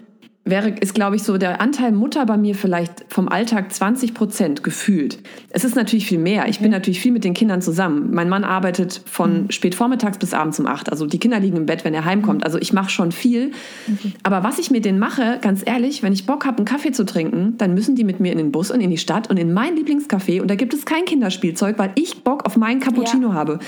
wäre, 0.44 0.70
ist, 0.70 0.94
glaube 0.94 1.14
ich, 1.14 1.22
so 1.22 1.38
der 1.38 1.60
Anteil 1.60 1.92
Mutter 1.92 2.26
bei 2.26 2.36
mir 2.36 2.56
vielleicht 2.56 3.04
vom 3.08 3.28
Alltag 3.28 3.72
20 3.72 4.12
Prozent 4.12 4.64
gefühlt. 4.64 5.18
Es 5.50 5.62
ist 5.62 5.76
natürlich 5.76 6.06
viel 6.06 6.18
mehr. 6.18 6.48
Ich 6.48 6.56
okay. 6.56 6.64
bin 6.64 6.72
natürlich 6.72 7.00
viel 7.00 7.12
mit 7.12 7.22
den 7.22 7.32
Kindern 7.32 7.62
zusammen. 7.62 8.10
Mein 8.12 8.28
Mann 8.28 8.42
arbeitet 8.42 9.02
von 9.04 9.44
mhm. 9.44 9.50
spät 9.50 9.76
vormittags 9.76 10.18
bis 10.18 10.34
abends 10.34 10.58
um 10.58 10.66
acht. 10.66 10.90
Also 10.90 11.06
die 11.06 11.18
Kinder 11.18 11.38
liegen 11.38 11.56
im 11.56 11.66
Bett, 11.66 11.84
wenn 11.84 11.94
er 11.94 12.04
heimkommt. 12.04 12.40
Mhm. 12.40 12.44
Also 12.44 12.58
ich 12.58 12.72
mache 12.72 12.90
schon 12.90 13.12
viel. 13.12 13.52
Okay. 13.92 14.14
Aber 14.24 14.42
was 14.42 14.58
ich 14.58 14.72
mit 14.72 14.84
denen 14.84 14.98
mache, 14.98 15.38
ganz 15.40 15.62
ehrlich, 15.64 16.02
wenn 16.02 16.12
ich 16.12 16.26
Bock 16.26 16.44
habe, 16.44 16.56
einen 16.56 16.66
Kaffee 16.66 16.90
zu 16.90 17.04
trinken, 17.04 17.54
dann 17.58 17.74
müssen 17.74 17.94
die 17.94 18.02
mit 18.02 18.18
mir 18.18 18.32
in 18.32 18.38
den 18.38 18.50
Bus 18.50 18.72
und 18.72 18.80
in 18.80 18.90
die 18.90 18.98
Stadt 18.98 19.30
und 19.30 19.36
in 19.36 19.52
mein 19.52 19.76
Lieblingscafé. 19.76 20.40
Und 20.40 20.50
da 20.50 20.56
gibt 20.56 20.74
es 20.74 20.84
kein 20.84 21.04
Kinderspielzeug, 21.04 21.78
weil 21.78 21.92
ich 21.94 22.24
Bock 22.24 22.46
auf 22.46 22.56
meinen 22.56 22.80
Cappuccino 22.80 23.28
ja. 23.28 23.34
habe. 23.34 23.60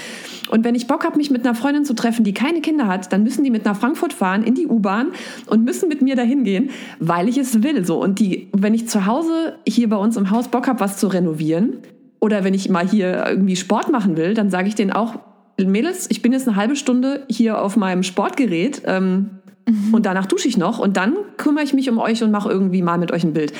Und 0.50 0.64
wenn 0.64 0.74
ich 0.74 0.88
Bock 0.88 1.04
habe, 1.04 1.18
mich 1.18 1.30
mit 1.30 1.46
einer 1.46 1.54
Freundin 1.54 1.84
zu 1.84 1.94
treffen, 1.94 2.24
die 2.24 2.34
keine 2.34 2.60
Kinder 2.62 2.88
hat, 2.88 3.12
dann 3.12 3.22
müssen 3.22 3.44
die 3.44 3.50
mit 3.50 3.64
nach 3.64 3.76
Frankfurt 3.76 4.12
fahren, 4.12 4.42
in 4.42 4.54
die 4.54 4.66
U-Bahn 4.66 5.12
und 5.46 5.64
müssen 5.64 5.88
mit 5.88 6.02
mir 6.02 6.16
dahin 6.16 6.42
gehen 6.42 6.63
weil 6.98 7.29
ich 7.29 7.38
es 7.38 7.62
will. 7.62 7.85
So. 7.85 8.00
Und 8.03 8.18
die, 8.18 8.48
wenn 8.53 8.74
ich 8.74 8.88
zu 8.88 9.07
Hause 9.07 9.57
hier 9.66 9.88
bei 9.88 9.96
uns 9.96 10.16
im 10.16 10.31
Haus 10.31 10.48
Bock 10.48 10.66
habe, 10.66 10.81
was 10.81 10.98
zu 10.98 11.09
renovieren, 11.09 11.79
oder 12.20 12.42
wenn 12.42 12.55
ich 12.55 12.70
mal 12.70 12.88
hier 12.88 13.27
irgendwie 13.29 13.55
Sport 13.55 13.90
machen 13.90 14.16
will, 14.16 14.33
dann 14.33 14.48
sage 14.48 14.68
ich 14.68 14.74
denen 14.74 14.92
auch, 14.92 15.16
Mädels, 15.59 16.07
ich 16.11 16.22
bin 16.22 16.33
jetzt 16.33 16.48
eine 16.48 16.57
halbe 16.57 16.74
Stunde 16.74 17.24
hier 17.29 17.61
auf 17.61 17.77
meinem 17.77 18.03
Sportgerät 18.03 18.83
ähm, 18.87 19.31
mhm. 19.68 19.94
und 19.94 20.07
danach 20.07 20.27
dusche 20.27 20.48
ich 20.48 20.57
noch 20.57 20.79
und 20.79 20.96
dann 20.96 21.14
kümmere 21.37 21.64
ich 21.64 21.74
mich 21.74 21.88
um 21.90 21.98
euch 21.98 22.22
und 22.22 22.31
mache 22.31 22.50
irgendwie 22.50 22.83
mal 22.83 22.98
mit 22.98 23.12
euch 23.12 23.24
ein 23.24 23.35
Bild. 23.35 23.53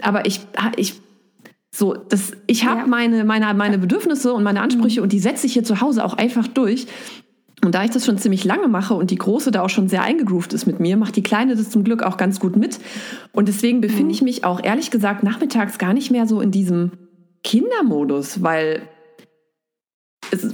Aber 0.00 0.24
ich, 0.24 0.40
ich 0.76 0.94
so, 1.74 1.94
das, 1.94 2.32
ich 2.46 2.66
habe 2.66 2.80
ja. 2.80 2.86
meine, 2.86 3.24
meine, 3.24 3.52
meine 3.54 3.78
Bedürfnisse 3.78 4.32
und 4.32 4.42
meine 4.42 4.60
Ansprüche 4.60 5.00
mhm. 5.00 5.04
und 5.04 5.12
die 5.12 5.18
setze 5.18 5.46
ich 5.46 5.54
hier 5.54 5.64
zu 5.64 5.80
Hause 5.80 6.04
auch 6.04 6.14
einfach 6.14 6.46
durch. 6.46 6.86
Und 7.64 7.76
da 7.76 7.84
ich 7.84 7.90
das 7.90 8.04
schon 8.04 8.18
ziemlich 8.18 8.44
lange 8.44 8.66
mache 8.66 8.94
und 8.94 9.12
die 9.12 9.16
Große 9.16 9.52
da 9.52 9.62
auch 9.62 9.70
schon 9.70 9.88
sehr 9.88 10.02
eingegroovt 10.02 10.52
ist 10.52 10.66
mit 10.66 10.80
mir, 10.80 10.96
macht 10.96 11.14
die 11.14 11.22
Kleine 11.22 11.54
das 11.54 11.70
zum 11.70 11.84
Glück 11.84 12.02
auch 12.02 12.16
ganz 12.16 12.40
gut 12.40 12.56
mit. 12.56 12.80
Und 13.32 13.46
deswegen 13.46 13.80
befinde 13.80 14.06
mhm. 14.06 14.10
ich 14.10 14.22
mich 14.22 14.44
auch 14.44 14.62
ehrlich 14.62 14.90
gesagt 14.90 15.22
nachmittags 15.22 15.78
gar 15.78 15.94
nicht 15.94 16.10
mehr 16.10 16.26
so 16.26 16.40
in 16.40 16.50
diesem 16.50 16.90
Kindermodus, 17.44 18.42
weil 18.42 18.82
es, 20.32 20.52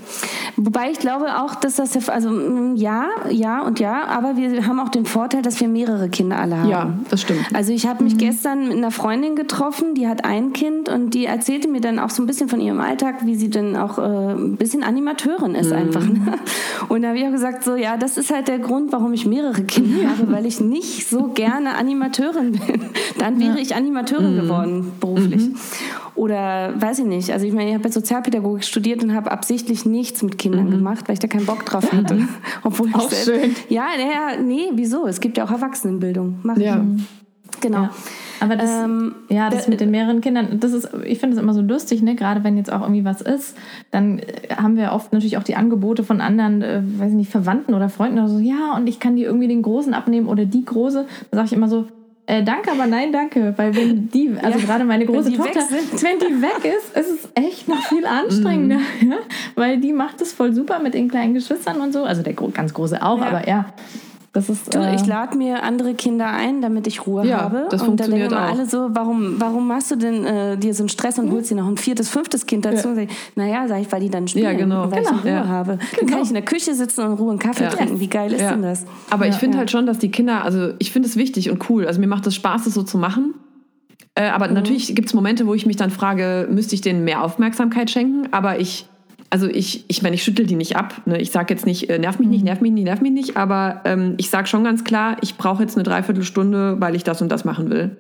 Wobei 0.60 0.90
ich 0.90 0.98
glaube 0.98 1.38
auch, 1.38 1.54
dass 1.54 1.76
das 1.76 2.08
also 2.08 2.30
mm, 2.30 2.74
ja, 2.74 3.06
ja 3.30 3.62
und 3.62 3.78
ja, 3.78 4.04
aber 4.08 4.36
wir 4.36 4.66
haben 4.66 4.80
auch 4.80 4.88
den 4.88 5.06
Vorteil, 5.06 5.40
dass 5.40 5.60
wir 5.60 5.68
mehrere 5.68 6.08
Kinder 6.08 6.36
alle 6.36 6.58
haben. 6.58 6.68
Ja, 6.68 6.98
das 7.10 7.22
stimmt. 7.22 7.46
Also 7.54 7.72
ich 7.72 7.86
habe 7.86 8.02
mich 8.02 8.14
mhm. 8.14 8.18
gestern 8.18 8.68
mit 8.68 8.76
einer 8.76 8.90
Freundin 8.90 9.36
getroffen, 9.36 9.94
die 9.94 10.08
hat 10.08 10.24
ein 10.24 10.52
Kind 10.52 10.88
und 10.88 11.14
die 11.14 11.26
erzählte 11.26 11.68
mir 11.68 11.80
dann 11.80 12.00
auch 12.00 12.10
so 12.10 12.24
ein 12.24 12.26
bisschen 12.26 12.48
von 12.48 12.60
ihrem 12.60 12.80
Alltag, 12.80 13.24
wie 13.24 13.36
sie 13.36 13.50
dann 13.50 13.76
auch 13.76 13.98
äh, 13.98 14.02
ein 14.02 14.56
bisschen 14.56 14.82
Animateurin 14.82 15.54
ist 15.54 15.70
mhm. 15.70 15.76
einfach. 15.76 16.04
Ne? 16.04 16.34
Und 16.88 17.02
da 17.02 17.08
habe 17.08 17.18
ich 17.18 17.26
auch 17.26 17.32
gesagt, 17.32 17.62
so 17.62 17.76
ja, 17.76 17.96
das 17.96 18.18
ist 18.18 18.32
halt 18.32 18.48
der 18.48 18.58
Grund, 18.58 18.90
warum 18.90 19.12
ich 19.12 19.26
mehrere 19.26 19.62
Kinder 19.62 20.02
ja. 20.02 20.08
habe, 20.10 20.32
weil 20.32 20.44
ich 20.44 20.60
nicht 20.60 21.08
so 21.08 21.28
gerne 21.28 21.76
Animateurin 21.76 22.52
bin. 22.52 22.80
Dann 23.18 23.38
wäre 23.38 23.56
ja. 23.56 23.62
ich 23.62 23.76
Animateurin 23.76 24.34
mhm. 24.34 24.40
geworden 24.40 24.92
beruflich. 24.98 25.50
Oder 26.18 26.74
weiß 26.80 26.98
ich 26.98 27.04
nicht. 27.04 27.30
Also 27.30 27.46
ich 27.46 27.52
meine, 27.52 27.70
ich 27.70 27.76
habe 27.76 27.88
Sozialpädagogik 27.88 28.64
studiert 28.64 29.04
und 29.04 29.14
habe 29.14 29.30
absichtlich 29.30 29.86
nichts 29.86 30.20
mit 30.22 30.36
Kindern 30.36 30.66
mhm. 30.66 30.70
gemacht, 30.72 31.04
weil 31.06 31.12
ich 31.12 31.20
da 31.20 31.28
keinen 31.28 31.46
Bock 31.46 31.64
drauf 31.64 31.92
hatte. 31.92 32.26
Obwohl 32.64 32.90
auch 32.92 33.10
ich 33.10 33.18
schön. 33.18 33.54
Ja, 33.68 33.86
naja, 33.96 34.42
nee, 34.42 34.70
wieso? 34.74 35.06
Es 35.06 35.20
gibt 35.20 35.38
ja 35.38 35.44
auch 35.44 35.52
Erwachsenenbildung. 35.52 36.40
Mach 36.42 36.56
ja. 36.56 36.84
Genau. 37.60 37.82
Ja. 37.82 37.90
Aber 38.40 38.56
das, 38.56 38.70
ähm, 38.70 39.14
ja, 39.28 39.48
das 39.48 39.68
mit 39.68 39.80
den 39.80 39.92
mehreren 39.92 40.20
Kindern, 40.20 40.58
das 40.58 40.72
ist, 40.72 40.88
ich 41.04 41.18
finde 41.20 41.36
es 41.36 41.42
immer 41.42 41.54
so 41.54 41.60
lustig, 41.60 42.02
ne? 42.02 42.14
Gerade 42.14 42.42
wenn 42.44 42.56
jetzt 42.56 42.72
auch 42.72 42.82
irgendwie 42.82 43.04
was 43.04 43.20
ist, 43.20 43.56
dann 43.90 44.18
äh, 44.18 44.54
haben 44.56 44.76
wir 44.76 44.92
oft 44.92 45.12
natürlich 45.12 45.38
auch 45.38 45.42
die 45.42 45.56
Angebote 45.56 46.04
von 46.04 46.20
anderen, 46.20 46.62
äh, 46.62 46.82
weiß 46.84 47.10
ich 47.10 47.16
nicht, 47.16 47.30
Verwandten 47.30 47.74
oder 47.74 47.88
Freunden 47.88 48.18
oder 48.18 48.28
so, 48.28 48.38
ja, 48.38 48.76
und 48.76 48.88
ich 48.88 49.00
kann 49.00 49.16
die 49.16 49.24
irgendwie 49.24 49.48
den 49.48 49.62
Großen 49.62 49.94
abnehmen 49.94 50.28
oder 50.28 50.44
die 50.44 50.64
Große. 50.64 51.06
Da 51.30 51.36
sage 51.36 51.46
ich 51.46 51.52
immer 51.52 51.68
so, 51.68 51.86
äh, 52.28 52.44
danke, 52.44 52.70
aber 52.70 52.86
nein, 52.86 53.10
danke. 53.10 53.54
Weil 53.56 53.74
wenn 53.74 54.10
die, 54.10 54.34
also 54.42 54.58
ja, 54.58 54.64
gerade 54.66 54.84
meine 54.84 55.06
große 55.06 55.30
wenn 55.30 55.38
Tochter, 55.38 55.60
wenn 55.70 56.18
die 56.18 56.42
weg 56.42 56.62
ist, 56.62 56.94
ist 56.94 57.24
es 57.24 57.28
echt 57.34 57.68
noch 57.68 57.82
viel 57.84 58.04
anstrengender. 58.04 58.76
Mm. 58.76 58.80
Ja? 59.10 59.16
Weil 59.54 59.78
die 59.78 59.94
macht 59.94 60.20
es 60.20 60.34
voll 60.34 60.52
super 60.52 60.78
mit 60.78 60.92
den 60.92 61.08
kleinen 61.08 61.32
Geschwistern 61.32 61.80
und 61.80 61.94
so. 61.94 62.04
Also 62.04 62.22
der 62.22 62.34
ganz 62.34 62.74
große 62.74 63.02
auch, 63.02 63.18
ja. 63.18 63.26
aber 63.26 63.48
ja. 63.48 63.72
Das 64.32 64.48
ist, 64.50 64.74
du, 64.74 64.78
äh, 64.78 64.94
ich 64.94 65.06
lade 65.06 65.36
mir 65.36 65.62
andere 65.62 65.94
Kinder 65.94 66.28
ein, 66.28 66.60
damit 66.60 66.86
ich 66.86 67.06
Ruhe 67.06 67.26
ja, 67.26 67.40
habe. 67.40 67.66
Das 67.70 67.82
und 67.82 67.98
dann 67.98 68.10
denken 68.10 68.26
immer 68.26 68.40
alle 68.40 68.66
so, 68.66 68.88
warum, 68.90 69.36
warum 69.38 69.66
machst 69.66 69.90
du 69.90 69.96
denn 69.96 70.24
äh, 70.24 70.56
dir 70.58 70.74
so 70.74 70.82
einen 70.82 70.90
Stress 70.90 71.18
und 71.18 71.26
mhm. 71.26 71.32
holst 71.32 71.50
dir 71.50 71.54
noch 71.54 71.66
ein 71.66 71.78
viertes, 71.78 72.10
fünftes 72.10 72.46
Kind 72.46 72.64
dazu? 72.64 72.90
Ja. 72.90 73.06
naja, 73.36 73.68
sag 73.68 73.80
ich, 73.80 73.90
weil 73.90 74.00
die 74.00 74.10
dann 74.10 74.28
spielen, 74.28 74.44
ja, 74.44 74.52
genau. 74.52 74.90
weil 74.90 75.02
genau. 75.02 75.16
ich 75.16 75.24
Ruhe 75.24 75.30
ja. 75.30 75.46
habe. 75.46 75.78
Dann 75.78 75.88
genau. 76.00 76.12
kann 76.12 76.22
ich 76.22 76.28
in 76.28 76.34
der 76.34 76.44
Küche 76.44 76.74
sitzen 76.74 77.00
und 77.02 77.12
in 77.12 77.18
Ruhe 77.18 77.30
einen 77.30 77.38
Kaffee 77.38 77.64
ja. 77.64 77.70
trinken. 77.70 78.00
Wie 78.00 78.08
geil 78.08 78.32
ist 78.32 78.40
denn 78.40 78.62
das? 78.62 78.84
Aber 79.10 79.26
ich 79.26 79.36
finde 79.36 79.56
halt 79.56 79.70
schon, 79.70 79.86
dass 79.86 79.98
die 79.98 80.10
Kinder, 80.10 80.44
also 80.44 80.72
ich 80.78 80.92
finde 80.92 81.08
es 81.08 81.16
wichtig 81.16 81.50
und 81.50 81.68
cool. 81.70 81.86
Also 81.86 82.00
mir 82.00 82.06
macht 82.06 82.26
es 82.26 82.34
Spaß, 82.34 82.64
das 82.64 82.74
so 82.74 82.82
zu 82.82 82.98
machen. 82.98 83.34
Äh, 84.14 84.28
aber 84.28 84.48
mhm. 84.48 84.54
natürlich 84.54 84.94
gibt 84.94 85.08
es 85.08 85.14
Momente, 85.14 85.46
wo 85.46 85.54
ich 85.54 85.64
mich 85.64 85.76
dann 85.76 85.90
frage, 85.90 86.48
müsste 86.50 86.74
ich 86.74 86.80
denen 86.80 87.04
mehr 87.04 87.22
Aufmerksamkeit 87.22 87.90
schenken? 87.90 88.28
Aber 88.32 88.60
ich 88.60 88.86
also 89.30 89.46
ich, 89.46 89.84
ich 89.88 90.02
meine, 90.02 90.14
ich 90.14 90.22
schüttel 90.22 90.46
die 90.46 90.56
nicht 90.56 90.76
ab. 90.76 91.02
Ne? 91.04 91.18
Ich 91.18 91.30
sage 91.30 91.52
jetzt 91.52 91.66
nicht, 91.66 91.90
äh, 91.90 91.98
nerv 91.98 92.18
mich 92.18 92.28
nicht, 92.28 92.44
nerv 92.44 92.60
mich 92.60 92.72
nicht, 92.72 92.84
nerv 92.84 93.00
mich 93.00 93.12
nicht, 93.12 93.36
aber 93.36 93.82
ähm, 93.84 94.14
ich 94.16 94.30
sage 94.30 94.46
schon 94.46 94.64
ganz 94.64 94.84
klar, 94.84 95.16
ich 95.20 95.36
brauche 95.36 95.62
jetzt 95.62 95.76
eine 95.76 95.84
Dreiviertelstunde, 95.84 96.76
weil 96.80 96.94
ich 96.94 97.04
das 97.04 97.20
und 97.20 97.30
das 97.30 97.44
machen 97.44 97.70
will. 97.70 97.96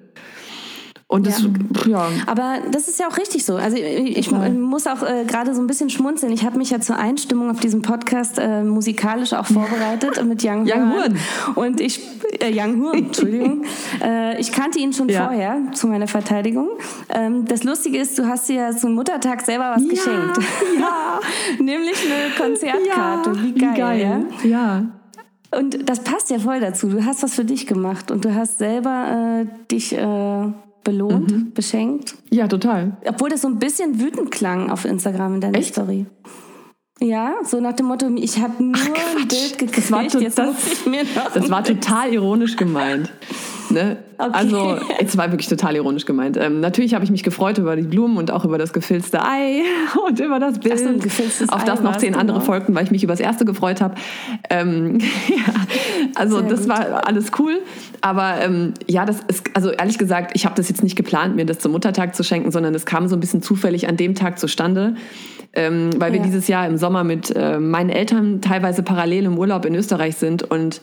Und 1.10 1.26
das, 1.26 1.42
ja. 1.42 1.48
ja. 1.86 2.08
Aber 2.26 2.58
das 2.70 2.86
ist 2.86 3.00
ja 3.00 3.08
auch 3.08 3.16
richtig 3.16 3.42
so. 3.46 3.56
Also 3.56 3.78
ich, 3.78 4.18
ich 4.18 4.30
muss 4.30 4.86
auch 4.86 5.02
äh, 5.02 5.24
gerade 5.24 5.54
so 5.54 5.62
ein 5.62 5.66
bisschen 5.66 5.88
schmunzeln. 5.88 6.30
Ich 6.34 6.44
habe 6.44 6.58
mich 6.58 6.68
ja 6.68 6.80
zur 6.80 6.96
Einstimmung 6.96 7.50
auf 7.50 7.60
diesem 7.60 7.80
Podcast 7.80 8.38
äh, 8.38 8.62
musikalisch 8.62 9.32
auch 9.32 9.46
vorbereitet 9.46 10.22
mit 10.26 10.44
Young, 10.44 10.68
Young 10.68 10.92
Horn. 10.92 11.18
Und 11.54 11.80
ich, 11.80 12.02
äh, 12.40 12.52
Young 12.52 12.84
Horn, 12.84 12.98
Entschuldigung. 13.06 13.64
äh, 14.04 14.38
ich 14.38 14.52
kannte 14.52 14.80
ihn 14.80 14.92
schon 14.92 15.08
ja. 15.08 15.24
vorher, 15.24 15.72
zu 15.72 15.86
meiner 15.86 16.08
Verteidigung. 16.08 16.68
Ähm, 17.08 17.46
das 17.46 17.64
Lustige 17.64 17.98
ist, 17.98 18.18
du 18.18 18.26
hast 18.26 18.50
dir 18.50 18.56
ja 18.56 18.76
zum 18.76 18.92
Muttertag 18.92 19.40
selber 19.40 19.72
was 19.74 19.82
ja, 19.84 19.88
geschenkt. 19.88 20.38
Ja. 20.78 21.20
Nämlich 21.58 21.96
eine 22.04 22.34
Konzertkarte. 22.36 23.32
wie 23.44 23.54
geil. 23.54 23.72
Wie 23.72 23.78
geil. 23.78 24.26
Ja? 24.42 24.48
ja. 24.48 24.84
Und 25.58 25.88
das 25.88 26.04
passt 26.04 26.28
ja 26.28 26.38
voll 26.38 26.60
dazu. 26.60 26.90
Du 26.90 27.02
hast 27.06 27.22
was 27.22 27.34
für 27.34 27.46
dich 27.46 27.66
gemacht 27.66 28.10
und 28.10 28.26
du 28.26 28.34
hast 28.34 28.58
selber 28.58 29.46
äh, 29.46 29.66
dich 29.70 29.94
äh, 29.94 30.52
belohnt, 30.84 31.30
mhm. 31.30 31.52
beschenkt. 31.52 32.16
Ja, 32.30 32.48
total. 32.48 32.96
Obwohl 33.06 33.28
das 33.28 33.42
so 33.42 33.48
ein 33.48 33.58
bisschen 33.58 34.00
wütend 34.00 34.30
klang 34.30 34.70
auf 34.70 34.84
Instagram 34.84 35.34
in 35.34 35.40
deiner 35.40 35.58
Echt? 35.58 35.74
Story. 35.74 36.06
Ja, 37.00 37.34
so 37.44 37.60
nach 37.60 37.74
dem 37.74 37.86
Motto, 37.86 38.08
ich 38.16 38.40
habe 38.40 38.62
nur 38.62 38.74
Ach, 38.76 39.16
ein 39.16 39.28
Bild 39.28 39.58
gekriegt, 39.58 39.78
das 39.78 39.92
war, 39.92 40.02
jetzt 40.02 40.38
das, 40.38 40.56
Das 41.34 41.50
war 41.50 41.62
total 41.62 42.12
ironisch 42.12 42.56
gemeint. 42.56 43.12
Ne? 43.70 43.98
Okay. 44.20 44.30
Also, 44.32 44.76
es 44.98 45.16
war 45.16 45.30
wirklich 45.30 45.46
total 45.46 45.76
ironisch 45.76 46.04
gemeint. 46.04 46.36
Ähm, 46.36 46.58
natürlich 46.58 46.92
habe 46.92 47.04
ich 47.04 47.10
mich 47.12 47.22
gefreut 47.22 47.56
über 47.58 47.76
die 47.76 47.82
Blumen 47.82 48.16
und 48.16 48.32
auch 48.32 48.44
über 48.44 48.58
das 48.58 48.72
gefilzte 48.72 49.22
Ei 49.22 49.62
und 50.08 50.18
über 50.18 50.40
das 50.40 50.58
Bild. 50.58 50.76
So, 50.76 51.44
auf 51.46 51.62
das 51.62 51.82
noch 51.82 51.98
zehn 51.98 52.16
andere 52.16 52.38
genau. 52.38 52.44
folgten, 52.44 52.74
weil 52.74 52.82
ich 52.82 52.90
mich 52.90 53.04
über 53.04 53.12
das 53.12 53.20
erste 53.20 53.44
gefreut 53.44 53.80
habe. 53.80 53.94
Ähm, 54.50 54.98
ja, 55.28 55.54
also, 56.16 56.40
Sehr 56.40 56.48
das 56.48 56.60
gut. 56.62 56.68
war 56.68 57.06
alles 57.06 57.30
cool. 57.38 57.60
Aber 58.00 58.40
ähm, 58.40 58.74
ja, 58.88 59.04
das 59.04 59.20
ist, 59.28 59.44
also 59.54 59.70
ehrlich 59.70 59.98
gesagt, 59.98 60.32
ich 60.34 60.46
habe 60.46 60.56
das 60.56 60.68
jetzt 60.68 60.82
nicht 60.82 60.96
geplant, 60.96 61.36
mir 61.36 61.46
das 61.46 61.60
zum 61.60 61.70
Muttertag 61.70 62.16
zu 62.16 62.24
schenken, 62.24 62.50
sondern 62.50 62.74
es 62.74 62.86
kam 62.86 63.06
so 63.06 63.14
ein 63.14 63.20
bisschen 63.20 63.40
zufällig 63.40 63.88
an 63.88 63.96
dem 63.96 64.16
Tag 64.16 64.40
zustande. 64.40 64.96
Ähm, 65.52 65.90
weil 65.96 66.12
wir 66.12 66.18
ja. 66.18 66.24
dieses 66.24 66.48
Jahr 66.48 66.66
im 66.66 66.76
Sommer 66.76 67.04
mit 67.04 67.34
äh, 67.36 67.60
meinen 67.60 67.90
Eltern 67.90 68.40
teilweise 68.40 68.82
parallel 68.82 69.26
im 69.26 69.38
Urlaub 69.38 69.64
in 69.64 69.76
Österreich 69.76 70.16
sind 70.16 70.42
und 70.42 70.82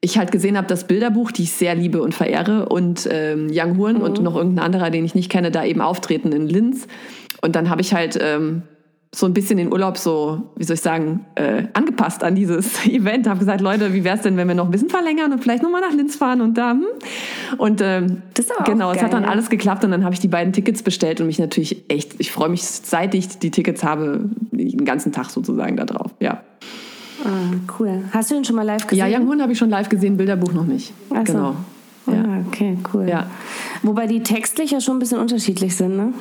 ich 0.00 0.18
halt 0.18 0.32
gesehen 0.32 0.56
habe, 0.56 0.66
das 0.66 0.86
Bilderbuch, 0.86 1.30
die 1.30 1.42
ich 1.42 1.52
sehr 1.52 1.74
liebe 1.74 2.02
und 2.02 2.14
verehre, 2.14 2.68
und 2.68 3.08
ähm, 3.10 3.48
Young 3.52 3.76
Horn 3.78 3.96
mhm. 3.96 4.02
und 4.02 4.22
noch 4.22 4.34
irgendein 4.34 4.64
anderer, 4.64 4.90
den 4.90 5.04
ich 5.04 5.14
nicht 5.14 5.30
kenne, 5.30 5.50
da 5.50 5.64
eben 5.64 5.80
auftreten 5.80 6.32
in 6.32 6.46
Linz. 6.46 6.86
Und 7.42 7.54
dann 7.54 7.68
habe 7.68 7.80
ich 7.82 7.92
halt 7.92 8.18
ähm, 8.20 8.62
so 9.12 9.26
ein 9.26 9.34
bisschen 9.34 9.56
den 9.56 9.72
Urlaub 9.72 9.98
so, 9.98 10.52
wie 10.56 10.64
soll 10.64 10.74
ich 10.74 10.82
sagen, 10.82 11.26
äh, 11.34 11.64
angepasst 11.72 12.22
an 12.22 12.34
dieses 12.34 12.86
Event. 12.86 13.28
Habe 13.28 13.40
gesagt, 13.40 13.60
Leute, 13.60 13.92
wie 13.92 14.04
wäre 14.04 14.16
es 14.16 14.22
denn, 14.22 14.36
wenn 14.36 14.46
wir 14.46 14.54
noch 14.54 14.66
ein 14.66 14.70
bisschen 14.70 14.88
verlängern 14.88 15.32
und 15.32 15.42
vielleicht 15.42 15.62
nochmal 15.62 15.80
nach 15.80 15.92
Linz 15.92 16.16
fahren 16.16 16.40
und 16.40 16.56
da. 16.56 16.72
Hm? 16.72 16.84
Und 17.58 17.80
ähm, 17.82 18.22
genau, 18.64 18.92
es 18.92 19.02
hat 19.02 19.12
dann 19.12 19.24
alles 19.24 19.50
geklappt 19.50 19.84
und 19.84 19.90
dann 19.90 20.04
habe 20.04 20.14
ich 20.14 20.20
die 20.20 20.28
beiden 20.28 20.52
Tickets 20.52 20.82
bestellt 20.82 21.20
und 21.20 21.26
mich 21.26 21.38
natürlich 21.38 21.90
echt, 21.90 22.14
ich 22.18 22.30
freue 22.30 22.48
mich, 22.48 22.62
seit 22.64 23.14
ich 23.14 23.38
die 23.38 23.50
Tickets 23.50 23.82
habe, 23.82 24.30
den 24.52 24.84
ganzen 24.84 25.12
Tag 25.12 25.30
sozusagen 25.30 25.76
da 25.76 25.84
drauf. 25.84 26.14
Ja. 26.20 26.42
Ah, 27.24 27.54
cool. 27.78 28.04
Hast 28.12 28.30
du 28.30 28.34
den 28.34 28.44
schon 28.44 28.56
mal 28.56 28.62
live 28.62 28.86
gesehen? 28.86 29.10
Ja, 29.10 29.18
Young 29.18 29.28
Horn 29.28 29.42
habe 29.42 29.52
ich 29.52 29.58
schon 29.58 29.70
live 29.70 29.88
gesehen, 29.88 30.16
Bilderbuch 30.16 30.52
noch 30.52 30.66
nicht. 30.66 30.92
Ach 31.10 31.26
so. 31.26 31.32
Genau. 31.32 31.54
Ja. 32.06 32.24
Ah, 32.24 32.44
okay, 32.46 32.78
cool. 32.92 33.08
Ja. 33.08 33.26
Wobei 33.82 34.06
die 34.06 34.22
textlich 34.22 34.70
ja 34.70 34.80
schon 34.80 34.96
ein 34.96 34.98
bisschen 34.98 35.18
unterschiedlich 35.18 35.76
sind, 35.76 35.96
ne? 35.96 36.12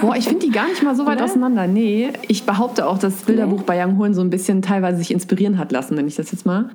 Boah, 0.00 0.16
ich 0.16 0.24
finde 0.24 0.46
die 0.46 0.52
gar 0.52 0.68
nicht 0.68 0.82
mal 0.82 0.94
so 0.94 1.06
weit 1.06 1.16
Oder? 1.16 1.24
auseinander. 1.24 1.66
Nee, 1.66 2.10
ich 2.28 2.44
behaupte 2.44 2.86
auch, 2.86 2.98
dass 2.98 3.14
das 3.14 3.22
Bilderbuch 3.22 3.58
nee. 3.58 3.64
bei 3.66 3.84
Young 3.84 3.98
Horn 3.98 4.14
so 4.14 4.20
ein 4.20 4.30
bisschen 4.30 4.60
teilweise 4.60 4.98
sich 4.98 5.12
inspirieren 5.12 5.58
hat 5.58 5.72
lassen, 5.72 5.96
wenn 5.96 6.06
ich 6.06 6.16
das 6.16 6.30
jetzt 6.32 6.46
mal. 6.46 6.70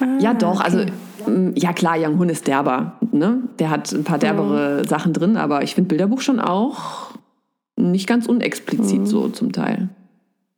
Ah, 0.00 0.18
ja, 0.20 0.34
doch, 0.34 0.60
also, 0.60 0.80
okay. 0.80 0.92
also 1.26 1.52
ja 1.54 1.72
klar, 1.72 1.96
Young 1.98 2.18
Horn 2.18 2.28
ist 2.28 2.46
derber, 2.46 2.94
ne? 3.12 3.38
Der 3.58 3.70
hat 3.70 3.92
ein 3.92 4.04
paar 4.04 4.18
derbere 4.18 4.80
mhm. 4.82 4.88
Sachen 4.88 5.12
drin, 5.12 5.36
aber 5.36 5.62
ich 5.62 5.74
finde 5.74 5.88
Bilderbuch 5.88 6.20
schon 6.20 6.40
auch 6.40 7.10
nicht 7.76 8.06
ganz 8.06 8.26
unexplizit 8.26 9.00
mhm. 9.00 9.06
so 9.06 9.28
zum 9.28 9.52
Teil. 9.52 9.88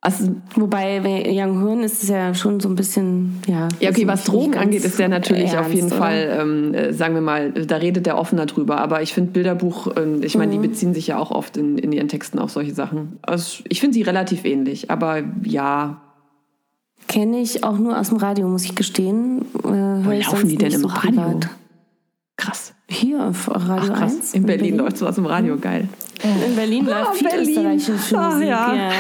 Also, 0.05 0.35
Wobei 0.57 0.99
bei 0.99 1.25
Young 1.31 1.63
Horn 1.63 1.85
ist 1.85 2.03
es 2.03 2.09
ja 2.09 2.35
schon 2.35 2.59
so 2.59 2.69
ein 2.69 2.75
bisschen, 2.75 3.41
ja. 3.47 3.69
Ja, 3.79 3.91
okay, 3.91 4.05
was 4.09 4.25
Drogen 4.25 4.57
angeht, 4.57 4.85
ist 4.85 4.99
der 4.99 5.09
natürlich 5.09 5.53
ernst, 5.53 5.69
auf 5.69 5.73
jeden 5.73 5.87
oder? 5.87 5.97
Fall, 5.97 6.39
ähm, 6.41 6.75
äh, 6.75 6.93
sagen 6.93 7.15
wir 7.15 7.21
mal, 7.21 7.53
da 7.53 7.77
redet 7.77 8.07
der 8.07 8.19
offener 8.19 8.47
drüber. 8.47 8.79
Aber 8.79 9.01
ich 9.03 9.15
finde 9.15 9.31
Bilderbuch, 9.31 9.97
äh, 9.97 10.27
ich 10.27 10.37
meine, 10.37 10.57
mhm. 10.57 10.63
die 10.63 10.69
beziehen 10.69 10.93
sich 10.93 11.07
ja 11.07 11.19
auch 11.19 11.31
oft 11.31 11.57
in, 11.57 11.79
in 11.79 11.93
ihren 11.93 12.09
Texten 12.09 12.41
auf 12.41 12.51
solche 12.51 12.75
Sachen. 12.75 13.21
Also 13.23 13.63
ich 13.69 13.79
finde 13.79 13.95
sie 13.95 14.03
relativ 14.03 14.45
ähnlich, 14.45 14.91
aber 14.91 15.23
ja. 15.45 16.01
Kenne 17.07 17.41
ich 17.41 17.63
auch 17.63 17.79
nur 17.79 17.97
aus 17.97 18.09
dem 18.09 18.19
Radio, 18.19 18.49
muss 18.49 18.65
ich 18.65 18.75
gestehen. 18.75 19.43
Äh, 19.63 19.69
Wo 19.69 20.11
laufen 20.11 20.49
die 20.49 20.57
denn 20.57 20.73
im 20.73 20.81
so 20.81 20.89
Radio? 20.89 21.13
Privat. 21.13 21.49
Krass. 22.37 22.75
Hier 22.89 23.25
auf 23.25 23.49
Radio 23.49 23.93
Ach, 23.95 24.01
krass. 24.01 24.15
1. 24.15 24.35
In, 24.35 24.43
Berlin, 24.43 24.63
Berlin 24.63 24.77
läuft 24.79 24.97
sowas 24.97 25.17
im 25.17 25.27
Radio, 25.27 25.57
geil. 25.59 25.89
In 26.25 26.57
Berlin 26.57 26.87
läuft 26.87 27.11
oh, 27.11 27.15
viel 27.15 27.29
Berlin. 27.29 27.49
österreichische 27.49 28.19
ah, 28.19 28.31
Musik. 28.31 28.49
Ja. 28.49 28.75
ja. 28.75 28.91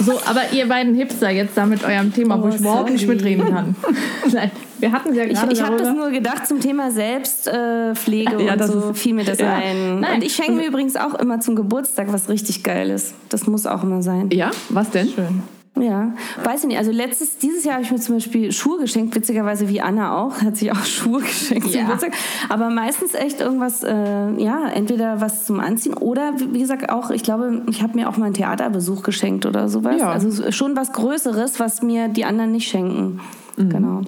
So, 0.00 0.20
aber 0.24 0.52
ihr 0.52 0.66
beiden 0.68 0.94
Hipster 0.94 1.30
jetzt 1.30 1.56
da 1.56 1.66
mit 1.66 1.84
eurem 1.84 2.12
Thema, 2.12 2.38
oh, 2.38 2.44
wo 2.44 2.48
ich 2.48 2.56
überhaupt 2.56 2.90
nicht 2.90 3.06
mitreden 3.06 3.48
kann. 3.48 3.76
Wir 4.78 4.92
hatten 4.92 5.14
ja 5.14 5.24
gerade 5.24 5.52
Ich, 5.52 5.58
ich 5.58 5.64
habe 5.64 5.76
das 5.76 5.94
nur 5.94 6.10
gedacht 6.10 6.46
zum 6.46 6.60
Thema 6.60 6.90
Selbstpflege 6.90 8.42
ja, 8.42 8.52
und 8.52 8.62
so 8.64 8.92
fiel 8.92 9.14
mir 9.14 9.24
das 9.24 9.38
ja. 9.38 9.54
ein. 9.54 10.00
Nein. 10.00 10.16
Und 10.16 10.24
ich 10.24 10.34
schenke 10.34 10.52
mir 10.52 10.66
übrigens 10.66 10.96
auch 10.96 11.14
immer 11.14 11.40
zum 11.40 11.56
Geburtstag 11.56 12.12
was 12.12 12.28
richtig 12.28 12.62
Geiles. 12.62 13.14
Das 13.30 13.46
muss 13.46 13.64
auch 13.64 13.82
immer 13.82 14.02
sein. 14.02 14.28
Ja, 14.32 14.50
was 14.68 14.90
denn? 14.90 15.08
Schön. 15.08 15.42
Ja, 15.78 16.14
weiß 16.42 16.62
ich 16.62 16.68
nicht. 16.68 16.78
Also 16.78 16.90
letztes, 16.90 17.36
dieses 17.36 17.64
Jahr 17.64 17.74
habe 17.74 17.84
ich 17.84 17.90
mir 17.90 18.00
zum 18.00 18.16
Beispiel 18.16 18.50
Schuhe 18.50 18.78
geschenkt, 18.78 19.14
witzigerweise 19.14 19.68
wie 19.68 19.80
Anna 19.80 20.16
auch, 20.16 20.40
hat 20.42 20.56
sich 20.56 20.72
auch 20.72 20.84
Schuhe 20.84 21.20
geschenkt 21.20 21.68
ja. 21.68 21.98
Aber 22.48 22.70
meistens 22.70 23.14
echt 23.14 23.40
irgendwas, 23.40 23.82
äh, 23.82 23.92
ja, 23.92 24.68
entweder 24.68 25.20
was 25.20 25.44
zum 25.44 25.60
Anziehen 25.60 25.94
oder 25.94 26.32
wie 26.38 26.60
gesagt 26.60 26.90
auch, 26.90 27.10
ich 27.10 27.22
glaube, 27.22 27.62
ich 27.68 27.82
habe 27.82 27.94
mir 27.94 28.08
auch 28.08 28.16
mal 28.16 28.26
einen 28.26 28.34
Theaterbesuch 28.34 29.02
geschenkt 29.02 29.44
oder 29.44 29.68
sowas. 29.68 30.00
Ja. 30.00 30.10
Also 30.10 30.50
schon 30.50 30.76
was 30.76 30.92
Größeres, 30.92 31.60
was 31.60 31.82
mir 31.82 32.08
die 32.08 32.24
anderen 32.24 32.52
nicht 32.52 32.68
schenken. 32.68 33.20
Mhm. 33.56 33.68
Genau. 33.68 34.00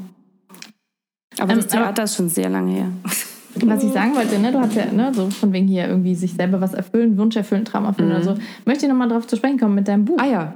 Aber 1.39 1.53
ähm, 1.53 1.59
das 1.59 1.67
Theater 1.67 2.05
ist 2.05 2.17
schon 2.17 2.29
sehr 2.29 2.49
lange 2.49 2.73
her. 2.73 2.89
Was 3.61 3.83
ich 3.83 3.93
sagen 3.93 4.15
wollte, 4.15 4.39
ne, 4.39 4.53
du 4.53 4.61
hast 4.61 4.75
ja 4.77 4.85
ne, 4.93 5.13
so 5.13 5.31
von 5.31 5.53
wegen 5.53 5.67
hier 5.67 5.89
irgendwie 5.89 6.15
sich 6.15 6.35
selber 6.35 6.61
was 6.61 6.75
erfüllen, 6.75 7.19
Wunsch 7.19 7.35
erfüllen, 7.35 7.65
Traum 7.65 7.87
erfüllen 7.87 8.11
mhm. 8.11 8.15
oder 8.15 8.25
so. 8.25 8.35
Möchte 8.65 8.87
ich 8.87 8.93
nochmal 8.93 9.09
drauf 9.09 9.27
zu 9.27 9.37
sprechen 9.37 9.59
kommen 9.59 9.75
mit 9.75 9.89
deinem 9.89 10.05
Buch. 10.05 10.19
Ah 10.21 10.27
ja. 10.27 10.55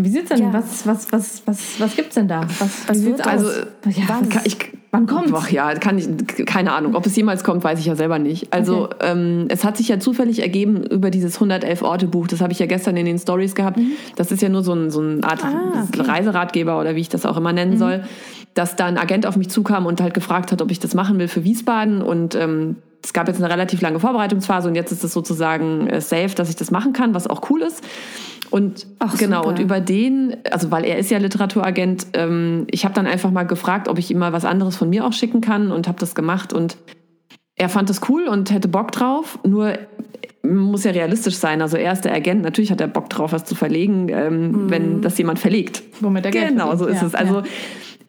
Wie 0.00 0.08
sieht's 0.10 0.28
denn? 0.28 0.38
Ja. 0.38 0.52
Was, 0.52 0.86
was, 0.86 1.10
was, 1.10 1.42
was, 1.44 1.80
was 1.80 1.96
gibt's 1.96 2.14
denn 2.14 2.28
da? 2.28 2.42
Was, 2.60 2.88
was 2.88 3.04
wird 3.04 3.26
also, 3.26 3.48
ja, 3.84 4.04
wann, 4.06 4.28
kann, 4.28 4.42
ich, 4.44 4.56
wann 4.92 5.06
kommt? 5.06 5.32
Ach 5.34 5.50
ja, 5.50 5.74
kann 5.74 5.98
ich, 5.98 6.08
keine 6.46 6.72
Ahnung. 6.72 6.94
Ob 6.94 7.04
es 7.04 7.16
jemals 7.16 7.42
kommt, 7.42 7.64
weiß 7.64 7.80
ich 7.80 7.86
ja 7.86 7.96
selber 7.96 8.20
nicht. 8.20 8.52
Also 8.52 8.84
okay. 8.84 8.96
ähm, 9.00 9.46
es 9.48 9.64
hat 9.64 9.76
sich 9.76 9.88
ja 9.88 9.98
zufällig 9.98 10.40
ergeben 10.40 10.84
über 10.84 11.10
dieses 11.10 11.34
111 11.34 11.82
Orte 11.82 12.06
Buch. 12.06 12.28
Das 12.28 12.40
habe 12.40 12.52
ich 12.52 12.60
ja 12.60 12.66
gestern 12.66 12.96
in 12.96 13.06
den 13.06 13.18
Stories 13.18 13.56
gehabt. 13.56 13.78
Mhm. 13.78 13.90
Das 14.14 14.30
ist 14.30 14.40
ja 14.40 14.48
nur 14.48 14.62
so, 14.62 14.72
ein, 14.72 14.90
so 14.90 15.00
eine 15.00 15.24
Art 15.24 15.44
ah, 15.44 15.84
okay. 15.88 16.08
Reiseratgeber 16.08 16.78
oder 16.78 16.94
wie 16.94 17.00
ich 17.00 17.08
das 17.08 17.26
auch 17.26 17.36
immer 17.36 17.52
nennen 17.52 17.72
mhm. 17.72 17.78
soll. 17.78 18.04
Dass 18.54 18.76
da 18.76 18.86
ein 18.86 18.98
Agent 18.98 19.26
auf 19.26 19.36
mich 19.36 19.50
zukam 19.50 19.84
und 19.84 20.00
halt 20.00 20.14
gefragt 20.14 20.52
hat, 20.52 20.62
ob 20.62 20.70
ich 20.70 20.78
das 20.78 20.94
machen 20.94 21.18
will 21.18 21.28
für 21.28 21.42
Wiesbaden 21.42 22.02
und 22.02 22.36
ähm, 22.36 22.76
es 23.02 23.12
gab 23.12 23.28
jetzt 23.28 23.38
eine 23.38 23.50
relativ 23.50 23.80
lange 23.80 24.00
Vorbereitungsphase 24.00 24.68
und 24.68 24.74
jetzt 24.74 24.90
ist 24.90 25.04
es 25.04 25.12
sozusagen 25.12 25.86
äh, 25.86 26.00
safe, 26.00 26.34
dass 26.34 26.50
ich 26.50 26.56
das 26.56 26.70
machen 26.70 26.92
kann, 26.92 27.14
was 27.14 27.26
auch 27.26 27.48
cool 27.50 27.62
ist. 27.62 27.82
Und 28.50 28.86
Ach, 28.98 29.16
genau, 29.18 29.38
super. 29.38 29.48
und 29.48 29.58
über 29.58 29.80
den, 29.80 30.36
also 30.50 30.70
weil 30.70 30.84
er 30.84 30.98
ist 30.98 31.10
ja 31.10 31.18
Literaturagent, 31.18 32.06
ähm, 32.14 32.66
ich 32.70 32.84
habe 32.84 32.94
dann 32.94 33.06
einfach 33.06 33.30
mal 33.30 33.44
gefragt, 33.44 33.88
ob 33.88 33.98
ich 33.98 34.10
ihm 34.10 34.18
mal 34.18 34.32
was 34.32 34.44
anderes 34.44 34.76
von 34.76 34.88
mir 34.88 35.06
auch 35.06 35.12
schicken 35.12 35.40
kann 35.40 35.70
und 35.70 35.86
habe 35.86 35.98
das 36.00 36.14
gemacht 36.14 36.52
und 36.52 36.76
er 37.56 37.68
fand 37.68 37.90
das 37.90 38.08
cool 38.08 38.28
und 38.28 38.50
hätte 38.50 38.68
Bock 38.68 38.92
drauf, 38.92 39.38
nur 39.44 39.74
muss 40.42 40.84
ja 40.84 40.92
realistisch 40.92 41.36
sein. 41.36 41.60
Also 41.60 41.76
er 41.76 41.92
ist 41.92 42.04
der 42.04 42.14
Agent, 42.14 42.42
natürlich 42.42 42.70
hat 42.70 42.80
er 42.80 42.88
Bock 42.88 43.10
drauf, 43.10 43.32
was 43.32 43.44
zu 43.44 43.54
verlegen, 43.54 44.08
ähm, 44.08 44.52
mhm. 44.52 44.70
wenn 44.70 45.02
das 45.02 45.18
jemand 45.18 45.38
verlegt. 45.38 45.82
Womit 46.00 46.24
er 46.24 46.30
Geld 46.30 46.48
Genau, 46.50 46.74
so 46.76 46.86
ist 46.86 47.00
ja, 47.00 47.06
es. 47.06 47.14
Also 47.14 47.40
ja. 47.40 47.44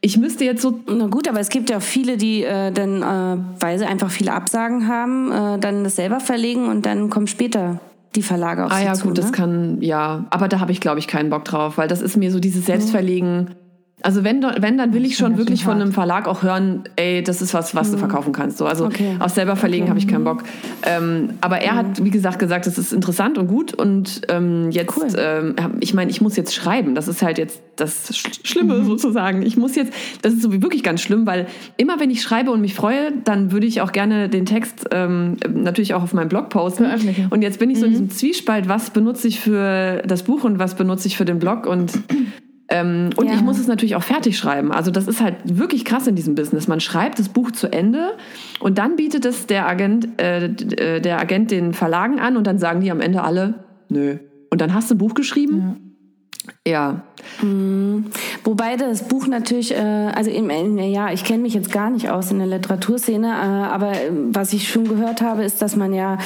ich 0.01 0.17
müsste 0.17 0.45
jetzt 0.45 0.61
so. 0.61 0.79
Na 0.87 1.07
gut, 1.07 1.27
aber 1.27 1.39
es 1.39 1.49
gibt 1.49 1.69
ja 1.69 1.79
viele, 1.79 2.17
die 2.17 2.43
äh, 2.43 2.71
dann, 2.71 3.01
äh, 3.01 3.43
weil 3.59 3.79
sie 3.79 3.85
einfach 3.85 4.11
viele 4.11 4.33
Absagen 4.33 4.87
haben, 4.87 5.31
äh, 5.31 5.59
dann 5.59 5.83
das 5.83 5.95
selber 5.95 6.19
verlegen 6.19 6.67
und 6.67 6.85
dann 6.85 7.09
kommt 7.09 7.29
später 7.29 7.79
die 8.15 8.23
Verlage 8.23 8.65
auf 8.65 8.71
ah, 8.71 8.81
ja, 8.81 8.93
zu. 8.93 9.03
gut, 9.03 9.15
ne? 9.15 9.21
das 9.21 9.31
kann, 9.31 9.81
ja. 9.81 10.25
Aber 10.29 10.47
da 10.47 10.59
habe 10.59 10.71
ich, 10.71 10.81
glaube 10.81 10.99
ich, 10.99 11.07
keinen 11.07 11.29
Bock 11.29 11.45
drauf, 11.45 11.77
weil 11.77 11.87
das 11.87 12.01
ist 12.01 12.17
mir 12.17 12.31
so 12.31 12.39
dieses 12.39 12.65
Selbstverlegen. 12.65 13.55
Also 14.01 14.23
wenn, 14.23 14.41
wenn 14.59 14.77
dann 14.77 14.93
will 14.93 15.05
ich 15.05 15.17
schon 15.17 15.37
wirklich 15.37 15.63
von 15.63 15.81
einem 15.81 15.91
Verlag 15.91 16.27
auch 16.27 16.41
hören, 16.41 16.83
ey, 16.95 17.21
das 17.21 17.41
ist 17.41 17.53
was, 17.53 17.75
was 17.75 17.89
mhm. 17.89 17.93
du 17.93 17.97
verkaufen 17.97 18.31
kannst. 18.31 18.57
So, 18.57 18.65
also 18.65 18.85
okay. 18.85 19.17
aus 19.19 19.35
selber 19.35 19.55
verlegen 19.55 19.83
okay. 19.83 19.89
habe 19.89 19.99
ich 19.99 20.07
keinen 20.07 20.23
Bock. 20.23 20.43
Ähm, 20.83 21.31
aber 21.41 21.59
er 21.59 21.73
mhm. 21.73 21.77
hat, 21.77 22.03
wie 22.03 22.09
gesagt, 22.09 22.39
gesagt, 22.39 22.65
das 22.65 22.77
ist 22.77 22.93
interessant 22.93 23.37
und 23.37 23.47
gut. 23.47 23.73
Und 23.73 24.21
ähm, 24.29 24.71
jetzt, 24.71 24.97
cool. 24.97 25.07
ähm, 25.17 25.55
ich 25.81 25.93
meine, 25.93 26.11
ich 26.11 26.21
muss 26.21 26.37
jetzt 26.37 26.55
schreiben. 26.55 26.95
Das 26.95 27.07
ist 27.07 27.21
halt 27.21 27.37
jetzt 27.37 27.61
das 27.75 28.15
Schlimme 28.43 28.75
mhm. 28.75 28.85
sozusagen. 28.85 29.41
Ich 29.41 29.57
muss 29.57 29.75
jetzt, 29.75 29.93
das 30.21 30.33
ist 30.33 30.43
so 30.43 30.51
wirklich 30.61 30.83
ganz 30.83 31.01
schlimm, 31.01 31.25
weil 31.25 31.47
immer 31.75 31.99
wenn 31.99 32.09
ich 32.09 32.21
schreibe 32.21 32.51
und 32.51 32.61
mich 32.61 32.75
freue, 32.75 33.11
dann 33.25 33.51
würde 33.51 33.67
ich 33.67 33.81
auch 33.81 33.91
gerne 33.91 34.29
den 34.29 34.45
Text 34.45 34.87
ähm, 34.91 35.37
natürlich 35.53 35.93
auch 35.93 36.03
auf 36.03 36.13
meinem 36.13 36.29
Blog 36.29 36.49
posten. 36.49 36.85
Und 37.29 37.41
jetzt 37.41 37.59
bin 37.59 37.69
ich 37.69 37.79
so 37.79 37.85
in 37.85 37.91
mhm. 37.91 37.93
diesem 37.93 38.09
Zwiespalt, 38.11 38.69
was 38.69 38.91
benutze 38.91 39.27
ich 39.27 39.39
für 39.41 40.01
das 40.05 40.23
Buch 40.23 40.45
und 40.45 40.57
was 40.57 40.75
benutze 40.75 41.07
ich 41.07 41.17
für 41.17 41.25
den 41.25 41.39
Blog 41.39 41.65
und 41.65 41.91
Ähm, 42.71 43.09
und 43.15 43.27
Ja. 43.27 43.33
ich 43.33 43.41
muss 43.41 43.57
es 43.59 43.67
natürlich 43.67 43.95
auch 43.95 44.03
fertig 44.03 44.37
schreiben. 44.37 44.71
Also 44.71 44.91
das 44.91 45.07
ist 45.07 45.21
halt 45.21 45.35
wirklich 45.45 45.85
krass 45.85 46.05
in 46.07 46.15
diesem 46.15 46.35
Business. 46.35 46.67
Man 46.67 46.79
schreibt 46.79 47.17
das 47.19 47.29
Buch 47.29 47.51
zu 47.51 47.71
Ende 47.71 48.11
und 48.59 48.77
dann 48.77 48.95
bietet 48.95 49.25
es 49.25 49.47
der 49.47 49.67
Agent, 49.67 50.21
äh, 50.21 50.45
äh, 50.45 51.01
der 51.01 51.19
Agent 51.19 51.49
den 51.51 51.73
Verlagen 51.73 52.19
an 52.19 52.37
und 52.37 52.45
dann 52.45 52.59
sagen 52.59 52.81
die 52.81 52.91
am 52.91 53.01
Ende 53.01 53.23
alle, 53.23 53.55
nö. 53.89 54.17
Und 54.51 54.61
dann 54.61 54.73
hast 54.73 54.89
du 54.91 54.95
ein 54.95 54.97
Buch 54.99 55.13
geschrieben? 55.15 55.57
Ja. 55.59 55.88
Wobei 58.43 58.75
das 58.75 59.07
Buch 59.07 59.27
natürlich, 59.27 59.71
äh, 59.73 59.77
also 59.77 60.29
im, 60.29 60.77
ja, 60.77 61.11
ich 61.11 61.23
kenne 61.23 61.43
mich 61.43 61.53
jetzt 61.53 61.71
gar 61.71 61.89
nicht 61.89 62.09
aus 62.09 62.31
in 62.31 62.39
der 62.39 62.47
Literaturszene, 62.47 63.27
äh, 63.27 63.31
aber 63.31 63.91
äh, 63.91 64.11
was 64.31 64.53
ich 64.53 64.67
schon 64.67 64.87
gehört 64.87 65.21
habe, 65.21 65.43
ist, 65.43 65.61
dass 65.61 65.75
man 65.75 65.93
ja, 65.93 66.17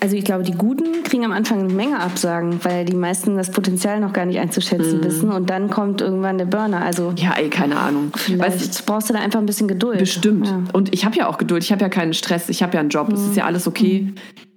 also 0.00 0.16
ich 0.16 0.24
glaube, 0.24 0.44
die 0.44 0.52
Guten 0.52 1.02
kriegen 1.04 1.24
am 1.24 1.32
Anfang 1.32 1.60
eine 1.60 1.72
Menge 1.72 2.00
Absagen, 2.00 2.60
weil 2.64 2.84
die 2.84 2.96
meisten 2.96 3.36
das 3.36 3.50
Potenzial 3.50 4.00
noch 4.00 4.12
gar 4.12 4.26
nicht 4.26 4.38
einzuschätzen 4.38 5.02
wissen 5.04 5.30
und 5.30 5.50
dann 5.50 5.70
kommt 5.70 6.00
irgendwann 6.00 6.38
der 6.38 6.46
Burner. 6.46 6.82
Also 6.84 7.12
Ja, 7.16 7.34
ey, 7.36 7.48
keine 7.50 7.76
Ahnung. 7.76 8.12
vielleicht 8.14 8.40
Weißt 8.40 8.86
brauchst 8.86 9.08
du 9.10 9.14
da 9.14 9.20
einfach 9.20 9.40
ein 9.40 9.46
bisschen 9.46 9.68
Geduld. 9.68 9.98
Bestimmt. 9.98 10.46
Ja. 10.46 10.62
Und 10.72 10.92
ich 10.94 11.04
habe 11.04 11.16
ja 11.16 11.28
auch 11.28 11.38
Geduld. 11.38 11.62
Ich 11.62 11.72
habe 11.72 11.82
ja 11.82 11.88
keinen 11.88 12.14
Stress. 12.14 12.48
Ich 12.48 12.62
habe 12.62 12.74
ja 12.74 12.80
einen 12.80 12.88
Job. 12.88 13.12
Es 13.12 13.20
ist 13.20 13.36
ja 13.36 13.44
alles 13.44 13.66
okay. 13.66 14.12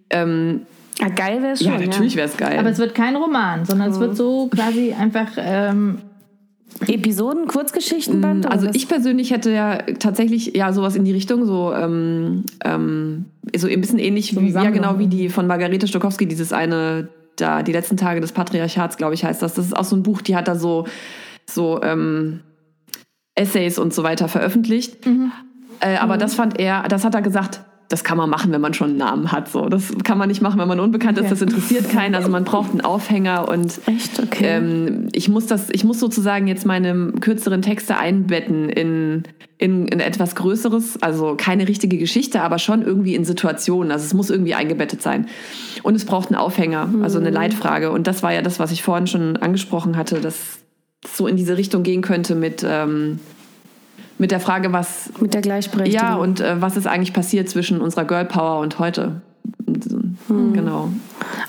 Ähm, 0.09 0.65
Ja, 0.99 1.07
geil 1.09 1.41
wäre 1.41 1.53
es 1.53 1.63
schon. 1.63 1.71
ja, 1.71 1.79
natürlich 1.79 2.15
wäre 2.15 2.27
es 2.27 2.35
geil. 2.35 2.59
Aber 2.59 2.69
es 2.69 2.77
wird 2.77 2.93
kein 2.93 3.15
Roman, 3.15 3.65
sondern 3.65 3.91
es 3.91 3.99
wird 3.99 4.17
so 4.17 4.47
quasi 4.47 4.93
einfach 4.93 5.29
ähm, 5.37 5.99
Episoden, 6.87 7.47
Kurzgeschichtenband? 7.47 8.45
oder 8.45 8.53
Also 8.53 8.67
ich 8.73 8.87
persönlich 8.87 9.31
hätte 9.31 9.51
ja 9.51 9.77
tatsächlich 9.99 10.55
ja 10.55 10.71
sowas 10.73 10.95
in 10.95 11.05
die 11.05 11.11
Richtung, 11.11 11.45
so, 11.45 11.73
ähm, 11.73 12.45
ähm, 12.63 13.25
so 13.55 13.67
ein 13.67 13.81
bisschen 13.81 13.99
ähnlich 13.99 14.37
eine 14.37 14.47
wie, 14.47 14.51
ja 14.51 14.69
genau 14.69 14.99
wie 14.99 15.07
die 15.07 15.29
von 15.29 15.47
Margarete 15.47 15.87
Stokowski, 15.87 16.27
dieses 16.27 16.53
eine, 16.53 17.09
da, 17.35 17.63
die 17.63 17.71
letzten 17.71 17.97
Tage 17.97 18.21
des 18.21 18.31
Patriarchats, 18.31 18.97
glaube 18.97 19.13
ich, 19.13 19.23
heißt 19.23 19.41
das. 19.41 19.53
Das 19.53 19.65
ist 19.65 19.75
auch 19.75 19.85
so 19.85 19.95
ein 19.95 20.03
Buch, 20.03 20.21
die 20.21 20.35
hat 20.35 20.47
da 20.47 20.55
so, 20.55 20.85
so 21.49 21.81
ähm, 21.81 22.41
Essays 23.35 23.79
und 23.79 23.93
so 23.93 24.03
weiter 24.03 24.27
veröffentlicht. 24.27 25.05
Äh, 25.79 25.97
aber 25.97 26.17
das 26.17 26.33
fand 26.33 26.59
er, 26.59 26.83
das 26.83 27.05
hat 27.05 27.15
er 27.15 27.21
gesagt, 27.21 27.61
das 27.89 28.03
kann 28.03 28.19
man 28.19 28.29
machen, 28.29 28.51
wenn 28.51 28.61
man 28.61 28.75
schon 28.75 28.89
einen 28.89 28.97
Namen 28.97 29.31
hat. 29.31 29.49
So. 29.49 29.67
Das 29.67 29.91
kann 30.03 30.19
man 30.19 30.29
nicht 30.29 30.41
machen, 30.41 30.59
wenn 30.59 30.67
man 30.67 30.79
unbekannt 30.79 31.17
ist. 31.17 31.31
Das 31.31 31.41
interessiert 31.41 31.89
keinen. 31.89 32.13
Also 32.13 32.29
man 32.29 32.43
braucht 32.43 32.69
einen 32.69 32.81
Aufhänger 32.81 33.49
und 33.49 33.81
Echt? 33.87 34.19
Okay. 34.19 34.45
ähm, 34.45 35.09
ich 35.11 35.27
muss 35.27 35.47
das, 35.47 35.69
ich 35.71 35.83
muss 35.83 35.99
sozusagen 35.99 36.45
jetzt 36.45 36.67
meine 36.67 37.13
kürzeren 37.19 37.63
Texte 37.63 37.97
einbetten 37.97 38.69
in, 38.69 39.23
in, 39.57 39.87
in 39.87 39.99
etwas 39.99 40.35
Größeres, 40.35 41.01
also 41.01 41.33
keine 41.35 41.67
richtige 41.67 41.97
Geschichte, 41.97 42.41
aber 42.41 42.59
schon 42.59 42.83
irgendwie 42.83 43.15
in 43.15 43.25
Situationen. 43.25 43.91
Also 43.91 44.05
es 44.05 44.13
muss 44.13 44.29
irgendwie 44.29 44.53
eingebettet 44.53 45.01
sein. 45.01 45.27
Und 45.81 45.95
es 45.95 46.05
braucht 46.05 46.27
einen 46.27 46.37
Aufhänger, 46.37 46.93
also 47.01 47.17
eine 47.17 47.31
Leitfrage. 47.31 47.89
Und 47.89 48.05
das 48.05 48.21
war 48.21 48.31
ja 48.31 48.43
das, 48.43 48.59
was 48.59 48.71
ich 48.71 48.83
vorhin 48.83 49.07
schon 49.07 49.35
angesprochen 49.37 49.97
hatte, 49.97 50.21
dass 50.21 50.59
es 51.03 51.17
so 51.17 51.25
in 51.25 51.37
diese 51.37 51.57
Richtung 51.57 51.81
gehen 51.81 52.03
könnte 52.03 52.35
mit, 52.35 52.63
ähm, 52.63 53.19
mit 54.19 54.29
der 54.31 54.39
Frage, 54.39 54.71
was, 54.71 55.11
Mit 55.19 55.33
der 55.33 55.41
Gleichberechtigung. 55.41 56.07
ja, 56.07 56.15
und 56.15 56.39
äh, 56.41 56.61
was 56.61 56.77
ist 56.77 56.85
eigentlich 56.85 57.13
passiert 57.13 57.49
zwischen 57.49 57.81
unserer 57.81 58.05
Girl 58.05 58.25
Power 58.25 58.59
und 58.59 58.77
heute. 58.79 59.21
So, 59.67 59.97
Genau. 60.53 60.89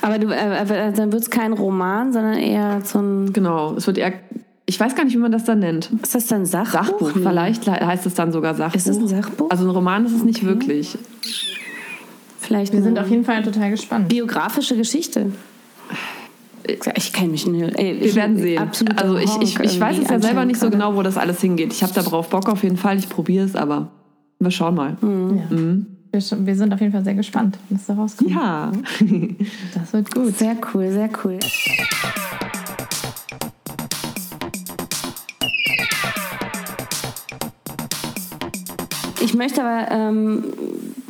Aber 0.00 0.18
du, 0.18 0.28
äh, 0.28 0.58
aber 0.60 0.90
dann 0.92 1.12
wird 1.12 1.22
es 1.22 1.28
kein 1.30 1.52
Roman, 1.52 2.12
sondern 2.14 2.38
eher 2.38 2.80
so 2.82 2.98
ein. 3.00 3.32
Genau. 3.32 3.74
Es 3.74 3.86
wird 3.86 3.98
eher, 3.98 4.12
ich 4.64 4.78
weiß 4.80 4.94
gar 4.94 5.04
nicht, 5.04 5.12
wie 5.14 5.18
man 5.18 5.32
das 5.32 5.44
dann 5.44 5.58
nennt. 5.58 5.90
Ist 6.02 6.14
das 6.14 6.26
dann 6.28 6.46
Sachbuch? 6.46 6.72
Sachbuch, 6.72 7.14
Nee. 7.14 7.22
vielleicht 7.22 7.66
le- 7.66 7.72
heißt 7.86 8.06
es 8.06 8.14
dann 8.14 8.32
sogar 8.32 8.54
Sachbuch. 8.54 8.76
Ist 8.76 8.86
es 8.88 8.96
ein 8.96 9.08
Sachbuch? 9.08 9.50
Also 9.50 9.64
ein 9.64 9.70
Roman 9.70 10.06
ist 10.06 10.12
es 10.12 10.22
nicht 10.24 10.44
wirklich. 10.46 10.96
Vielleicht 12.38 12.72
Wir 12.72 12.82
sind 12.82 12.98
auf 12.98 13.08
jeden 13.08 13.24
Fall 13.24 13.42
total 13.42 13.70
gespannt. 13.70 14.08
biografische 14.08 14.76
Geschichte. 14.76 15.32
Ich 16.96 17.12
kenne 17.12 17.30
mich 17.30 17.46
nicht. 17.46 17.78
Ey, 17.78 18.00
Wir 18.00 18.14
werden 18.14 18.36
sehen. 18.38 18.70
Also 18.96 19.16
ich, 19.16 19.30
ich, 19.42 19.58
ich 19.60 19.80
weiß 19.80 19.98
es 19.98 20.08
ja 20.08 20.20
selber 20.20 20.44
nicht 20.44 20.58
so 20.60 20.70
genau, 20.70 20.94
wo 20.96 21.02
das 21.02 21.16
alles 21.16 21.40
hingeht. 21.40 21.72
Ich 21.72 21.82
habe 21.82 21.92
darauf 21.92 22.28
Bock 22.30 22.48
auf 22.48 22.62
jeden 22.62 22.76
Fall. 22.76 22.98
Ich 22.98 23.08
probiere 23.08 23.44
es, 23.44 23.54
aber 23.56 23.88
wir 24.38 24.50
schauen 24.50 24.74
mal. 24.74 24.96
Hm. 25.00 25.36
Ja. 25.36 25.56
Wir, 26.12 26.20
sch- 26.20 26.44
wir 26.44 26.56
sind 26.56 26.72
auf 26.74 26.80
jeden 26.80 26.92
Fall 26.92 27.04
sehr 27.04 27.14
gespannt, 27.14 27.56
was 27.68 27.86
da 27.86 27.94
rauskommt. 27.94 28.30
Ja. 28.30 28.72
Das 29.74 29.92
wird 29.92 30.12
gut. 30.14 30.36
Sehr 30.36 30.56
cool, 30.74 30.90
sehr 30.90 31.08
cool. 31.24 31.38
Ich 39.22 39.34
möchte 39.34 39.62
aber, 39.62 39.90
ähm, 39.90 40.44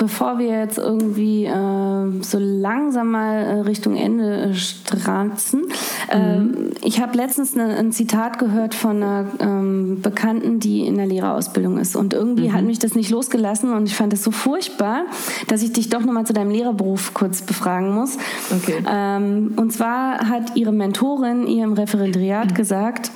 bevor 0.01 0.39
wir 0.39 0.47
jetzt 0.47 0.79
irgendwie 0.79 1.45
äh, 1.45 2.23
so 2.23 2.39
langsam 2.41 3.11
mal 3.11 3.35
äh, 3.37 3.61
Richtung 3.61 3.97
Ende 3.97 4.35
äh, 4.35 4.55
stratzen, 4.55 5.67
ähm, 6.11 6.71
ich 6.83 7.03
habe 7.03 7.17
letztens 7.19 7.55
ne, 7.55 7.77
ein 7.77 7.93
Zitat 7.93 8.39
gehört 8.39 8.75
von 8.75 8.97
einer 8.97 9.27
ähm, 9.41 10.01
Bekannten, 10.01 10.59
die 10.59 10.87
in 10.87 10.97
der 10.97 11.05
Lehrerausbildung 11.05 11.77
ist. 11.77 11.97
Und 11.97 12.15
irgendwie 12.15 12.51
hat 12.51 12.65
mich 12.65 12.79
das 12.79 12.95
nicht 12.95 13.11
losgelassen 13.11 13.75
und 13.75 13.85
ich 13.85 13.95
fand 13.95 14.15
es 14.15 14.25
so 14.25 14.31
furchtbar, 14.31 15.05
dass 15.49 15.63
ich 15.63 15.75
dich 15.75 15.91
doch 15.91 16.01
nochmal 16.01 16.25
zu 16.25 16.33
deinem 16.33 16.51
Lehrerberuf 16.51 17.13
kurz 17.13 17.43
befragen 17.43 17.95
muss. 17.95 18.17
Okay. 18.51 18.83
Ähm, 18.91 19.53
und 19.57 19.71
zwar 19.71 20.31
hat 20.31 20.57
ihre 20.57 20.73
Mentorin 20.73 21.47
ihr 21.47 21.65
im 21.65 21.75
Referendariat 21.75 22.55
gesagt, 22.55 23.11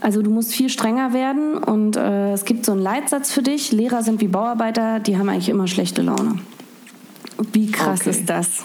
also 0.00 0.22
du 0.22 0.30
musst 0.30 0.52
viel 0.52 0.68
strenger 0.68 1.12
werden 1.12 1.56
und 1.56 1.96
äh, 1.96 2.32
es 2.32 2.44
gibt 2.44 2.64
so 2.64 2.72
einen 2.72 2.80
Leitsatz 2.82 3.32
für 3.32 3.42
dich. 3.42 3.72
Lehrer 3.72 4.02
sind 4.02 4.20
wie 4.20 4.28
Bauarbeiter, 4.28 5.00
die 5.00 5.16
haben 5.18 5.28
eigentlich 5.28 5.48
immer 5.48 5.66
schlechte 5.66 6.02
Laune. 6.02 6.38
Wie 7.52 7.70
krass 7.70 8.00
Okay. 8.00 8.10
ist 8.10 8.30
das? 8.30 8.60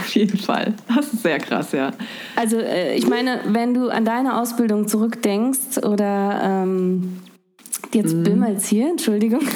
Auf 0.00 0.08
jeden 0.14 0.38
Fall. 0.38 0.74
Das 0.94 1.12
ist 1.12 1.22
sehr 1.22 1.38
krass, 1.38 1.70
ja. 1.72 1.92
Also 2.34 2.56
äh, 2.58 2.96
ich 2.96 3.06
meine, 3.08 3.40
wenn 3.46 3.74
du 3.74 3.88
an 3.90 4.04
deine 4.04 4.38
Ausbildung 4.40 4.88
zurückdenkst 4.88 5.78
oder 5.84 6.40
ähm, 6.42 7.18
jetzt 7.92 8.22
bimmelt's 8.22 8.66
hier, 8.66 8.90
Entschuldigung. 8.90 9.40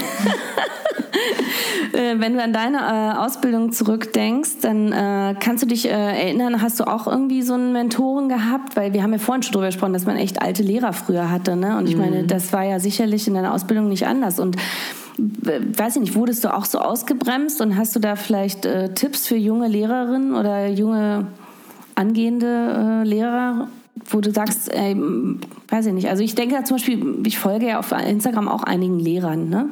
Äh, 1.92 2.18
Wenn 2.18 2.34
du 2.34 2.42
an 2.42 2.52
deine 2.52 2.78
äh, 2.78 3.18
Ausbildung 3.18 3.72
zurückdenkst, 3.72 4.60
dann 4.62 4.92
äh, 4.92 5.34
kannst 5.38 5.62
du 5.62 5.66
dich 5.66 5.86
äh, 5.86 5.90
erinnern, 5.90 6.62
hast 6.62 6.80
du 6.80 6.84
auch 6.84 7.06
irgendwie 7.06 7.42
so 7.42 7.54
einen 7.54 7.72
Mentoren 7.72 8.28
gehabt? 8.30 8.76
Weil 8.76 8.94
wir 8.94 9.02
haben 9.02 9.12
ja 9.12 9.18
vorhin 9.18 9.42
schon 9.42 9.52
drüber 9.52 9.66
gesprochen, 9.66 9.92
dass 9.92 10.06
man 10.06 10.16
echt 10.16 10.40
alte 10.40 10.62
Lehrer 10.62 10.94
früher 10.94 11.30
hatte. 11.30 11.54
Ne? 11.54 11.76
Und 11.76 11.88
ich 11.88 11.96
meine, 11.96 12.24
das 12.24 12.52
war 12.52 12.64
ja 12.64 12.80
sicherlich 12.80 13.28
in 13.28 13.34
deiner 13.34 13.52
Ausbildung 13.52 13.88
nicht 13.88 14.06
anders. 14.06 14.38
Und 14.38 14.56
äh, 14.56 15.60
weiß 15.76 15.96
ich 15.96 16.00
nicht, 16.00 16.14
wurdest 16.14 16.44
du 16.44 16.54
auch 16.54 16.64
so 16.64 16.78
ausgebremst 16.78 17.60
und 17.60 17.76
hast 17.76 17.94
du 17.94 18.00
da 18.00 18.16
vielleicht 18.16 18.64
äh, 18.64 18.94
Tipps 18.94 19.26
für 19.26 19.36
junge 19.36 19.68
Lehrerinnen 19.68 20.34
oder 20.34 20.68
junge 20.68 21.26
angehende 21.94 23.02
Lehrer, 23.04 23.68
wo 24.06 24.20
du 24.20 24.32
sagst, 24.32 24.72
ey, 24.72 24.92
m, 24.92 25.38
weiß 25.68 25.86
ich 25.86 25.92
nicht. 25.92 26.08
Also 26.08 26.22
ich 26.22 26.34
denke 26.34 26.54
da 26.54 26.64
zum 26.64 26.76
Beispiel, 26.76 27.18
ich 27.24 27.38
folge 27.38 27.68
ja 27.68 27.78
auf 27.78 27.92
Instagram 27.92 28.48
auch 28.48 28.62
einigen 28.62 28.98
Lehrern, 28.98 29.48
ne? 29.48 29.68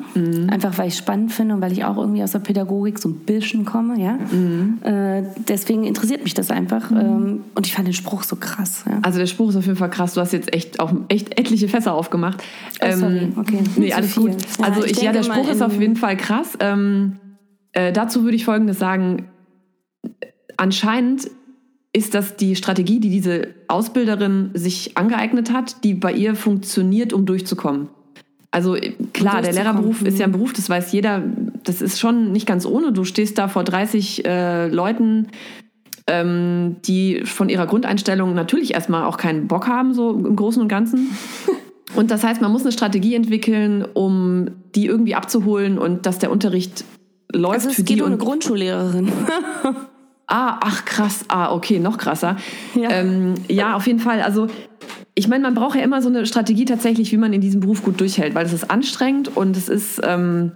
Einfach 0.51 0.79
weil 0.79 0.89
ich 0.89 0.97
spannend 0.97 1.33
finde 1.33 1.55
und 1.55 1.61
weil 1.61 1.73
ich 1.73 1.85
auch 1.85 1.97
irgendwie 1.97 2.23
aus 2.23 2.33
der 2.33 2.39
Pädagogik 2.41 2.99
so 2.99 3.09
ein 3.09 3.17
bisschen 3.21 3.65
komme, 3.65 4.01
ja. 4.01 4.19
Äh, 4.89 5.25
deswegen 5.49 5.85
interessiert 5.85 6.23
mich 6.23 6.35
das 6.35 6.51
einfach. 6.51 6.91
Ähm, 6.91 7.41
und 7.55 7.67
ich 7.67 7.75
fand 7.75 7.89
den 7.89 7.95
Spruch 7.95 8.23
so 8.23 8.37
krass. 8.37 8.85
Ja. 8.87 8.99
Also 9.03 9.19
der 9.19 9.27
Spruch 9.27 9.51
ist 9.51 9.57
auf 9.57 9.67
jeden 9.67 9.79
Fall 9.79 9.91
krass. 9.91 10.15
Du 10.15 10.21
hast 10.21 10.33
jetzt 10.33 10.55
echt 10.55 10.81
auch 10.81 10.93
echt 11.09 11.39
etliche 11.39 11.69
Fässer 11.69 11.95
aufgemacht. 11.95 12.43
Oh, 12.83 12.91
sorry. 12.93 13.33
Okay. 13.37 13.59
Nee, 13.77 13.93
alles 13.93 14.15
viel. 14.15 14.23
gut. 14.25 14.37
Ja, 14.59 14.65
also 14.67 14.85
ich 14.85 14.93
ich, 14.93 15.03
ja, 15.03 15.13
der 15.13 15.23
Spruch 15.23 15.49
ist 15.51 15.63
auf 15.63 15.79
jeden 15.79 15.97
Fall 15.97 16.17
krass. 16.17 16.57
Ähm, 16.61 17.17
äh, 17.73 17.93
dazu 17.93 18.23
würde 18.23 18.37
ich 18.37 18.45
Folgendes 18.45 18.79
sagen. 18.79 19.29
Anscheinend 20.57 21.31
ist 21.93 22.15
das 22.15 22.37
die 22.37 22.55
Strategie, 22.55 23.01
die 23.01 23.11
diese 23.11 23.49
Ausbilderin 23.69 24.51
sich 24.55 24.97
angeeignet 24.97 25.53
hat, 25.53 25.83
die 25.83 25.95
bei 25.95 26.13
ihr 26.13 26.35
funktioniert, 26.35 27.13
um 27.13 27.27
durchzukommen. 27.27 27.89
Also 28.53 28.77
äh, 28.77 28.93
klar, 29.13 29.43
der 29.43 29.53
durchzukommen, 29.53 29.55
Lehrerberuf 29.55 30.03
ist 30.03 30.19
ja 30.19 30.27
mhm. 30.27 30.31
ein 30.31 30.39
Beruf, 30.39 30.53
das 30.53 30.69
weiß 30.69 30.93
jeder, 30.93 31.23
das 31.65 31.83
ist 31.83 31.99
schon 31.99 32.33
nicht 32.33 32.47
ganz 32.47 32.65
ohne. 32.65 32.93
Du 32.93 33.05
stehst 33.05 33.39
da 33.39 33.49
vor 33.49 33.65
30 33.65 34.25
äh, 34.25 34.69
Leuten, 34.69 35.29
ähm, 36.07 36.77
die 36.85 37.23
von 37.25 37.49
ihrer 37.49 37.67
Grundeinstellung 37.67 38.35
natürlich 38.35 38.75
erstmal 38.75 39.05
auch 39.05 39.17
keinen 39.17 39.49
Bock 39.49 39.67
haben, 39.67 39.93
so 39.93 40.11
im 40.11 40.37
Großen 40.37 40.63
und 40.63 40.69
Ganzen. 40.69 41.11
Und 41.97 42.13
das 42.13 42.23
heißt, 42.23 42.41
man 42.41 42.53
muss 42.53 42.63
eine 42.63 42.71
Strategie 42.71 43.17
entwickeln, 43.17 43.85
um 43.85 44.51
die 44.77 44.87
irgendwie 44.87 45.17
abzuholen 45.17 45.77
und 45.77 46.07
dass 46.07 46.21
der 46.21 46.31
Unterricht 46.31 46.85
läuft 47.33 47.55
Also 47.55 47.71
für 47.71 47.83
es 47.83 47.85
geht 47.85 47.97
die. 47.97 48.03
um 48.03 48.07
eine 48.07 48.15
und, 48.15 48.23
Grundschullehrerin. 48.23 49.11
ah, 50.31 50.59
ach 50.63 50.85
krass, 50.85 51.25
ah, 51.29 51.53
okay, 51.53 51.79
noch 51.79 51.99
krasser. 51.99 52.37
Ja. 52.75 52.91
Ähm, 52.91 53.35
ja, 53.49 53.75
auf 53.75 53.87
jeden 53.87 53.99
Fall. 53.99 54.23
Also 54.23 54.47
ich 55.15 55.29
meine, 55.29 55.43
man 55.43 55.55
braucht 55.55 55.77
ja 55.77 55.83
immer 55.83 56.01
so 56.01 56.09
eine 56.09 56.25
Strategie 56.25 56.65
tatsächlich, 56.65 57.13
wie 57.13 57.17
man 57.19 57.33
in 57.33 57.41
diesem 57.41 57.61
Beruf 57.61 57.83
gut 57.83 58.01
durchhält, 58.01 58.35
weil 58.35 58.47
es 58.47 58.53
ist 58.53 58.71
anstrengend 58.71 59.37
und 59.37 59.57
es 59.57 59.69
ist 59.69 60.01
ähm, 60.05 60.53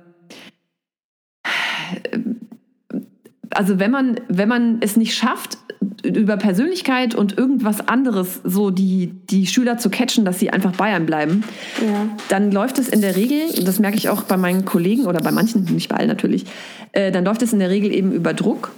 also 3.50 3.78
wenn 3.78 3.90
man 3.90 4.20
wenn 4.28 4.48
man 4.48 4.78
es 4.80 4.96
nicht 4.96 5.14
schafft 5.14 5.58
über 6.02 6.36
Persönlichkeit 6.36 7.14
und 7.14 7.36
irgendwas 7.38 7.86
anderes 7.88 8.40
so 8.44 8.70
die 8.70 9.12
die 9.30 9.46
Schüler 9.46 9.78
zu 9.78 9.90
catchen, 9.90 10.24
dass 10.24 10.38
sie 10.38 10.50
einfach 10.50 10.72
bei 10.72 10.94
einem 10.94 11.06
bleiben, 11.06 11.44
Ja. 11.80 12.08
dann 12.28 12.50
läuft 12.50 12.78
es 12.78 12.88
in 12.88 13.00
der 13.00 13.16
Regel, 13.16 13.40
und 13.58 13.66
das 13.66 13.78
merke 13.80 13.96
ich 13.96 14.08
auch 14.08 14.22
bei 14.22 14.36
meinen 14.36 14.64
Kollegen 14.64 15.06
oder 15.06 15.20
bei 15.20 15.30
manchen, 15.30 15.64
nicht 15.64 15.88
bei 15.88 15.96
allen 15.96 16.08
natürlich, 16.08 16.44
äh, 16.92 17.10
dann 17.12 17.24
läuft 17.24 17.42
es 17.42 17.52
in 17.52 17.58
der 17.58 17.70
Regel 17.70 17.92
eben 17.92 18.12
über 18.12 18.32
Druck 18.34 18.72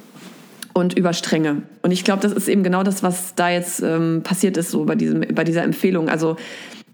und 0.76 0.92
über 0.92 1.14
Strenge. 1.14 1.62
Und 1.80 1.90
ich 1.90 2.04
glaube, 2.04 2.20
das 2.20 2.32
ist 2.32 2.48
eben 2.48 2.62
genau 2.62 2.82
das, 2.82 3.02
was 3.02 3.34
da 3.34 3.48
jetzt 3.48 3.82
ähm, 3.82 4.20
passiert 4.22 4.58
ist, 4.58 4.70
so 4.70 4.84
bei, 4.84 4.94
diesem, 4.94 5.22
bei 5.34 5.42
dieser 5.42 5.62
Empfehlung. 5.62 6.10
Also 6.10 6.36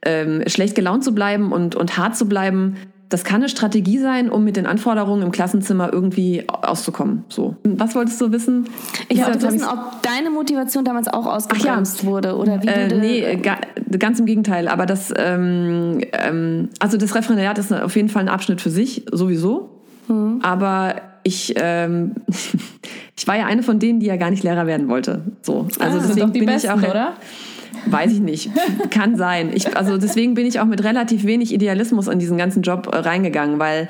ähm, 0.05 0.45
schlecht 0.47 0.77
gelaunt 0.77 1.03
zu 1.03 1.13
bleiben 1.13 1.51
und, 1.51 1.75
und 1.75 1.97
hart 1.97 2.17
zu 2.17 2.27
bleiben, 2.27 2.77
das 3.09 3.25
kann 3.25 3.43
eine 3.43 3.49
Strategie 3.49 3.99
sein, 3.99 4.31
um 4.31 4.45
mit 4.45 4.57
den 4.57 4.67
Anforderungen 4.67 5.23
im 5.23 5.33
Klassenzimmer 5.33 5.93
irgendwie 5.93 6.45
auszukommen. 6.49 7.25
So. 7.29 7.57
Was 7.65 7.97
wolltest 7.97 8.21
du 8.21 8.31
wissen? 8.31 8.69
Ich 9.09 9.19
wollte 9.19 9.43
wissen, 9.43 9.67
ob 9.67 10.01
deine 10.03 10.31
Motivation 10.31 10.85
damals 10.85 11.09
auch 11.09 11.27
ausgebremst 11.27 12.05
ja. 12.05 12.09
wurde 12.09 12.37
oder 12.37 12.63
wie 12.63 12.69
äh, 12.69 12.87
du 12.87 12.99
Nee, 12.99 13.37
ga, 13.37 13.57
ganz 13.99 14.21
im 14.21 14.27
Gegenteil. 14.27 14.69
Aber 14.69 14.87
das, 14.87 15.13
ähm, 15.17 16.03
ähm, 16.13 16.69
also 16.79 16.97
das 16.99 17.17
Referendariat 17.17 17.59
ist 17.59 17.73
auf 17.73 17.97
jeden 17.97 18.09
Fall 18.11 18.23
ein 18.23 18.29
Abschnitt 18.29 18.61
für 18.61 18.71
sich, 18.71 19.07
sowieso. 19.11 19.71
Mhm. 20.07 20.39
Aber 20.43 20.95
ich, 21.25 21.55
ähm, 21.57 22.15
ich 23.23 23.29
war 23.29 23.37
ja 23.37 23.47
eine 23.47 23.63
von 23.63 23.79
denen, 23.79 24.01
die 24.01 24.07
ja 24.07 24.17
gar 24.17 24.31
nicht 24.31 24.43
Lehrer 24.43 24.67
werden 24.67 24.89
wollte. 24.89 25.23
So. 25.43 25.69
Also 25.79 25.99
ah, 25.99 26.05
deswegen 26.09 26.33
bin 26.33 26.45
Besten, 26.45 26.67
ich 26.67 26.73
auch, 26.73 26.91
oder? 26.91 27.13
Weiß 27.87 28.11
ich 28.11 28.19
nicht. 28.19 28.51
Kann 28.91 29.17
sein. 29.17 29.53
Ich, 29.55 29.77
also 29.77 29.97
deswegen 29.97 30.35
bin 30.35 30.45
ich 30.45 30.59
auch 30.59 30.65
mit 30.65 30.83
relativ 30.83 31.23
wenig 31.23 31.55
Idealismus 31.55 32.09
in 32.09 32.19
diesen 32.19 32.37
ganzen 32.37 32.63
Job 32.63 32.89
äh, 32.93 32.97
reingegangen, 32.97 33.61
weil 33.61 33.89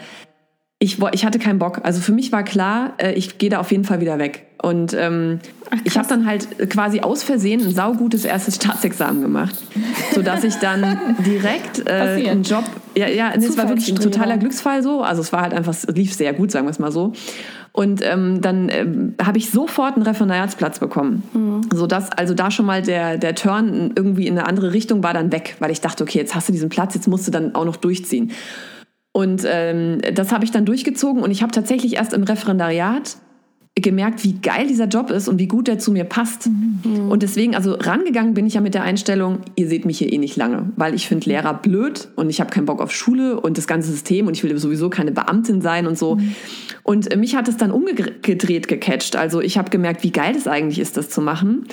ich, 0.82 0.98
ich 1.12 1.24
hatte 1.24 1.38
keinen 1.38 1.60
Bock. 1.60 1.80
Also 1.84 2.00
für 2.00 2.10
mich 2.10 2.32
war 2.32 2.42
klar, 2.42 2.94
äh, 2.98 3.12
ich 3.12 3.38
gehe 3.38 3.48
da 3.48 3.60
auf 3.60 3.70
jeden 3.70 3.84
Fall 3.84 4.00
wieder 4.00 4.18
weg. 4.18 4.46
Und 4.60 4.92
ähm, 4.94 5.38
Ach, 5.70 5.78
ich 5.84 5.96
habe 5.96 6.08
dann 6.08 6.26
halt 6.26 6.68
quasi 6.70 7.00
aus 7.00 7.22
Versehen 7.22 7.64
ein 7.64 7.72
saugutes 7.72 8.24
erstes 8.24 8.56
Staatsexamen 8.56 9.22
gemacht, 9.22 9.54
sodass 10.12 10.42
ich 10.42 10.56
dann 10.56 10.98
direkt 11.24 11.88
äh, 11.88 12.28
einen 12.28 12.42
Job, 12.42 12.64
ja, 12.96 13.06
ja, 13.06 13.30
nee, 13.36 13.46
es 13.46 13.56
war 13.56 13.68
wirklich 13.68 13.90
ein 13.90 14.00
totaler 14.00 14.38
Glücksfall 14.38 14.82
so. 14.82 15.02
Also 15.02 15.22
es 15.22 15.32
war 15.32 15.42
halt 15.42 15.54
einfach, 15.54 15.72
es 15.72 15.86
lief 15.86 16.14
sehr 16.14 16.32
gut, 16.32 16.50
sagen 16.50 16.66
wir 16.66 16.70
es 16.70 16.80
mal 16.80 16.90
so. 16.90 17.12
Und 17.70 18.02
ähm, 18.04 18.40
dann 18.40 18.68
ähm, 18.68 19.14
habe 19.24 19.38
ich 19.38 19.50
sofort 19.50 19.94
einen 19.94 20.02
Referendariatsplatz 20.02 20.80
bekommen. 20.80 21.22
Mhm. 21.32 21.60
Sodass 21.72 22.10
also 22.10 22.34
da 22.34 22.50
schon 22.50 22.66
mal 22.66 22.82
der, 22.82 23.18
der 23.18 23.36
Turn 23.36 23.92
irgendwie 23.94 24.26
in 24.26 24.36
eine 24.36 24.48
andere 24.48 24.72
Richtung 24.72 25.04
war 25.04 25.14
dann 25.14 25.30
weg, 25.30 25.56
weil 25.60 25.70
ich 25.70 25.80
dachte, 25.80 26.02
okay, 26.02 26.18
jetzt 26.18 26.34
hast 26.34 26.48
du 26.48 26.52
diesen 26.52 26.70
Platz, 26.70 26.96
jetzt 26.96 27.06
musst 27.06 27.28
du 27.28 27.30
dann 27.30 27.54
auch 27.54 27.64
noch 27.64 27.76
durchziehen. 27.76 28.32
Und 29.12 29.42
ähm, 29.46 30.00
das 30.14 30.32
habe 30.32 30.44
ich 30.44 30.50
dann 30.50 30.64
durchgezogen 30.64 31.22
und 31.22 31.30
ich 31.30 31.42
habe 31.42 31.52
tatsächlich 31.52 31.96
erst 31.96 32.14
im 32.14 32.22
Referendariat 32.22 33.18
gemerkt, 33.74 34.22
wie 34.22 34.34
geil 34.34 34.66
dieser 34.66 34.86
Job 34.86 35.10
ist 35.10 35.28
und 35.28 35.38
wie 35.38 35.46
gut 35.46 35.66
der 35.66 35.78
zu 35.78 35.92
mir 35.92 36.04
passt. 36.04 36.48
Mhm. 36.48 37.10
Und 37.10 37.22
deswegen, 37.22 37.54
also 37.54 37.72
rangegangen 37.72 38.34
bin 38.34 38.46
ich 38.46 38.54
ja 38.54 38.60
mit 38.60 38.74
der 38.74 38.82
Einstellung, 38.82 39.38
ihr 39.56 39.66
seht 39.66 39.86
mich 39.86 39.98
hier 39.98 40.12
eh 40.12 40.18
nicht 40.18 40.36
lange, 40.36 40.70
weil 40.76 40.94
ich 40.94 41.08
finde 41.08 41.30
Lehrer 41.30 41.54
blöd 41.54 42.08
und 42.16 42.28
ich 42.28 42.40
habe 42.40 42.50
keinen 42.50 42.66
Bock 42.66 42.82
auf 42.82 42.92
Schule 42.92 43.40
und 43.40 43.56
das 43.56 43.66
ganze 43.66 43.90
System 43.90 44.26
und 44.26 44.36
ich 44.36 44.44
will 44.44 44.56
sowieso 44.58 44.90
keine 44.90 45.10
Beamtin 45.10 45.62
sein 45.62 45.86
und 45.86 45.96
so. 45.96 46.16
Mhm. 46.16 46.34
Und 46.82 47.16
mich 47.16 47.34
hat 47.34 47.48
es 47.48 47.56
dann 47.56 47.70
umgedreht 47.70 48.68
gecatcht. 48.68 49.16
Also 49.16 49.40
ich 49.40 49.56
habe 49.56 49.70
gemerkt, 49.70 50.04
wie 50.04 50.10
geil 50.10 50.34
das 50.34 50.46
eigentlich 50.46 50.78
ist, 50.78 50.98
das 50.98 51.08
zu 51.08 51.22
machen. 51.22 51.64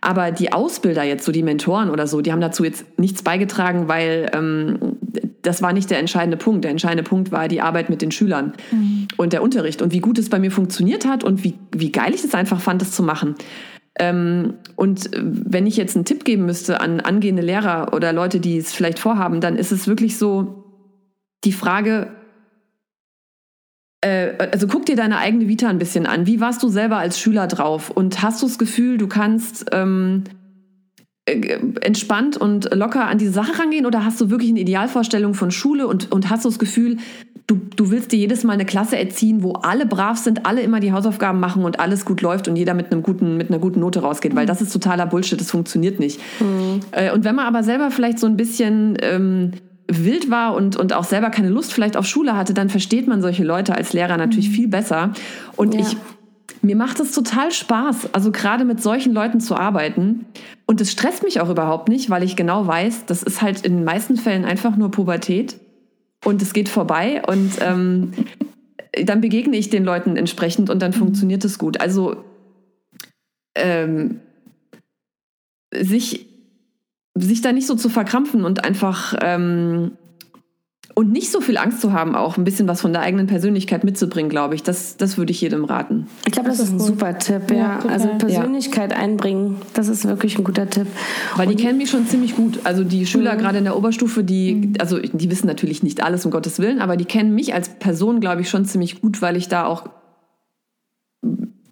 Aber 0.00 0.32
die 0.32 0.52
Ausbilder 0.52 1.04
jetzt, 1.04 1.24
so 1.24 1.32
die 1.32 1.44
Mentoren 1.44 1.90
oder 1.90 2.06
so, 2.06 2.22
die 2.22 2.32
haben 2.32 2.40
dazu 2.40 2.64
jetzt 2.64 2.98
nichts 2.98 3.22
beigetragen, 3.22 3.88
weil 3.88 4.30
ähm, 4.34 4.96
das 5.42 5.60
war 5.60 5.72
nicht 5.72 5.90
der 5.90 5.98
entscheidende 5.98 6.36
Punkt. 6.36 6.64
Der 6.64 6.70
entscheidende 6.70 7.02
Punkt 7.02 7.32
war 7.32 7.48
die 7.48 7.60
Arbeit 7.60 7.90
mit 7.90 8.00
den 8.00 8.10
Schülern 8.10 8.52
mhm. 8.70 9.08
und 9.16 9.32
der 9.32 9.42
Unterricht 9.42 9.82
und 9.82 9.92
wie 9.92 10.00
gut 10.00 10.18
es 10.18 10.30
bei 10.30 10.38
mir 10.38 10.50
funktioniert 10.50 11.06
hat 11.06 11.24
und 11.24 11.44
wie, 11.44 11.54
wie 11.72 11.92
geil 11.92 12.14
ich 12.14 12.24
es 12.24 12.34
einfach 12.34 12.60
fand, 12.60 12.80
das 12.80 12.92
zu 12.92 13.02
machen. 13.02 13.34
Ähm, 13.98 14.54
und 14.76 15.10
wenn 15.12 15.66
ich 15.66 15.76
jetzt 15.76 15.96
einen 15.96 16.04
Tipp 16.04 16.24
geben 16.24 16.46
müsste 16.46 16.80
an 16.80 17.00
angehende 17.00 17.42
Lehrer 17.42 17.92
oder 17.92 18.12
Leute, 18.12 18.40
die 18.40 18.56
es 18.56 18.72
vielleicht 18.72 18.98
vorhaben, 18.98 19.40
dann 19.40 19.56
ist 19.56 19.72
es 19.72 19.86
wirklich 19.86 20.16
so 20.16 20.64
die 21.44 21.52
Frage, 21.52 22.08
äh, 24.00 24.48
also 24.52 24.66
guck 24.66 24.86
dir 24.86 24.96
deine 24.96 25.18
eigene 25.18 25.48
Vita 25.48 25.68
ein 25.68 25.78
bisschen 25.78 26.06
an. 26.06 26.26
Wie 26.26 26.40
warst 26.40 26.62
du 26.62 26.68
selber 26.68 26.98
als 26.98 27.18
Schüler 27.18 27.46
drauf? 27.48 27.90
Und 27.90 28.22
hast 28.22 28.40
du 28.42 28.46
das 28.46 28.58
Gefühl, 28.58 28.96
du 28.96 29.08
kannst 29.08 29.66
ähm, 29.72 30.24
äh, 30.26 30.41
entspannt 31.26 32.36
und 32.36 32.74
locker 32.74 33.06
an 33.06 33.18
diese 33.18 33.32
Sache 33.32 33.58
rangehen? 33.58 33.86
Oder 33.86 34.04
hast 34.04 34.20
du 34.20 34.30
wirklich 34.30 34.50
eine 34.50 34.60
Idealvorstellung 34.60 35.34
von 35.34 35.50
Schule 35.50 35.86
und, 35.86 36.10
und 36.10 36.30
hast 36.30 36.44
du 36.44 36.48
das 36.48 36.58
Gefühl, 36.58 36.96
du, 37.46 37.60
du 37.76 37.90
willst 37.90 38.12
dir 38.12 38.18
jedes 38.18 38.42
Mal 38.44 38.54
eine 38.54 38.64
Klasse 38.64 38.98
erziehen, 38.98 39.42
wo 39.42 39.52
alle 39.52 39.86
brav 39.86 40.18
sind, 40.18 40.46
alle 40.46 40.62
immer 40.62 40.80
die 40.80 40.92
Hausaufgaben 40.92 41.38
machen 41.38 41.64
und 41.64 41.78
alles 41.78 42.04
gut 42.04 42.22
läuft 42.22 42.48
und 42.48 42.56
jeder 42.56 42.74
mit, 42.74 42.90
einem 42.90 43.02
guten, 43.02 43.36
mit 43.36 43.50
einer 43.50 43.60
guten 43.60 43.80
Note 43.80 44.00
rausgeht? 44.00 44.34
Weil 44.34 44.44
mhm. 44.44 44.48
das 44.48 44.62
ist 44.62 44.72
totaler 44.72 45.06
Bullshit, 45.06 45.40
das 45.40 45.50
funktioniert 45.50 46.00
nicht. 46.00 46.20
Mhm. 46.40 46.80
Äh, 46.90 47.12
und 47.12 47.24
wenn 47.24 47.36
man 47.36 47.46
aber 47.46 47.62
selber 47.62 47.90
vielleicht 47.90 48.18
so 48.18 48.26
ein 48.26 48.36
bisschen... 48.36 48.96
Ähm, 49.00 49.52
wild 49.88 50.30
war 50.30 50.54
und, 50.54 50.76
und 50.76 50.94
auch 50.94 51.04
selber 51.04 51.28
keine 51.28 51.50
Lust 51.50 51.72
vielleicht 51.72 51.98
auf 51.98 52.06
Schule 52.06 52.34
hatte, 52.34 52.54
dann 52.54 52.70
versteht 52.70 53.08
man 53.08 53.20
solche 53.20 53.44
Leute 53.44 53.74
als 53.74 53.92
Lehrer 53.92 54.16
natürlich 54.16 54.48
mhm. 54.48 54.54
viel 54.54 54.68
besser. 54.68 55.12
Und 55.56 55.74
ja. 55.74 55.80
ich, 55.80 55.96
mir 56.62 56.76
macht 56.76 57.00
es 57.00 57.12
total 57.12 57.50
Spaß, 57.50 58.14
also 58.14 58.30
gerade 58.30 58.64
mit 58.64 58.80
solchen 58.80 59.12
Leuten 59.12 59.40
zu 59.40 59.56
arbeiten. 59.56 60.26
Und 60.66 60.80
es 60.80 60.92
stresst 60.92 61.24
mich 61.24 61.40
auch 61.40 61.50
überhaupt 61.50 61.88
nicht, 61.88 62.08
weil 62.08 62.22
ich 62.22 62.36
genau 62.36 62.66
weiß, 62.66 63.06
das 63.06 63.22
ist 63.22 63.42
halt 63.42 63.66
in 63.66 63.76
den 63.76 63.84
meisten 63.84 64.16
Fällen 64.16 64.44
einfach 64.44 64.76
nur 64.76 64.90
Pubertät 64.90 65.58
und 66.24 66.40
es 66.40 66.52
geht 66.52 66.68
vorbei 66.68 67.22
und 67.26 67.52
ähm, 67.60 68.12
dann 69.04 69.20
begegne 69.20 69.56
ich 69.56 69.70
den 69.70 69.84
Leuten 69.84 70.16
entsprechend 70.16 70.70
und 70.70 70.80
dann 70.80 70.92
mhm. 70.92 70.96
funktioniert 70.96 71.44
es 71.44 71.58
gut. 71.58 71.80
Also 71.80 72.24
ähm, 73.56 74.20
sich 75.74 76.28
sich 77.14 77.42
da 77.42 77.52
nicht 77.52 77.66
so 77.66 77.74
zu 77.74 77.90
verkrampfen 77.90 78.44
und 78.44 78.64
einfach 78.64 79.14
ähm, 79.20 79.92
und 80.94 81.12
nicht 81.12 81.30
so 81.30 81.40
viel 81.40 81.56
Angst 81.56 81.80
zu 81.80 81.92
haben, 81.92 82.14
auch 82.14 82.36
ein 82.36 82.44
bisschen 82.44 82.68
was 82.68 82.80
von 82.80 82.92
der 82.92 83.02
eigenen 83.02 83.26
Persönlichkeit 83.26 83.84
mitzubringen, 83.84 84.30
glaube 84.30 84.54
ich. 84.54 84.62
Das, 84.62 84.96
das 84.96 85.18
würde 85.18 85.32
ich 85.32 85.40
jedem 85.40 85.64
raten. 85.64 86.06
Ich 86.26 86.32
glaube, 86.32 86.48
das, 86.48 86.58
das, 86.58 86.68
ist 86.68 86.74
ein 86.74 86.78
gut. 86.78 86.86
super 86.86 87.18
Tipp, 87.18 87.50
ja. 87.50 87.56
ja 87.56 87.78
also 87.88 88.08
Persönlichkeit 88.18 88.92
ja. 88.92 88.98
einbringen, 88.98 89.56
das 89.74 89.88
ist 89.88 90.04
wirklich 90.06 90.38
ein 90.38 90.44
guter 90.44 90.68
Tipp. 90.68 90.86
Weil 91.36 91.48
und 91.48 91.58
die 91.58 91.62
kennen 91.62 91.78
mich 91.78 91.90
schon 91.90 92.06
ziemlich 92.06 92.36
gut. 92.36 92.60
Also 92.64 92.84
die 92.84 93.06
Schüler 93.06 93.34
mhm. 93.34 93.38
gerade 93.38 93.58
in 93.58 93.64
der 93.64 93.76
Oberstufe, 93.76 94.24
die, 94.24 94.54
mhm. 94.54 94.74
also 94.78 94.98
die 94.98 95.30
wissen 95.30 95.46
natürlich 95.46 95.82
nicht 95.82 96.02
alles, 96.02 96.24
um 96.24 96.30
Gottes 96.30 96.58
Willen, 96.58 96.80
aber 96.80 96.96
die 96.96 97.04
kennen 97.04 97.34
mich 97.34 97.54
als 97.54 97.68
Person, 97.68 98.20
glaube 98.20 98.42
ich, 98.42 98.50
schon 98.50 98.64
ziemlich 98.64 99.00
gut, 99.00 99.22
weil 99.22 99.36
ich 99.36 99.48
da 99.48 99.66
auch 99.66 99.84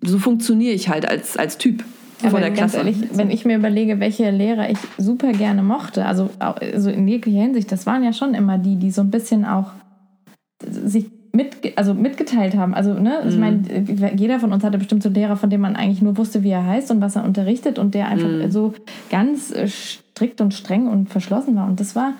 so 0.02 0.18
funktioniere 0.18 0.72
ich 0.72 0.88
halt 0.88 1.06
als, 1.08 1.36
als 1.36 1.58
Typ 1.58 1.84
vor 2.20 2.38
Aber 2.38 2.40
der 2.40 2.52
Klasse. 2.52 2.78
Ehrlich, 2.78 2.96
wenn 3.12 3.30
ich 3.30 3.44
mir 3.44 3.56
überlege, 3.56 4.00
welche 4.00 4.30
Lehrer 4.30 4.70
ich 4.70 4.78
super 4.98 5.32
gerne 5.32 5.62
mochte, 5.62 6.04
also, 6.04 6.30
also 6.38 6.90
in 6.90 7.08
jeglicher 7.08 7.40
Hinsicht, 7.40 7.70
das 7.72 7.86
waren 7.86 8.02
ja 8.02 8.12
schon 8.12 8.34
immer 8.34 8.58
die, 8.58 8.76
die 8.76 8.90
so 8.90 9.02
ein 9.02 9.10
bisschen 9.10 9.44
auch 9.44 9.72
sich 10.62 11.06
mit, 11.32 11.76
also 11.76 11.94
mitgeteilt 11.94 12.56
haben. 12.56 12.74
Also, 12.74 12.94
ne, 12.94 13.22
ich 13.26 13.34
mhm. 13.34 13.40
meine, 13.40 14.14
jeder 14.16 14.40
von 14.40 14.52
uns 14.52 14.64
hatte 14.64 14.78
bestimmt 14.78 15.02
so 15.02 15.08
einen 15.08 15.14
Lehrer, 15.14 15.36
von 15.36 15.50
dem 15.50 15.60
man 15.60 15.76
eigentlich 15.76 16.02
nur 16.02 16.16
wusste, 16.16 16.42
wie 16.42 16.50
er 16.50 16.66
heißt 16.66 16.90
und 16.90 17.00
was 17.00 17.16
er 17.16 17.24
unterrichtet 17.24 17.78
und 17.78 17.94
der 17.94 18.08
einfach 18.08 18.28
mm. 18.28 18.50
so 18.50 18.74
ganz 19.10 19.52
äh, 19.52 19.68
strikt 19.68 20.40
und 20.40 20.54
streng 20.54 20.88
und 20.88 21.08
verschlossen 21.08 21.54
war. 21.56 21.66
Und 21.66 21.80
das 21.80 21.94
war 21.94 22.14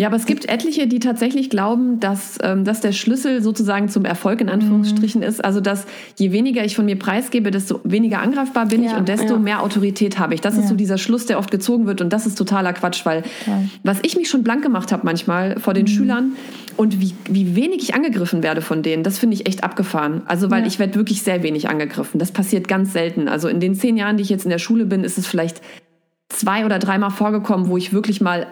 ja, 0.00 0.06
aber 0.06 0.16
es 0.16 0.24
gibt 0.24 0.48
etliche, 0.48 0.86
die 0.86 0.98
tatsächlich 0.98 1.50
glauben, 1.50 2.00
dass 2.00 2.38
ähm, 2.42 2.64
das 2.64 2.80
der 2.80 2.92
Schlüssel 2.92 3.42
sozusagen 3.42 3.90
zum 3.90 4.06
Erfolg 4.06 4.40
in 4.40 4.48
Anführungsstrichen 4.48 5.20
mhm. 5.20 5.26
ist. 5.26 5.44
Also, 5.44 5.60
dass 5.60 5.84
je 6.16 6.32
weniger 6.32 6.64
ich 6.64 6.74
von 6.74 6.86
mir 6.86 6.98
preisgebe, 6.98 7.50
desto 7.50 7.80
weniger 7.84 8.22
angreifbar 8.22 8.64
bin 8.64 8.82
ja, 8.82 8.92
ich 8.92 8.96
und 8.96 9.10
desto 9.10 9.34
ja. 9.34 9.38
mehr 9.38 9.62
Autorität 9.62 10.18
habe 10.18 10.32
ich. 10.32 10.40
Das 10.40 10.56
ja. 10.56 10.62
ist 10.62 10.70
so 10.70 10.74
dieser 10.74 10.96
Schluss, 10.96 11.26
der 11.26 11.38
oft 11.38 11.50
gezogen 11.50 11.86
wird 11.86 12.00
und 12.00 12.14
das 12.14 12.24
ist 12.24 12.36
totaler 12.38 12.72
Quatsch, 12.72 13.04
weil 13.04 13.24
was 13.82 13.98
ich 14.00 14.16
mich 14.16 14.30
schon 14.30 14.42
blank 14.42 14.62
gemacht 14.62 14.90
habe 14.90 15.02
manchmal 15.04 15.60
vor 15.60 15.74
den 15.74 15.82
mhm. 15.82 15.88
Schülern 15.88 16.32
und 16.78 16.98
wie, 16.98 17.12
wie 17.28 17.54
wenig 17.54 17.82
ich 17.82 17.94
angegriffen 17.94 18.42
werde 18.42 18.62
von 18.62 18.82
denen, 18.82 19.02
das 19.02 19.18
finde 19.18 19.34
ich 19.34 19.46
echt 19.46 19.64
abgefahren. 19.64 20.22
Also, 20.24 20.50
weil 20.50 20.66
ich 20.66 20.78
werde 20.78 20.94
wirklich 20.94 21.20
sehr 21.20 21.42
wenig 21.42 21.68
angegriffen. 21.68 22.18
Das 22.18 22.32
passiert 22.32 22.68
ganz 22.68 22.94
selten. 22.94 23.28
Also, 23.28 23.48
in 23.48 23.60
den 23.60 23.74
zehn 23.74 23.98
Jahren, 23.98 24.16
die 24.16 24.22
ich 24.22 24.30
jetzt 24.30 24.44
in 24.44 24.50
der 24.50 24.58
Schule 24.58 24.86
bin, 24.86 25.04
ist 25.04 25.18
es 25.18 25.26
vielleicht 25.26 25.60
zwei 26.30 26.64
oder 26.64 26.78
dreimal 26.78 27.10
vorgekommen, 27.10 27.68
wo 27.68 27.76
ich 27.76 27.92
wirklich 27.92 28.22
mal 28.22 28.46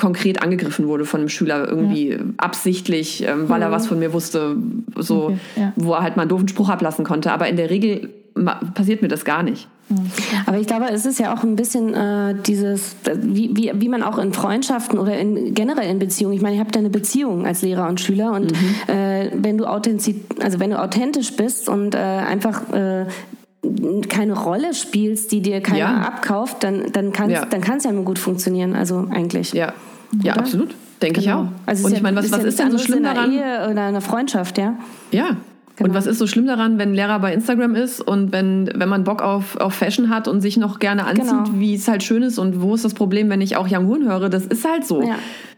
konkret 0.00 0.42
angegriffen 0.42 0.88
wurde 0.88 1.04
von 1.04 1.20
einem 1.20 1.28
Schüler 1.28 1.68
irgendwie 1.68 2.10
ja. 2.10 2.18
absichtlich, 2.38 3.22
ähm, 3.22 3.48
weil 3.48 3.58
mhm. 3.58 3.64
er 3.64 3.70
was 3.70 3.86
von 3.86 3.98
mir 3.98 4.12
wusste, 4.12 4.56
so, 4.96 5.26
okay, 5.26 5.38
ja. 5.56 5.72
wo 5.76 5.92
er 5.92 6.02
halt 6.02 6.16
mal 6.16 6.22
einen 6.22 6.30
doofen 6.30 6.48
Spruch 6.48 6.70
ablassen 6.70 7.04
konnte. 7.04 7.30
Aber 7.32 7.48
in 7.48 7.56
der 7.56 7.70
Regel 7.70 8.08
passiert 8.74 9.02
mir 9.02 9.08
das 9.08 9.24
gar 9.24 9.42
nicht. 9.42 9.68
Aber 10.46 10.58
ich 10.58 10.68
glaube, 10.68 10.86
es 10.90 11.04
ist 11.04 11.18
ja 11.18 11.34
auch 11.34 11.42
ein 11.42 11.56
bisschen 11.56 11.94
äh, 11.94 12.34
dieses, 12.46 12.94
wie, 13.12 13.50
wie, 13.56 13.72
wie 13.74 13.88
man 13.88 14.04
auch 14.04 14.18
in 14.18 14.32
Freundschaften 14.32 14.98
oder 15.00 15.18
in, 15.18 15.52
generell 15.52 15.90
in 15.90 15.98
Beziehungen, 15.98 16.36
ich 16.36 16.42
meine, 16.42 16.56
ihr 16.56 16.60
habt 16.60 16.76
ja 16.76 16.80
eine 16.80 16.90
Beziehung 16.90 17.44
als 17.44 17.62
Lehrer 17.62 17.88
und 17.88 18.00
Schüler 18.00 18.32
und 18.32 18.52
mhm. 18.52 18.74
äh, 18.94 19.30
wenn 19.34 19.58
du 19.58 19.66
authentisch, 19.66 20.14
also 20.40 20.60
wenn 20.60 20.70
du 20.70 20.80
authentisch 20.80 21.34
bist 21.36 21.68
und 21.68 21.96
äh, 21.96 21.98
einfach 21.98 22.72
äh, 22.72 23.06
keine 24.08 24.32
Rolle 24.32 24.74
spielst, 24.74 25.32
die 25.32 25.42
dir 25.42 25.60
keiner 25.60 25.78
ja. 25.78 26.00
abkauft, 26.02 26.62
dann, 26.64 26.92
dann 26.92 27.12
kann 27.12 27.30
es 27.30 27.40
ja. 27.40 27.44
dann 27.44 27.80
ja 27.80 27.92
nur 27.92 28.04
gut 28.04 28.18
funktionieren. 28.18 28.74
Also 28.74 29.06
eigentlich. 29.10 29.52
Ja, 29.52 29.72
ja 30.22 30.34
absolut. 30.34 30.74
Denke 31.02 31.20
genau. 31.20 31.42
ich 31.42 31.48
auch. 31.48 31.52
Also 31.66 31.86
und 31.86 31.92
ich 31.94 32.02
meine, 32.02 32.16
was, 32.16 32.30
was 32.30 32.44
ist 32.44 32.58
denn 32.58 32.70
so 32.70 32.78
schlimm 32.78 33.02
daran? 33.02 33.32
Ehe 33.32 33.68
oder 33.70 33.84
eine 33.84 34.00
Freundschaft, 34.00 34.58
ja? 34.58 34.76
Ja. 35.12 35.36
Genau. 35.76 35.88
Und 35.88 35.94
was 35.94 36.06
ist 36.06 36.18
so 36.18 36.26
schlimm 36.26 36.46
daran, 36.46 36.78
wenn 36.78 36.90
ein 36.90 36.94
Lehrer 36.94 37.20
bei 37.20 37.32
Instagram 37.32 37.74
ist 37.74 38.02
und 38.02 38.32
wenn, 38.32 38.70
wenn 38.74 38.88
man 38.88 39.04
Bock 39.04 39.22
auf, 39.22 39.56
auf 39.56 39.72
Fashion 39.72 40.10
hat 40.10 40.28
und 40.28 40.42
sich 40.42 40.58
noch 40.58 40.78
gerne 40.78 41.06
anzieht, 41.06 41.24
genau. 41.24 41.44
wie 41.54 41.74
es 41.74 41.88
halt 41.88 42.02
schön 42.02 42.22
ist 42.22 42.38
und 42.38 42.60
wo 42.60 42.74
ist 42.74 42.84
das 42.84 42.92
Problem, 42.92 43.30
wenn 43.30 43.40
ich 43.40 43.56
auch 43.56 43.66
Young 43.70 43.86
Hoon 43.86 44.06
höre? 44.06 44.28
Das 44.28 44.44
ist 44.44 44.68
halt 44.68 44.86
so. 44.86 45.00
Ja. 45.02 45.14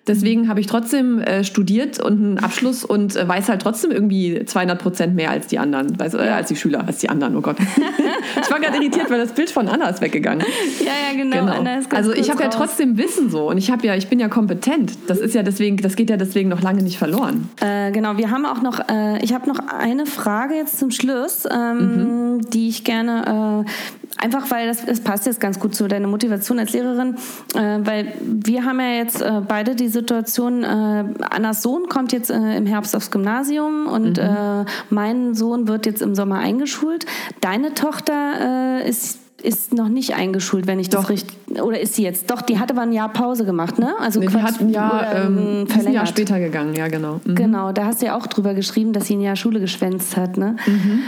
Deswegen 0.09 0.49
habe 0.49 0.59
ich 0.59 0.67
trotzdem 0.67 1.21
äh, 1.21 1.45
studiert 1.45 2.01
und 2.01 2.13
einen 2.13 2.39
Abschluss 2.39 2.85
und 2.85 3.15
äh, 3.15 3.29
weiß 3.29 3.49
halt 3.49 3.63
trotzdem 3.63 3.93
irgendwie 3.93 4.45
200 4.45 4.83
Prozent 4.83 5.15
mehr 5.15 5.31
als 5.31 5.47
die 5.47 5.61
anderen, 5.61 5.99
weiß, 5.99 6.15
äh, 6.15 6.19
als 6.19 6.49
die 6.49 6.57
Schüler, 6.57 6.85
als 6.85 6.99
die 6.99 7.09
anderen. 7.09 7.37
Oh 7.37 7.41
Gott. 7.41 7.57
ich 8.43 8.51
war 8.51 8.59
gerade 8.59 8.79
irritiert, 8.79 9.11
weil 9.11 9.21
das 9.21 9.33
Bild 9.33 9.51
von 9.51 9.69
Anna 9.69 9.89
ist 9.89 10.01
weggegangen. 10.01 10.45
Ja, 10.81 10.87
ja, 10.87 11.17
genau. 11.17 11.37
genau. 11.39 11.53
Anna 11.53 11.79
ist 11.79 11.89
ganz 11.89 12.09
also 12.09 12.21
ich 12.21 12.31
habe 12.31 12.43
ja 12.43 12.49
trotzdem 12.49 12.99
Wissen 12.99 13.31
so 13.31 13.49
und 13.49 13.59
ich 13.59 13.71
habe 13.71 13.87
ja, 13.87 13.95
ich 13.95 14.09
bin 14.09 14.19
ja 14.19 14.29
kompetent. 14.29 14.99
Das 15.07 15.19
ist 15.19 15.37
ja 15.37 15.45
deswegen, 15.45 15.77
das 15.77 15.95
geht 15.95 16.11
ja 16.11 16.17
deswegen 16.17 16.49
noch 16.49 16.63
lange 16.63 16.83
nicht 16.83 16.99
verloren. 16.99 17.49
Äh, 17.61 17.93
genau, 17.93 18.17
wir 18.17 18.31
haben 18.31 18.45
auch 18.45 18.61
noch, 18.61 18.81
äh, 18.89 19.23
ich 19.23 19.33
habe 19.33 19.49
noch 19.49 19.61
eine 19.69 20.07
Frage 20.07 20.55
jetzt 20.55 20.81
zum 20.81 20.91
Schluss, 20.91 21.47
ähm, 21.49 22.35
mhm. 22.37 22.51
die 22.51 22.69
ich 22.69 22.83
gerne 22.83 23.65
äh, 23.65 23.71
einfach, 24.19 24.51
weil 24.51 24.69
das, 24.69 24.85
das 24.85 25.01
passt 25.01 25.27
jetzt 25.27 25.41
ganz 25.41 25.59
gut 25.59 25.75
zu 25.75 25.89
deiner 25.89 26.09
Motivation 26.09 26.59
als 26.59 26.73
Lehrerin, 26.73 27.17
äh, 27.55 27.79
weil 27.83 28.15
wir 28.21 28.65
haben 28.65 28.81
ja 28.81 28.91
jetzt 28.91 29.21
äh, 29.21 29.41
beide 29.47 29.75
die 29.75 29.89
Situation, 29.89 30.63
äh, 30.63 30.67
Annas 30.67 31.63
Sohn 31.63 31.89
kommt 31.89 32.13
jetzt 32.13 32.31
äh, 32.31 32.57
im 32.57 32.67
Herbst 32.67 32.95
aufs 32.95 33.11
Gymnasium 33.11 33.87
und 33.87 34.19
mhm. 34.19 34.23
äh, 34.23 34.65
mein 34.91 35.35
Sohn 35.35 35.69
wird 35.69 35.87
jetzt 35.87 36.03
im 36.03 36.15
Sommer 36.15 36.39
eingeschult. 36.39 37.07
Deine 37.41 37.75
Tochter 37.75 38.81
äh, 38.83 38.89
ist 38.89 39.22
ist 39.43 39.75
noch 39.75 39.89
nicht 39.89 40.15
eingeschult, 40.15 40.67
wenn 40.67 40.79
ich 40.79 40.89
Doch. 40.89 41.01
das 41.01 41.11
richtig. 41.11 41.37
Oder 41.61 41.81
ist 41.81 41.95
sie 41.95 42.03
jetzt? 42.03 42.31
Doch, 42.31 42.41
die 42.43 42.59
hat 42.59 42.71
aber 42.71 42.83
ein 42.83 42.93
Jahr 42.93 43.13
Pause 43.13 43.45
gemacht, 43.45 43.79
ne? 43.79 43.95
Also 43.99 44.21
nee, 44.21 44.27
die 44.27 44.43
hat 44.43 44.61
ein 44.61 44.71
Jahr, 44.71 45.15
ähm, 45.15 45.67
ein 45.69 45.93
Jahr 45.93 46.07
später 46.07 46.39
gegangen, 46.41 46.75
ja, 46.75 46.89
genau. 46.89 47.21
Mhm. 47.25 47.35
Genau, 47.35 47.73
da 47.73 47.87
hast 47.87 48.01
du 48.01 48.07
ja 48.07 48.17
auch 48.17 48.27
drüber 48.27 48.55
geschrieben, 48.55 48.93
dass 48.93 49.07
sie 49.07 49.17
ein 49.17 49.21
Jahr 49.21 49.37
Schule 49.37 49.61
geschwänzt 49.61 50.17
hat, 50.17 50.37
ne? 50.37 50.57
Mhm. 50.67 51.03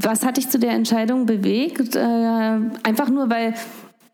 Was 0.00 0.24
hat 0.24 0.36
dich 0.36 0.48
zu 0.48 0.58
der 0.58 0.70
Entscheidung 0.70 1.26
bewegt? 1.26 1.96
Äh, 1.96 2.00
einfach 2.82 3.08
nur, 3.08 3.28
weil 3.28 3.54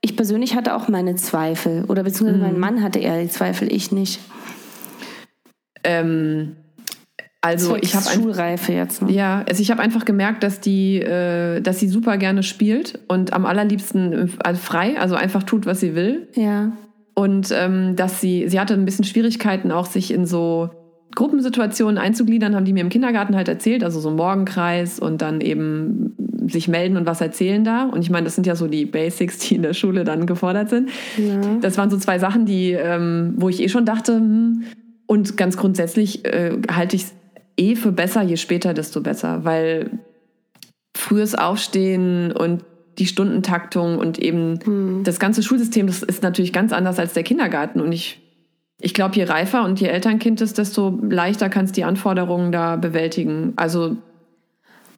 ich 0.01 0.16
persönlich 0.16 0.55
hatte 0.55 0.75
auch 0.75 0.89
meine 0.89 1.16
Zweifel. 1.16 1.85
Oder 1.89 2.03
beziehungsweise 2.03 2.39
mhm. 2.39 2.45
mein 2.45 2.59
Mann 2.59 2.83
hatte 2.83 2.99
eher 2.99 3.21
die 3.21 3.29
Zweifel, 3.29 3.73
ich 3.73 3.93
nicht. 3.93 4.21
Ähm, 5.85 6.57
also 7.41 7.76
ich 7.76 7.95
habe 7.95 8.05
Schulreife 8.05 8.72
jetzt. 8.72 9.03
Ne? 9.03 9.12
Ja, 9.12 9.45
also 9.49 9.62
ich 9.62 9.70
habe 9.70 9.80
einfach 9.80 10.05
gemerkt, 10.05 10.43
dass 10.43 10.61
die, 10.61 10.97
äh, 11.01 11.61
dass 11.61 11.78
sie 11.78 11.89
super 11.89 12.16
gerne 12.16 12.43
spielt 12.43 12.99
und 13.07 13.32
am 13.32 13.47
allerliebsten 13.47 14.12
äh, 14.12 14.55
frei, 14.55 14.99
also 14.99 15.14
einfach 15.14 15.45
tut, 15.45 15.64
was 15.64 15.80
sie 15.80 15.95
will. 15.95 16.28
Ja. 16.34 16.72
Und 17.14 17.53
ähm, 17.53 17.95
dass 17.97 18.20
sie, 18.20 18.49
sie 18.49 18.59
hatte 18.59 18.74
ein 18.74 18.84
bisschen 18.84 19.05
Schwierigkeiten, 19.05 19.70
auch 19.70 19.86
sich 19.86 20.12
in 20.12 20.26
so 20.26 20.70
Gruppensituationen 21.14 21.99
einzugliedern, 21.99 22.55
haben 22.55 22.64
die 22.64 22.72
mir 22.72 22.80
im 22.80 22.91
Kindergarten 22.91 23.34
halt 23.34 23.49
erzählt, 23.49 23.82
also 23.82 23.99
so 23.99 24.11
Morgenkreis 24.11 24.99
und 24.99 25.22
dann 25.22 25.41
eben 25.41 26.14
sich 26.49 26.68
melden 26.68 26.97
und 26.97 27.07
was 27.07 27.20
erzählen 27.20 27.64
da. 27.64 27.84
Und 27.84 28.03
ich 28.03 28.11
meine, 28.11 28.24
das 28.24 28.34
sind 28.34 28.47
ja 28.47 28.57
so 28.57 28.66
die 28.66 28.84
Basics, 28.84 29.39
die 29.39 29.57
in 29.57 29.62
der 29.62 29.74
Schule 29.74 30.05
dann 30.05 30.26
gefordert 30.26 30.70
sind. 30.70 30.91
Ja. 31.16 31.57
Das 31.61 31.78
waren 31.78 31.91
so 31.91 31.97
zwei 31.99 32.18
Sachen, 32.18 32.47
die, 32.47 32.72
ähm, 32.72 33.34
wo 33.36 33.49
ich 33.49 33.61
eh 33.62 33.68
schon 33.68 33.84
dachte, 33.84 34.16
hm, 34.16 34.64
und 35.07 35.36
ganz 35.36 35.57
grundsätzlich 35.57 36.24
äh, 36.24 36.59
halte 36.70 36.95
ich 36.95 37.05
es 37.05 37.14
eh 37.59 37.77
für 37.77 37.93
besser, 37.93 38.23
je 38.23 38.37
später, 38.37 38.75
desto 38.75 39.01
besser, 39.01 39.45
weil 39.45 39.99
frühes 40.97 41.35
Aufstehen 41.35 42.33
und 42.33 42.65
die 42.99 43.07
Stundentaktung 43.07 43.99
und 43.99 44.19
eben 44.19 44.59
hm. 44.65 45.05
das 45.05 45.21
ganze 45.21 45.43
Schulsystem, 45.43 45.87
das 45.87 46.03
ist 46.03 46.23
natürlich 46.23 46.53
ganz 46.53 46.73
anders 46.73 46.99
als 46.99 47.13
der 47.13 47.23
Kindergarten. 47.23 47.81
Und 47.81 47.93
ich, 47.93 48.21
ich 48.81 48.95
glaube, 48.95 49.15
je 49.15 49.25
reifer 49.25 49.65
und 49.65 49.81
je 49.81 49.87
älter 49.87 50.11
ein 50.11 50.19
Kind 50.19 50.41
ist, 50.41 50.59
desto 50.59 50.99
leichter 51.03 51.49
kannst 51.49 51.77
du 51.77 51.81
die 51.81 51.85
Anforderungen 51.85 52.51
da 52.51 52.77
bewältigen. 52.77 53.53
Also 53.57 53.97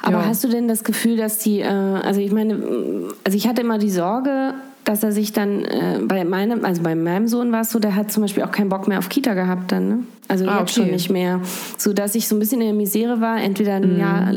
aber 0.03 0.21
ja. 0.21 0.27
hast 0.27 0.43
du 0.45 0.49
denn 0.49 0.67
das 0.67 0.83
Gefühl, 0.83 1.17
dass 1.17 1.39
die, 1.39 1.61
äh, 1.61 1.67
also 1.67 2.21
ich 2.21 2.33
meine, 2.33 2.59
also 3.25 3.37
ich 3.37 3.47
hatte 3.47 3.61
immer 3.61 3.79
die 3.79 3.91
Sorge, 3.91 4.55
dass 4.85 5.03
er 5.03 5.13
sich 5.13 5.33
dann 5.33 5.65
äh, 5.65 6.01
bei 6.03 6.25
meinem, 6.25 6.65
also 6.65 6.83
bei 6.83 6.95
meinem 6.95 7.29
Sohn 7.29 7.53
war 7.53 7.63
es 7.63 7.71
so, 7.71 7.79
der 7.79 7.95
hat 7.95 8.11
zum 8.11 8.23
Beispiel 8.23 8.43
auch 8.43 8.51
keinen 8.51 8.69
Bock 8.69 8.89
mehr 8.89 8.99
auf 8.99 9.09
Kita 9.09 9.35
gehabt 9.35 9.73
dann, 9.73 9.89
ne? 9.89 9.99
Also 10.29 10.47
ah, 10.47 10.61
jetzt 10.61 10.77
okay. 10.77 10.83
schon 10.83 10.91
nicht 10.93 11.11
mehr. 11.11 11.41
So 11.77 11.93
dass 11.93 12.15
ich 12.15 12.29
so 12.29 12.37
ein 12.37 12.39
bisschen 12.39 12.61
in 12.61 12.69
der 12.69 12.77
Misere 12.77 13.21
war, 13.21 13.41
entweder 13.41 13.75
ein 13.75 13.95
mhm. 13.95 13.99
Jahr 13.99 14.35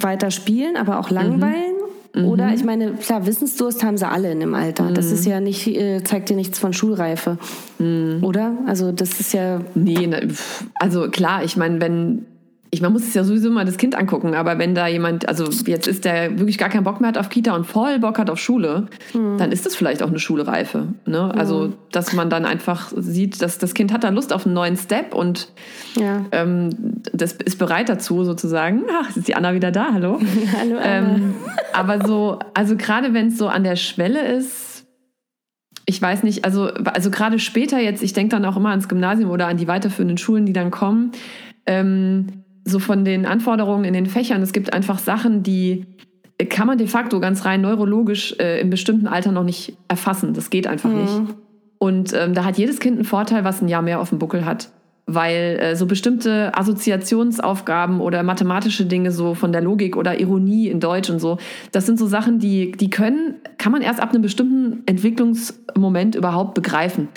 weiter 0.00 0.30
spielen, 0.30 0.76
aber 0.76 0.98
auch 0.98 1.10
langweilen. 1.10 1.74
Mhm. 2.14 2.24
Oder 2.26 2.48
mhm. 2.48 2.54
ich 2.54 2.64
meine, 2.64 2.92
klar, 2.92 3.26
Wissensdurst 3.26 3.84
haben 3.84 3.96
sie 3.96 4.06
alle 4.06 4.32
in 4.32 4.40
dem 4.40 4.54
Alter. 4.54 4.84
Mhm. 4.84 4.94
Das 4.94 5.10
ist 5.10 5.24
ja 5.24 5.40
nicht, 5.40 5.66
äh, 5.66 6.02
zeigt 6.04 6.28
dir 6.28 6.36
nichts 6.36 6.58
von 6.58 6.72
Schulreife. 6.72 7.38
Mhm. 7.78 8.18
Oder? 8.22 8.52
Also 8.66 8.92
das 8.92 9.20
ist 9.20 9.32
ja. 9.32 9.60
Nee, 9.74 10.06
ne, 10.06 10.28
also 10.74 11.08
klar, 11.08 11.44
ich 11.44 11.56
meine, 11.56 11.80
wenn 11.80 12.26
ich, 12.72 12.80
man 12.80 12.92
muss 12.92 13.02
es 13.02 13.14
ja 13.14 13.24
sowieso 13.24 13.50
mal 13.50 13.64
das 13.64 13.78
Kind 13.78 13.96
angucken, 13.96 14.34
aber 14.34 14.58
wenn 14.58 14.76
da 14.76 14.86
jemand, 14.86 15.28
also 15.28 15.48
jetzt 15.66 15.88
ist 15.88 16.04
der 16.04 16.38
wirklich 16.38 16.56
gar 16.56 16.68
keinen 16.68 16.84
Bock 16.84 17.00
mehr 17.00 17.08
hat 17.08 17.18
auf 17.18 17.28
Kita 17.28 17.54
und 17.54 17.64
voll 17.64 17.98
Bock 17.98 18.18
hat 18.18 18.30
auf 18.30 18.38
Schule, 18.38 18.86
mhm. 19.12 19.38
dann 19.38 19.50
ist 19.50 19.66
das 19.66 19.74
vielleicht 19.74 20.04
auch 20.04 20.08
eine 20.08 20.20
Schulreife. 20.20 20.86
Ne? 21.04 21.34
Also, 21.34 21.72
dass 21.90 22.12
man 22.12 22.30
dann 22.30 22.44
einfach 22.44 22.92
sieht, 22.96 23.42
dass 23.42 23.58
das 23.58 23.74
Kind 23.74 23.92
hat 23.92 24.04
da 24.04 24.10
Lust 24.10 24.32
auf 24.32 24.46
einen 24.46 24.54
neuen 24.54 24.76
Step 24.76 25.14
und 25.14 25.48
ja. 25.96 26.24
ähm, 26.30 26.70
das 27.12 27.32
ist 27.32 27.58
bereit 27.58 27.88
dazu 27.88 28.24
sozusagen. 28.24 28.84
Ach, 29.02 29.16
ist 29.16 29.26
die 29.26 29.34
Anna 29.34 29.52
wieder 29.52 29.72
da, 29.72 29.92
hallo. 29.92 30.20
hallo 30.58 30.76
Anna. 30.78 30.84
Ähm, 30.84 31.34
aber 31.72 32.06
so, 32.06 32.38
also 32.54 32.76
gerade 32.76 33.14
wenn 33.14 33.28
es 33.28 33.38
so 33.38 33.48
an 33.48 33.64
der 33.64 33.76
Schwelle 33.76 34.24
ist, 34.32 34.86
ich 35.86 36.00
weiß 36.00 36.22
nicht, 36.22 36.44
also, 36.44 36.66
also 36.68 37.10
gerade 37.10 37.40
später 37.40 37.80
jetzt, 37.80 38.00
ich 38.04 38.12
denke 38.12 38.36
dann 38.36 38.44
auch 38.44 38.56
immer 38.56 38.70
ans 38.70 38.88
Gymnasium 38.88 39.28
oder 39.28 39.48
an 39.48 39.56
die 39.56 39.66
weiterführenden 39.66 40.18
Schulen, 40.18 40.46
die 40.46 40.52
dann 40.52 40.70
kommen, 40.70 41.10
ähm, 41.66 42.39
so 42.64 42.78
von 42.78 43.04
den 43.04 43.26
Anforderungen 43.26 43.84
in 43.84 43.94
den 43.94 44.06
Fächern, 44.06 44.42
es 44.42 44.52
gibt 44.52 44.72
einfach 44.72 44.98
Sachen, 44.98 45.42
die 45.42 45.86
kann 46.48 46.66
man 46.66 46.78
de 46.78 46.86
facto 46.86 47.20
ganz 47.20 47.44
rein 47.44 47.60
neurologisch 47.60 48.34
äh, 48.38 48.60
im 48.60 48.70
bestimmten 48.70 49.06
Alter 49.06 49.32
noch 49.32 49.44
nicht 49.44 49.76
erfassen. 49.88 50.32
Das 50.32 50.50
geht 50.50 50.66
einfach 50.66 50.90
mhm. 50.90 51.00
nicht. 51.00 51.20
Und 51.78 52.12
ähm, 52.14 52.34
da 52.34 52.44
hat 52.44 52.58
jedes 52.58 52.80
Kind 52.80 52.96
einen 52.96 53.04
Vorteil, 53.04 53.44
was 53.44 53.62
ein 53.62 53.68
Jahr 53.68 53.82
mehr 53.82 54.00
auf 54.00 54.10
dem 54.10 54.18
Buckel 54.18 54.44
hat. 54.44 54.70
Weil 55.12 55.58
äh, 55.60 55.76
so 55.76 55.86
bestimmte 55.86 56.56
Assoziationsaufgaben 56.56 58.00
oder 58.00 58.22
mathematische 58.22 58.86
Dinge 58.86 59.10
so 59.10 59.34
von 59.34 59.52
der 59.52 59.60
Logik 59.60 59.96
oder 59.96 60.20
Ironie 60.20 60.68
in 60.68 60.78
Deutsch 60.78 61.10
und 61.10 61.18
so, 61.18 61.38
das 61.72 61.86
sind 61.86 61.98
so 61.98 62.06
Sachen, 62.06 62.38
die, 62.38 62.72
die 62.72 62.90
können, 62.90 63.36
kann 63.58 63.72
man 63.72 63.82
erst 63.82 64.00
ab 64.00 64.10
einem 64.10 64.22
bestimmten 64.22 64.82
Entwicklungsmoment 64.86 66.14
überhaupt 66.14 66.54
begreifen. 66.54 67.08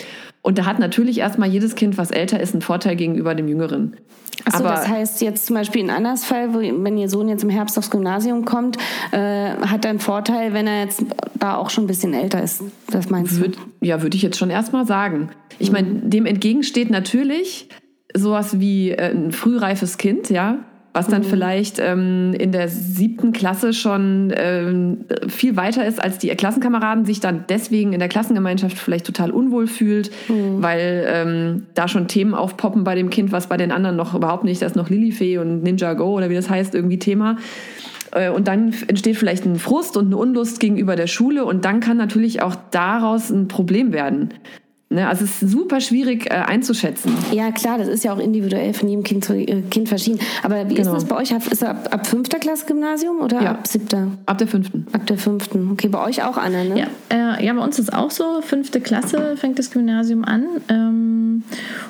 Und 0.42 0.58
da 0.58 0.66
hat 0.66 0.78
natürlich 0.78 1.18
erstmal 1.18 1.48
jedes 1.48 1.74
Kind, 1.74 1.96
was 1.96 2.10
älter 2.10 2.38
ist, 2.38 2.52
einen 2.52 2.60
Vorteil 2.60 2.96
gegenüber 2.96 3.34
dem 3.34 3.48
Jüngeren. 3.48 3.96
Achso, 4.44 4.62
das 4.62 4.88
heißt 4.88 5.22
jetzt 5.22 5.46
zum 5.46 5.56
Beispiel 5.56 5.80
in 5.80 5.90
Annas 5.90 6.24
Fall, 6.24 6.52
wo, 6.52 6.58
wenn 6.58 6.98
ihr 6.98 7.08
Sohn 7.08 7.28
jetzt 7.28 7.44
im 7.44 7.50
Herbst 7.50 7.78
aufs 7.78 7.90
Gymnasium 7.90 8.44
kommt, 8.44 8.76
äh, 9.12 9.16
hat 9.16 9.84
er 9.84 9.90
einen 9.90 10.00
Vorteil, 10.00 10.52
wenn 10.52 10.66
er 10.66 10.84
jetzt 10.84 11.04
da 11.38 11.56
auch 11.56 11.70
schon 11.70 11.84
ein 11.84 11.86
bisschen 11.86 12.12
älter 12.12 12.42
ist. 12.42 12.62
Was 12.88 13.08
meinst 13.08 13.40
Würd, 13.40 13.56
du? 13.56 13.86
Ja, 13.86 14.02
würde 14.02 14.16
ich 14.16 14.22
jetzt 14.22 14.36
schon 14.36 14.50
erstmal 14.50 14.86
sagen. 14.86 15.30
Ich 15.58 15.72
meine, 15.72 15.94
dem 16.02 16.26
entgegensteht 16.26 16.90
natürlich 16.90 17.68
sowas 18.14 18.60
wie 18.60 18.90
äh, 18.90 19.10
ein 19.10 19.32
frühreifes 19.32 19.98
Kind, 19.98 20.30
ja, 20.30 20.58
was 20.94 21.08
dann 21.08 21.22
mhm. 21.22 21.26
vielleicht 21.26 21.80
ähm, 21.80 22.34
in 22.38 22.52
der 22.52 22.68
siebten 22.68 23.32
Klasse 23.32 23.72
schon 23.72 24.32
ähm, 24.36 25.06
viel 25.26 25.56
weiter 25.56 25.84
ist, 25.84 26.02
als 26.02 26.18
die 26.18 26.28
Klassenkameraden, 26.28 27.04
sich 27.04 27.18
dann 27.18 27.44
deswegen 27.48 27.92
in 27.92 27.98
der 27.98 28.08
Klassengemeinschaft 28.08 28.78
vielleicht 28.78 29.04
total 29.04 29.32
unwohl 29.32 29.66
fühlt, 29.66 30.12
mhm. 30.28 30.62
weil 30.62 31.04
ähm, 31.08 31.66
da 31.74 31.88
schon 31.88 32.06
Themen 32.06 32.32
aufpoppen 32.32 32.84
bei 32.84 32.94
dem 32.94 33.10
Kind, 33.10 33.32
was 33.32 33.48
bei 33.48 33.56
den 33.56 33.72
anderen 33.72 33.96
noch 33.96 34.14
überhaupt 34.14 34.44
nicht, 34.44 34.62
da 34.62 34.66
ist 34.66 34.76
noch 34.76 34.88
Lilifee 34.88 35.38
und 35.38 35.64
Ninja 35.64 35.94
Go 35.94 36.16
oder 36.16 36.30
wie 36.30 36.36
das 36.36 36.48
heißt, 36.48 36.76
irgendwie 36.76 37.00
Thema. 37.00 37.38
Äh, 38.12 38.30
und 38.30 38.46
dann 38.46 38.72
entsteht 38.86 39.16
vielleicht 39.16 39.44
ein 39.44 39.58
Frust 39.58 39.96
und 39.96 40.06
eine 40.06 40.16
Unlust 40.16 40.60
gegenüber 40.60 40.94
der 40.94 41.08
Schule 41.08 41.44
und 41.44 41.64
dann 41.64 41.80
kann 41.80 41.96
natürlich 41.96 42.40
auch 42.40 42.54
daraus 42.70 43.30
ein 43.30 43.48
Problem 43.48 43.92
werden. 43.92 44.28
Ne? 44.90 45.08
Also 45.08 45.24
es 45.24 45.42
ist 45.42 45.50
super 45.50 45.80
schwierig 45.80 46.30
äh, 46.30 46.34
einzuschätzen. 46.34 47.16
Ja, 47.32 47.50
klar, 47.50 47.78
das 47.78 47.88
ist 47.88 48.04
ja 48.04 48.12
auch 48.12 48.18
individuell 48.18 48.74
von 48.74 48.88
jedem 48.88 49.02
Kind 49.02 49.24
zu 49.24 49.34
äh, 49.34 49.62
Kind 49.62 49.88
verschieden. 49.88 50.20
Aber 50.42 50.68
wie 50.68 50.74
genau. 50.74 50.94
ist 50.94 51.02
das 51.02 51.04
bei 51.06 51.16
euch? 51.16 51.30
Ist 51.32 51.52
es 51.52 51.62
ab, 51.62 51.88
ab 51.90 52.06
fünfter 52.06 52.38
Klasse 52.38 52.66
Gymnasium 52.66 53.20
oder 53.20 53.42
ja. 53.42 53.50
ab 53.52 53.66
siebter? 53.66 54.08
Ab 54.26 54.38
der 54.38 54.46
fünften. 54.46 54.86
Ab 54.92 55.06
der 55.06 55.18
fünften. 55.18 55.70
Okay, 55.72 55.88
bei 55.88 56.04
euch 56.04 56.22
auch, 56.22 56.36
Anna, 56.36 56.64
ne? 56.64 56.78
Ja, 57.10 57.36
äh, 57.38 57.44
ja 57.44 57.52
bei 57.54 57.62
uns 57.62 57.78
ist 57.78 57.88
es 57.88 57.94
auch 57.94 58.10
so. 58.10 58.40
Fünfte 58.42 58.80
Klasse 58.80 59.36
fängt 59.36 59.58
das 59.58 59.70
Gymnasium 59.70 60.24
an. 60.24 60.46
Ähm, 60.68 61.44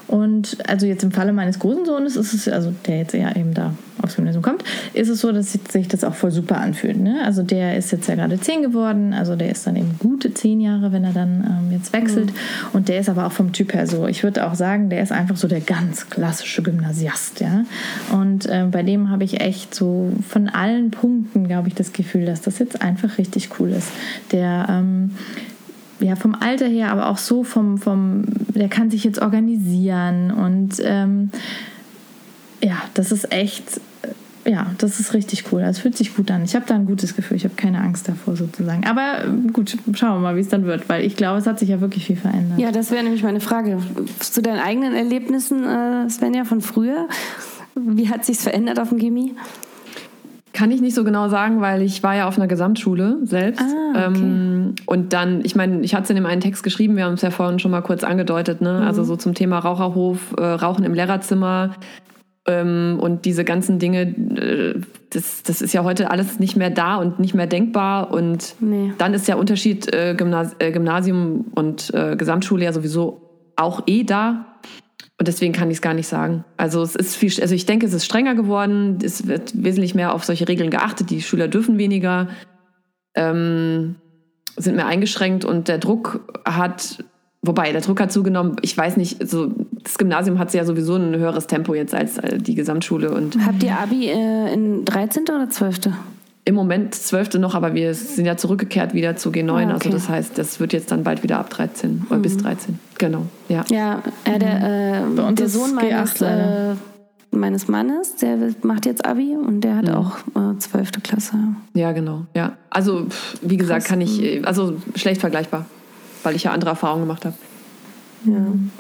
und 0.07 0.57
also 0.69 0.87
jetzt 0.87 1.03
im 1.05 1.13
Falle 1.13 1.33
meines 1.33 1.59
großen 1.59 1.85
Sohnes 1.85 2.17
ist 2.17 2.33
es, 2.33 2.49
also 2.49 2.73
der 2.87 2.99
jetzt 2.99 3.13
ja 3.13 3.35
eben 3.35 3.55
da 3.55 3.75
aufs 4.03 4.17
Gymnasium 4.17 4.43
kommt, 4.43 4.65
ist 4.93 5.09
es 5.09 5.21
so, 5.21 5.33
dass 5.33 5.53
sich 5.53 5.89
das 5.89 6.05
auch 6.05 6.15
voll 6.15 6.31
super 6.31 6.59
anfühlt. 6.59 6.99
Ne? 6.99 7.23
Also 7.25 7.43
der 7.43 7.77
ist 7.77 7.91
jetzt 7.93 8.09
ja 8.09 8.15
gerade 8.15 8.39
zehn 8.41 8.63
geworden, 8.63 9.13
also 9.13 9.37
der 9.37 9.51
ist 9.51 9.67
dann 9.67 9.77
eben 9.77 9.97
gute 9.99 10.35
zehn 10.35 10.61
Jahre, 10.61 10.93
wenn 10.93 11.05
er 11.05 11.13
dann 11.13 11.45
ähm, 11.45 11.73
jetzt 11.73 11.93
wechselt. 11.93 12.31
Mhm. 12.31 12.69
Und 12.73 12.89
der 12.89 13.01
ist 13.01 13.09
aber 13.09 13.27
auch 13.27 13.33
vom 13.33 13.53
Typ 13.53 13.75
her 13.75 13.87
so, 13.87 14.07
ich 14.07 14.23
würde 14.23 14.47
auch 14.47 14.55
sagen, 14.55 14.91
der 14.91 15.03
ist 15.03 15.13
einfach 15.13 15.37
so 15.37 15.49
der 15.49 15.61
ganz 15.61 16.11
klassische 16.11 16.63
Gymnasiast. 16.63 17.41
Ja? 17.41 17.65
Und 18.13 18.47
äh, 18.47 18.67
bei 18.71 18.83
dem 18.83 19.11
habe 19.11 19.25
ich 19.25 19.41
echt 19.41 19.75
so 19.75 20.13
von 20.29 20.49
allen 20.49 20.91
Punkten, 20.91 21.47
glaube 21.47 21.69
ich, 21.69 21.75
das 21.75 21.93
Gefühl, 21.93 22.27
dass 22.27 22.41
das 22.43 22.59
jetzt 22.59 22.83
einfach 22.83 23.19
richtig 23.19 23.51
cool 23.59 23.71
ist. 23.71 23.89
Der 24.33 24.67
ähm, 24.69 25.11
ja, 26.01 26.17
vom 26.17 26.35
Alter 26.35 26.67
her, 26.67 26.91
aber 26.91 27.09
auch 27.09 27.19
so 27.19 27.45
vom, 27.45 27.79
vom, 27.79 28.25
der 28.55 28.69
kann 28.69 28.91
sich 28.91 29.05
jetzt 29.05 29.21
organisieren 29.21 30.31
und 30.31 30.75
ähm, 30.83 31.31
ja, 32.65 32.83
das 32.95 33.13
ist 33.13 33.33
echt 33.33 33.81
ja, 34.47 34.67
das 34.79 35.01
ist 35.01 35.15
richtig 35.15 35.45
cool. 35.53 35.63
Es 35.63 35.79
fühlt 35.79 35.97
sich 35.97 36.15
gut 36.15 36.31
an. 36.31 36.45
Ich 36.45 36.55
habe 36.55 36.67
da 36.67 36.75
ein 36.75 36.87
gutes 36.87 37.17
Gefühl. 37.17 37.37
Ich 37.37 37.45
habe 37.45 37.55
keine 37.55 37.81
Angst 37.81 38.09
davor 38.09 38.37
sozusagen. 38.37 38.85
Aber 38.87 39.25
ähm, 39.25 39.53
gut, 39.53 39.77
schauen 39.95 40.17
wir 40.17 40.21
mal, 40.21 40.37
wie 40.37 40.41
es 40.41 40.49
dann 40.49 40.67
wird, 40.67 40.89
weil 40.89 41.05
ich 41.05 41.17
glaube, 41.17 41.39
es 41.39 41.47
hat 41.47 41.59
sich 41.59 41.71
ja 41.71 41.81
wirklich 41.81 42.07
viel 42.07 42.17
verändert. 42.17 42.59
Ja, 42.59 42.71
das 42.71 42.91
wäre 42.91 43.03
nämlich 43.03 43.23
meine 43.23 43.41
Frage. 43.41 43.79
Zu 44.19 44.43
deinen 44.43 44.61
eigenen 44.61 44.95
Erlebnissen, 44.95 45.65
äh, 45.65 46.11
Svenja, 46.11 46.45
von 46.45 46.61
früher. 46.61 47.09
Wie 47.75 48.11
hat 48.11 48.25
sich's 48.25 48.43
verändert 48.43 48.79
auf 48.79 48.91
dem 48.91 48.99
Gimmi? 48.99 49.35
Kann 50.53 50.71
ich 50.71 50.81
nicht 50.81 50.95
so 50.95 51.03
genau 51.03 51.29
sagen, 51.29 51.61
weil 51.61 51.83
ich 51.83 52.03
war 52.05 52.15
ja 52.15 52.29
auf 52.29 52.37
einer 52.37 52.47
Gesamtschule 52.47 53.19
selbst. 53.25 53.63
Ah, 53.63 54.09
okay. 54.09 54.21
ähm, 54.21 54.75
und 54.87 55.13
dann, 55.13 55.45
ich 55.45 55.57
meine, 55.57 55.81
ich 55.81 55.95
hatte 55.95 56.05
es 56.05 56.11
in 56.11 56.17
dem 56.17 56.27
einen 56.27 56.41
Text 56.41 56.63
geschrieben, 56.63 56.97
wir 56.97 57.07
haben 57.07 57.15
es 57.15 57.23
ja 57.23 57.31
vorhin 57.31 57.59
schon 57.59 57.73
mal 57.73 57.81
kurz 57.81 58.05
angedeutet, 58.05 58.61
ne? 58.61 58.81
Mhm. 58.81 58.87
Also 58.87 59.03
so 59.03 59.17
zum 59.17 59.35
Thema 59.35 59.59
Raucherhof, 59.59 60.35
äh, 60.39 60.45
Rauchen 60.45 60.85
im 60.85 60.95
Lehrerzimmer 60.95 61.75
und 62.47 63.21
diese 63.25 63.43
ganzen 63.45 63.79
Dinge, 63.79 64.03
äh, 64.03 64.81
das, 65.11 65.43
das 65.45 65.63
ist 65.63 65.73
ja 65.73 65.83
heute 65.83 66.11
alles 66.11 66.39
nicht 66.41 66.57
mehr 66.57 66.69
da 66.69 66.97
und 66.97 67.19
nicht 67.19 67.35
mehr 67.35 67.47
denkbar. 67.47 68.13
Und 68.13 68.57
Nee. 68.61 68.93
dann 68.99 69.15
ist 69.15 69.27
der 69.29 69.39
Unterschied 69.39 69.93
äh, 69.95 70.15
Gymnas 70.15 70.55
äh, 70.59 70.71
Gymnasium 70.71 71.47
und 71.55 71.93
äh, 71.95 72.17
Gesamtschule 72.17 72.65
ja 72.65 72.73
sowieso 72.73 73.53
auch 73.57 73.85
eh 73.87 74.05
da. 74.05 74.47
Und 75.19 75.29
deswegen 75.29 75.53
kann 75.55 75.71
ich 75.71 75.77
es 75.77 75.83
gar 75.83 75.95
nicht 75.95 76.09
sagen. 76.09 76.45
Also 76.57 76.83
es 76.83 76.97
ist 76.97 77.17
viel, 77.17 77.33
also 77.41 77.55
ich 77.55 77.65
denke, 77.67 77.87
es 77.87 77.95
ist 77.95 78.05
strenger 78.05 78.35
geworden. 78.35 78.99
Es 79.03 79.27
wird 79.27 79.53
wesentlich 79.65 79.95
mehr 79.95 80.13
auf 80.13 80.25
solche 80.25 80.47
Regeln 80.49 80.71
geachtet. 80.71 81.09
Die 81.11 81.23
Schüler 81.23 81.49
dürfen 81.49 81.79
weniger, 81.79 82.29
ähm, 83.15 83.95
sind 84.57 84.77
mehr 84.77 84.87
eingeschränkt 84.87 85.45
und 85.45 85.69
der 85.69 85.79
Druck 85.79 86.21
hat, 86.45 87.05
wobei 87.45 87.73
der 87.73 87.81
Druck 87.81 88.01
hat 88.01 88.13
zugenommen. 88.13 88.57
Ich 88.63 88.77
weiß 88.77 88.97
nicht, 88.97 89.29
so 89.29 89.53
das 89.83 89.99
Gymnasium 89.99 90.39
hat 90.39 90.53
ja 90.55 90.65
sowieso 90.65 90.97
ein 90.97 91.15
höheres 91.17 91.47
Tempo 91.47 91.75
jetzt 91.75 91.95
als 91.95 92.19
äh, 92.19 92.39
die 92.39 92.55
Gesamtschule 92.55 93.13
und 93.13 93.37
Habt 93.45 93.63
ihr 93.63 93.79
Abi 93.79 94.09
äh, 94.09 94.53
in 94.53 94.85
13. 94.85 95.25
oder 95.25 95.49
12.? 95.51 95.93
im 96.47 96.55
Moment 96.55 96.95
zwölfte 96.95 97.39
noch, 97.39 97.55
aber 97.55 97.73
wir 97.75 97.95
sind 97.95 98.27
ja 98.27 98.37
zurückgekehrt 98.37 98.93
wieder 98.93 99.17
zu 99.17 99.31
G9. 99.31 99.51
Ah, 99.51 99.63
okay. 99.63 99.73
Also 99.73 99.91
das 99.91 100.09
heißt, 100.11 100.37
das 100.37 100.61
wird 100.61 100.75
jetzt 100.75 100.91
dann 100.93 101.03
bald 101.03 101.23
wieder 101.23 101.39
ab 101.39 101.49
13 101.49 102.03
oder 102.11 102.19
bis 102.19 102.37
13. 102.37 102.79
Genau, 102.99 103.23
ja. 103.49 103.65
Ja, 103.71 104.03
äh, 104.25 104.39
der, 104.39 104.57
äh, 104.57 105.03
Bei 105.17 105.23
uns 105.23 105.39
der 105.41 105.49
Sohn 105.49 105.75
meines, 105.75 106.17
G8 106.17 106.23
leider. 106.23 106.73
äh, 106.73 106.75
meines 107.35 107.67
Mannes, 107.69 108.17
der 108.17 108.37
macht 108.63 108.85
jetzt 108.85 109.07
Abi 109.07 109.35
und 109.35 109.63
der 109.63 109.77
hat 109.77 109.89
auch 109.89 110.19
äh, 110.37 110.59
12. 110.59 111.03
Klasse. 111.03 111.37
Ja, 111.73 111.93
genau. 111.93 112.27
Ja. 112.35 112.53
Also, 112.69 113.07
wie 113.41 113.57
gesagt, 113.57 113.87
kann 113.87 114.03
ich, 114.03 114.23
äh, 114.23 114.43
also 114.45 114.75
schlecht 114.97 115.23
vergleichbar, 115.23 115.65
weil 116.25 116.37
ich 116.37 116.45
ja 116.45 116.53
andere 116.53 116.71
Erfahrungen 116.71 117.03
gemacht 117.03 117.25
habe. 117.25 117.35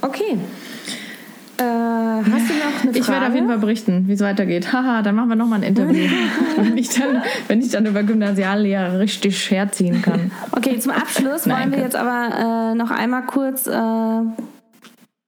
Okay. 0.00 0.38
Äh, 1.56 1.62
hast 1.62 2.26
du 2.26 2.54
noch 2.54 2.82
eine 2.82 2.92
Frage? 2.92 2.98
Ich 2.98 3.08
werde 3.08 3.26
auf 3.28 3.34
jeden 3.34 3.46
Fall 3.46 3.58
berichten, 3.58 4.08
wie 4.08 4.12
es 4.14 4.20
weitergeht. 4.20 4.72
Haha, 4.72 5.02
dann 5.02 5.14
machen 5.14 5.28
wir 5.28 5.36
nochmal 5.36 5.60
ein 5.60 5.62
Interview. 5.62 6.08
wenn, 6.56 6.76
ich 6.76 6.88
dann, 6.88 7.22
wenn 7.46 7.60
ich 7.60 7.70
dann 7.70 7.86
über 7.86 8.02
Gymnasiallehrer 8.02 8.98
richtig 8.98 9.50
herziehen 9.50 10.02
kann. 10.02 10.32
Okay, 10.52 10.78
zum 10.78 10.92
Abschluss 10.92 11.46
Nein, 11.46 11.70
wollen 11.70 11.72
wir 11.72 11.78
jetzt 11.80 11.96
aber 11.96 12.72
äh, 12.72 12.74
noch 12.74 12.90
einmal 12.90 13.22
kurz 13.26 13.68
äh, 13.68 14.20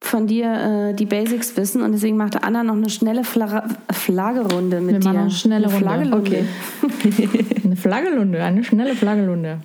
von 0.01 0.27
dir 0.27 0.91
äh, 0.91 0.95
die 0.95 1.07
Basics 1.07 1.57
wissen 1.57 1.83
und 1.83 1.93
deswegen 1.93 2.17
macht 2.17 2.43
Anna 2.43 2.65
noch 2.65 2.75
eine 2.75 2.91
schnelle 2.91 3.23
Fla 3.23 3.65
Flaggerunde 3.93 4.81
mit 4.81 4.95
Wir 4.95 5.01
dir. 5.01 5.09
machen 5.09 5.21
eine 5.21 5.31
schnelle 5.31 5.67
Runde. 5.67 5.81
Flaggelunde. 5.81 6.19
Okay. 6.19 6.45
Eine 7.65 7.77
Flaggelunde, 7.77 8.43
eine 8.43 8.63
schnelle 8.63 8.95
Flaggelunde. 8.95 9.59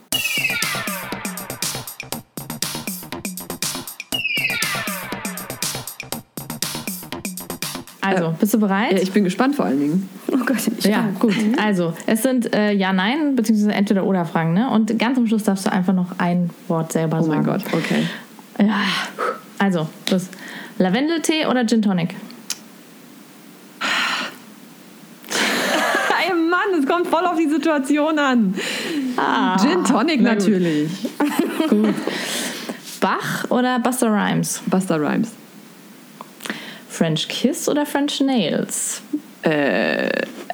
Also, 8.12 8.34
bist 8.40 8.54
du 8.54 8.60
bereit? 8.60 8.94
Ja, 8.94 8.98
ich 9.00 9.12
bin 9.12 9.24
gespannt 9.24 9.56
vor 9.56 9.66
allen 9.66 9.80
Dingen. 9.80 10.10
Oh 10.32 10.38
Gott, 10.46 10.58
ich 10.78 10.86
Ja, 10.86 11.10
gut. 11.20 11.34
Also, 11.62 11.94
es 12.06 12.24
sind 12.24 12.54
äh, 12.56 12.72
Ja, 12.74 12.94
Nein, 12.94 13.36
beziehungsweise 13.36 13.74
Entweder-Oder-Fragen. 13.74 14.54
Ne? 14.54 14.70
Und 14.70 14.98
ganz 15.00 15.18
am 15.18 15.28
Schluss 15.28 15.44
darfst 15.44 15.66
du 15.66 15.72
einfach 15.72 15.94
noch 15.94 16.08
ein 16.18 16.50
Wort 16.68 16.92
selber 16.92 17.20
Oh 17.20 17.24
sagen. 17.24 17.38
mein 17.38 17.46
Gott, 17.46 17.64
okay. 17.74 18.04
Ja. 18.60 18.82
Also, 19.60 19.88
los. 20.10 20.28
Lavendeltee 20.78 21.46
oder 21.46 21.66
Gin 21.68 21.82
Tonic? 21.82 22.16
Ey 25.30 26.34
Mann, 26.34 26.80
es 26.82 26.88
kommt 26.88 27.08
voll 27.08 27.26
auf 27.26 27.38
die 27.38 27.48
Situation 27.50 28.18
an. 28.20 28.54
Gin 29.62 29.84
Tonic 29.84 30.22
na 30.22 30.34
gut. 30.36 30.40
natürlich. 30.48 30.90
Bach 33.00 33.46
oder 33.50 33.80
Buster 33.80 34.08
Rhymes? 34.12 34.62
Buster 34.68 35.00
Rhymes. 35.00 35.32
French 36.92 37.28
Kiss 37.28 37.70
oder 37.70 37.86
French 37.86 38.20
Nails? 38.22 39.02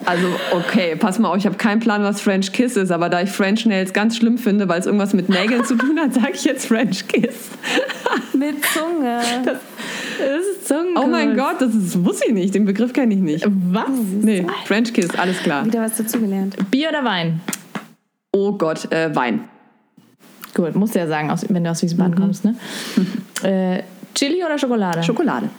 Also, 0.08 0.28
okay, 0.54 0.96
pass 0.96 1.20
mal 1.20 1.30
auf, 1.30 1.36
ich 1.36 1.46
habe 1.46 1.58
keinen 1.58 1.82
Plan, 1.82 2.02
was 2.02 2.22
French 2.22 2.54
Kiss 2.54 2.78
ist, 2.78 2.92
aber 2.92 3.10
da 3.10 3.22
ich 3.22 3.30
French 3.30 3.66
Nails 3.66 3.92
ganz 3.92 4.16
schlimm 4.16 4.38
finde, 4.38 4.70
weil 4.70 4.80
es 4.80 4.86
irgendwas 4.86 5.14
mit 5.14 5.28
Nägeln 5.28 5.66
zu 5.66 5.76
tun 5.76 6.00
hat, 6.00 6.14
sage 6.14 6.32
ich 6.34 6.46
jetzt 6.46 6.68
French 6.68 7.06
Kiss. 7.10 7.50
Mit 8.34 8.64
Zunge. 8.64 9.20
Das 9.44 10.46
ist 10.46 10.68
Zungenkuss. 10.68 11.04
Oh 11.04 11.08
mein 11.08 11.36
Gott, 11.36 11.56
das 11.60 11.76
ist, 11.76 12.06
wusste 12.06 12.28
ich 12.28 12.34
nicht, 12.34 12.56
den 12.56 12.64
Begriff 12.64 12.94
kenne 12.94 13.16
ich 13.16 13.20
nicht. 13.20 13.46
Was? 13.46 13.90
Nee, 14.22 14.46
French 14.66 14.94
Kiss, 14.94 15.10
alles 15.18 15.40
klar. 15.40 15.66
Wieder 15.66 15.82
was 15.82 15.98
dazugelernt. 15.98 16.56
Bier 16.72 16.90
oder 16.90 17.04
Wein? 17.04 17.42
Oh 18.32 18.54
Gott, 18.54 18.90
äh, 18.94 19.14
Wein. 19.14 19.46
Gut, 20.54 20.76
musst 20.76 20.96
du 20.96 21.00
ja 21.00 21.08
sagen, 21.08 21.30
aus, 21.32 21.46
wenn 21.50 21.64
du 21.64 21.70
aus 21.70 21.82
Wiesbaden 21.82 22.16
kommst, 22.16 22.46
ne? 22.46 22.56
äh, 23.44 23.84
Chili 24.16 24.44
oder 24.46 24.58
Schokolade? 24.58 25.04
Schokolade. 25.04 25.50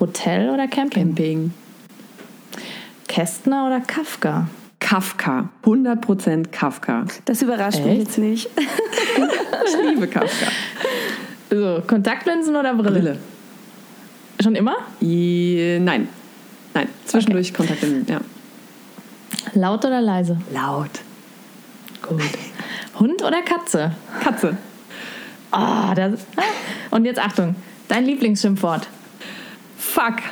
Hotel 0.00 0.50
oder 0.50 0.66
Camping? 0.66 1.14
Camping. 1.14 1.54
Kästner 3.08 3.66
oder 3.66 3.80
Kafka? 3.80 4.48
Kafka. 4.80 5.48
100% 5.64 6.48
Kafka. 6.48 7.06
Das 7.24 7.42
überrascht 7.42 7.78
mich 7.80 7.98
Echt? 7.98 8.00
jetzt 8.00 8.18
nicht. 8.18 8.50
Ich 9.66 9.90
liebe 9.90 10.06
Kafka. 10.06 10.46
So, 11.50 11.82
Kontaktlinsen 11.86 12.54
oder 12.54 12.74
Brille? 12.74 12.90
Brille. 12.90 13.18
Schon 14.42 14.56
immer? 14.56 14.76
I, 15.00 15.78
nein. 15.80 16.08
Nein, 16.74 16.88
zwischendurch 17.06 17.54
Kontaktlinsen, 17.54 18.06
ja. 18.08 18.20
Laut 19.54 19.84
oder 19.84 20.02
leise? 20.02 20.38
Laut. 20.52 20.90
Gut. 22.02 22.20
Hund 22.98 23.22
oder 23.22 23.42
Katze? 23.42 23.92
Katze. 24.22 24.56
Ah, 25.50 25.94
das. 25.94 26.26
Ah. 26.36 26.42
Und 26.90 27.04
jetzt 27.04 27.20
Achtung, 27.20 27.54
dein 27.88 28.04
Lieblingsschimpfwort. 28.04 28.88
Fuck. 29.84 30.22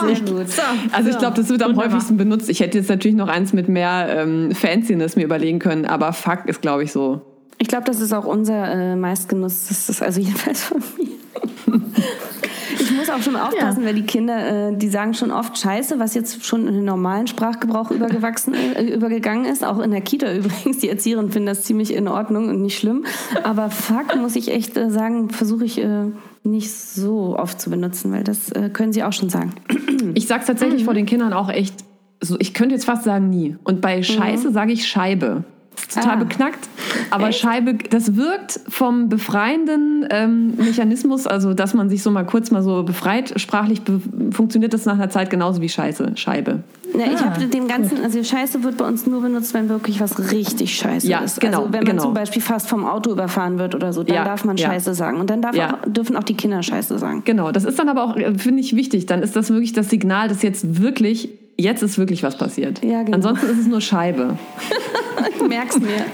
Sehr 0.00 0.20
gut. 0.20 0.46
Also 0.92 1.10
ich 1.10 1.18
glaube, 1.18 1.36
das 1.36 1.48
wird 1.48 1.62
am 1.62 1.70
Wunderbar. 1.70 1.92
häufigsten 1.92 2.16
benutzt. 2.16 2.48
Ich 2.48 2.60
hätte 2.60 2.78
jetzt 2.78 2.88
natürlich 2.88 3.16
noch 3.16 3.28
eins 3.28 3.52
mit 3.52 3.68
mehr 3.68 4.06
ähm, 4.10 4.52
Fanciness 4.52 5.16
mir 5.16 5.24
überlegen 5.24 5.58
können, 5.58 5.86
aber 5.86 6.12
fuck 6.12 6.46
ist, 6.46 6.60
glaube 6.60 6.84
ich, 6.84 6.92
so. 6.92 7.22
Ich 7.58 7.68
glaube, 7.68 7.84
das 7.84 8.00
ist 8.00 8.12
auch 8.12 8.24
unser 8.24 8.70
äh, 8.70 8.96
meistgenutztes, 8.96 10.02
also 10.02 10.20
jedenfalls 10.20 10.64
von 10.64 10.82
mir. 10.98 11.08
Ich 12.80 12.92
muss 12.92 13.10
auch 13.10 13.22
schon 13.22 13.36
aufpassen, 13.36 13.84
weil 13.84 13.94
die 13.94 14.06
Kinder, 14.06 14.70
äh, 14.70 14.76
die 14.76 14.88
sagen 14.88 15.12
schon 15.14 15.30
oft 15.30 15.58
Scheiße, 15.58 15.98
was 15.98 16.14
jetzt 16.14 16.44
schon 16.44 16.66
in 16.66 16.74
den 16.74 16.84
normalen 16.84 17.26
Sprachgebrauch 17.26 17.90
übergewachsen, 17.90 18.54
äh, 18.54 18.84
übergegangen 18.84 19.44
ist. 19.44 19.64
Auch 19.64 19.78
in 19.80 19.90
der 19.90 20.00
Kita 20.00 20.32
übrigens. 20.34 20.78
Die 20.78 20.88
Erzieherinnen 20.88 21.30
finden 21.30 21.46
das 21.46 21.64
ziemlich 21.64 21.92
in 21.92 22.08
Ordnung 22.08 22.48
und 22.48 22.62
nicht 22.62 22.78
schlimm. 22.78 23.04
Aber 23.42 23.70
fuck, 23.70 24.16
muss 24.16 24.36
ich 24.36 24.48
echt 24.50 24.76
äh, 24.76 24.90
sagen, 24.90 25.30
versuche 25.30 25.64
ich 25.64 25.78
äh, 25.78 26.06
nicht 26.44 26.70
so 26.72 27.36
oft 27.38 27.60
zu 27.60 27.70
benutzen, 27.70 28.12
weil 28.12 28.24
das 28.24 28.50
äh, 28.52 28.70
können 28.70 28.92
sie 28.92 29.02
auch 29.02 29.12
schon 29.12 29.28
sagen. 29.30 29.52
Ich 30.14 30.28
sag's 30.28 30.46
tatsächlich 30.46 30.84
vor 30.84 30.94
den 30.94 31.06
Kindern 31.06 31.32
auch 31.32 31.48
echt, 31.50 31.74
so, 32.22 32.36
ich 32.38 32.54
könnte 32.54 32.74
jetzt 32.76 32.84
fast 32.84 33.02
sagen 33.02 33.28
nie. 33.30 33.56
Und 33.64 33.80
bei 33.80 34.02
Scheiße 34.04 34.52
sage 34.52 34.72
ich 34.72 34.86
Scheibe. 34.86 35.42
Total 35.92 36.12
Ah. 36.12 36.16
beknackt. 36.16 36.68
Aber 37.10 37.32
Scheibe, 37.32 37.74
das 37.90 38.14
wirkt 38.14 38.60
vom 38.68 39.08
befreienden 39.08 40.06
ähm, 40.10 40.54
Mechanismus, 40.56 41.26
also 41.26 41.52
dass 41.52 41.74
man 41.74 41.88
sich 41.88 42.02
so 42.04 42.10
mal 42.12 42.24
kurz 42.24 42.50
mal 42.52 42.62
so 42.62 42.84
befreit, 42.84 43.40
sprachlich 43.40 43.82
be 43.82 44.00
funktioniert 44.30 44.72
das 44.72 44.84
nach 44.86 44.94
einer 44.94 45.10
Zeit 45.10 45.30
genauso 45.30 45.60
wie 45.62 45.68
Scheiße, 45.68 46.12
Scheibe. 46.16 46.62
Ja, 46.94 47.06
ich 47.12 47.20
Ah, 47.20 47.34
habe 47.34 47.46
den 47.46 47.68
ganzen, 47.68 48.02
also 48.02 48.22
Scheiße 48.22 48.62
wird 48.64 48.76
bei 48.76 48.86
uns 48.86 49.06
nur 49.06 49.20
benutzt, 49.20 49.52
wenn 49.54 49.68
wirklich 49.68 50.00
was 50.00 50.30
richtig 50.32 50.74
Scheiße 50.76 51.06
Ja, 51.06 51.20
ist. 51.20 51.40
genau, 51.40 51.58
also 51.60 51.72
wenn 51.72 51.80
man 51.80 51.86
genau. 51.86 52.02
zum 52.04 52.14
Beispiel 52.14 52.40
fast 52.42 52.68
vom 52.68 52.84
Auto 52.86 53.10
überfahren 53.10 53.58
wird 53.58 53.74
oder 53.74 53.92
so, 53.92 54.02
dann 54.02 54.16
Ja, 54.16 54.24
darf 54.24 54.44
man 54.44 54.56
ja. 54.56 54.68
Scheiße 54.68 54.94
sagen. 54.94 55.18
Und 55.18 55.30
dann 55.30 55.44
auch, 55.44 55.78
dürfen 55.86 56.16
auch 56.16 56.24
die 56.24 56.34
Kinder 56.36 56.62
Scheiße 56.62 56.98
sagen. 56.98 57.22
Genau, 57.24 57.52
das 57.52 57.64
ist 57.64 57.78
dann 57.78 57.88
aber 57.88 58.04
auch, 58.04 58.16
äh, 58.16 58.34
finde 58.38 58.60
ich, 58.60 58.74
wichtig. 58.74 59.06
Dann 59.06 59.22
ist 59.22 59.36
das 59.36 59.50
wirklich 59.50 59.72
das 59.72 59.90
Signal, 59.90 60.28
dass 60.28 60.42
jetzt 60.42 60.80
wirklich, 60.82 61.28
jetzt 61.58 61.82
ist 61.82 61.98
wirklich 61.98 62.22
was 62.22 62.36
passiert. 62.38 62.84
Ja, 62.84 63.02
genau. 63.02 63.16
Ansonsten 63.16 63.46
ist 63.46 63.58
es 63.58 63.66
nur 63.66 63.80
Scheibe. 63.80 64.38
Du 65.38 65.48
merkst 65.48 65.80
mir. 65.80 66.04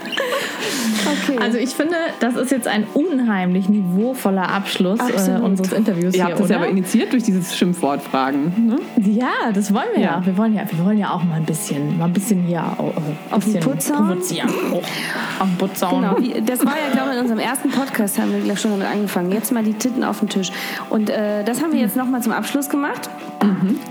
Okay. 1.06 1.38
Also 1.38 1.58
ich 1.58 1.70
finde, 1.70 1.94
das 2.20 2.36
ist 2.36 2.50
jetzt 2.50 2.66
ein 2.66 2.86
unheimlich 2.94 3.68
niveauvoller 3.68 4.48
Abschluss 4.48 4.98
äh, 5.00 5.38
unseres 5.40 5.72
Interviews 5.72 6.14
Ihr 6.14 6.24
hier, 6.24 6.24
habt 6.24 6.34
das 6.34 6.46
oder? 6.46 6.50
ja 6.54 6.56
aber 6.60 6.68
initiiert 6.68 7.12
durch 7.12 7.22
dieses 7.22 7.54
Schimpfwortfragen. 7.56 8.68
Ne? 8.68 8.76
Ja, 9.02 9.52
das 9.52 9.72
wollen 9.74 9.88
wir 9.94 10.00
ja. 10.02 10.20
Ja. 10.20 10.26
Wir 10.26 10.36
wollen 10.38 10.54
ja, 10.54 10.62
wir 10.70 10.84
wollen 10.84 10.98
ja 10.98 11.10
auch 11.10 11.22
mal 11.22 11.36
ein 11.36 11.44
bisschen, 11.44 11.98
mal 11.98 12.06
ein 12.06 12.12
bisschen 12.12 12.42
hier 12.44 12.58
äh, 12.78 13.34
Auf 13.34 13.44
den 13.44 13.54
bisschen 13.54 13.60
Putz 13.60 13.90
hauen? 13.90 14.08
provozieren. 14.08 14.50
Oh, 14.72 14.76
auf 14.76 15.48
den 15.48 15.58
Putz 15.58 15.82
hauen. 15.82 16.00
Genau, 16.00 16.40
das 16.46 16.64
war 16.64 16.74
ja, 16.74 16.92
glaube 16.92 17.10
ich, 17.10 17.16
in 17.16 17.20
unserem 17.20 17.40
ersten 17.40 17.70
Podcast 17.70 18.18
haben 18.18 18.32
wir 18.32 18.40
gleich 18.40 18.60
schon 18.60 18.70
damit 18.70 18.86
angefangen. 18.86 19.30
Jetzt 19.32 19.52
mal 19.52 19.62
die 19.62 19.74
Titten 19.74 20.04
auf 20.04 20.20
den 20.20 20.28
Tisch. 20.30 20.50
Und 20.88 21.10
äh, 21.10 21.44
das 21.44 21.62
haben 21.62 21.72
wir 21.72 21.80
jetzt 21.80 21.96
nochmal 21.96 22.22
zum 22.22 22.32
Abschluss 22.32 22.68
gemacht. 22.70 23.10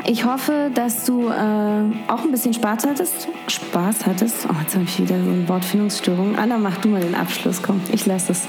Ich 0.05 0.25
hoffe, 0.25 0.71
dass 0.73 1.05
du 1.05 1.27
äh, 1.43 2.11
auch 2.11 2.23
ein 2.23 2.31
bisschen 2.31 2.53
Spaß 2.53 2.85
hattest. 2.87 3.27
Spaß 3.47 4.05
hattest? 4.05 4.47
Oh, 4.49 4.55
jetzt 4.61 4.75
habe 4.75 4.85
ich 4.85 4.99
wieder 4.99 5.21
so 5.21 5.29
eine 5.29 5.47
Wortfindungsstörung. 5.47 6.37
Anna, 6.37 6.57
mach 6.57 6.77
du 6.77 6.89
mal 6.89 7.01
den 7.01 7.15
Abschluss. 7.15 7.61
Komm, 7.61 7.81
ich 7.91 8.05
lasse 8.05 8.31
es. 8.31 8.47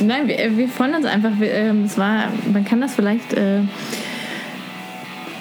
Nein, 0.00 0.28
wir, 0.28 0.56
wir 0.56 0.68
freuen 0.68 0.94
uns 0.94 1.06
einfach. 1.06 1.32
Wir, 1.38 1.52
ähm, 1.52 1.84
es 1.84 1.96
war, 1.96 2.28
man 2.52 2.64
kann 2.64 2.80
das 2.80 2.94
vielleicht. 2.94 3.32
Äh, 3.32 3.60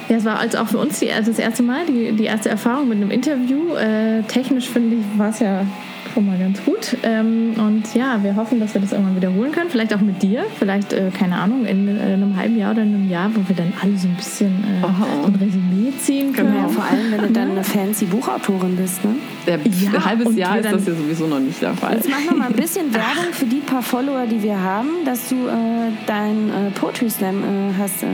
ja, 0.09 0.17
es 0.17 0.25
war 0.25 0.39
also 0.39 0.59
auch 0.59 0.67
für 0.67 0.77
uns 0.77 0.99
die, 0.99 1.11
also 1.11 1.31
das 1.31 1.39
erste 1.39 1.63
Mal, 1.63 1.85
die, 1.85 2.11
die 2.11 2.25
erste 2.25 2.49
Erfahrung 2.49 2.89
mit 2.89 2.97
einem 2.97 3.11
Interview. 3.11 3.73
Äh, 3.75 4.23
technisch 4.23 4.69
finde 4.69 4.97
ich, 4.97 5.19
war 5.19 5.29
es 5.29 5.39
ja 5.39 5.65
schon 6.13 6.25
mal 6.25 6.37
ganz 6.37 6.63
gut. 6.63 6.97
Ähm, 7.03 7.53
und 7.57 7.93
ja, 7.95 8.21
wir 8.21 8.35
hoffen, 8.35 8.59
dass 8.59 8.73
wir 8.73 8.81
das 8.81 8.91
irgendwann 8.91 9.15
wiederholen 9.15 9.51
können. 9.51 9.69
Vielleicht 9.69 9.93
auch 9.93 10.01
mit 10.01 10.21
dir. 10.21 10.43
Vielleicht, 10.59 10.93
äh, 10.93 11.09
keine 11.17 11.35
Ahnung, 11.37 11.65
in, 11.65 11.87
in 11.87 11.99
einem 11.99 12.35
halben 12.37 12.57
Jahr 12.57 12.71
oder 12.71 12.83
in 12.83 12.93
einem 12.93 13.09
Jahr, 13.09 13.29
wo 13.33 13.47
wir 13.47 13.55
dann 13.55 13.73
alle 13.81 13.97
so 13.97 14.07
ein 14.07 14.15
bisschen 14.15 14.51
äh, 14.63 14.85
Aha. 14.85 15.05
ein 15.25 15.35
Resümee 15.35 15.91
ziehen 15.99 16.33
können. 16.33 16.55
Ja, 16.55 16.67
vor 16.67 16.83
allem, 16.83 17.11
wenn 17.11 17.21
du 17.21 17.31
dann 17.31 17.51
eine 17.51 17.63
fancy 17.63 18.05
Buchautorin 18.05 18.75
bist. 18.75 19.03
Ne? 19.03 19.15
Ja, 19.45 19.55
Ja, 19.55 19.93
ein 19.99 20.05
halbes 20.05 20.35
Jahr 20.35 20.53
wir 20.55 20.61
ist 20.61 20.71
das 20.71 20.87
ja 20.87 20.93
sowieso 20.93 21.27
noch 21.27 21.39
nicht 21.39 21.61
der 21.61 21.73
Fall. 21.73 21.95
Jetzt 21.95 22.09
mach 22.09 22.23
noch 22.31 22.37
mal 22.37 22.47
ein 22.47 22.53
bisschen 22.53 22.93
Werbung 22.93 23.31
für 23.31 23.45
die 23.45 23.59
paar 23.59 23.81
Follower, 23.81 24.25
die 24.29 24.41
wir 24.43 24.59
haben, 24.61 24.89
dass 25.05 25.29
du 25.29 25.47
äh, 25.47 25.91
dein 26.05 26.49
äh, 26.49 26.69
Poetry 26.79 27.09
Slam 27.09 27.37
äh, 27.43 27.73
hast 27.77 28.03
äh, 28.03 28.07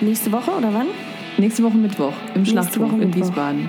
nächste 0.00 0.30
Woche 0.32 0.50
oder 0.50 0.72
wann? 0.74 0.86
Nächste 1.38 1.62
Woche 1.62 1.76
Mittwoch 1.76 2.12
im 2.34 2.44
Schlachthof 2.44 2.92
in. 3.00 3.14
Wiesbaden. 3.14 3.68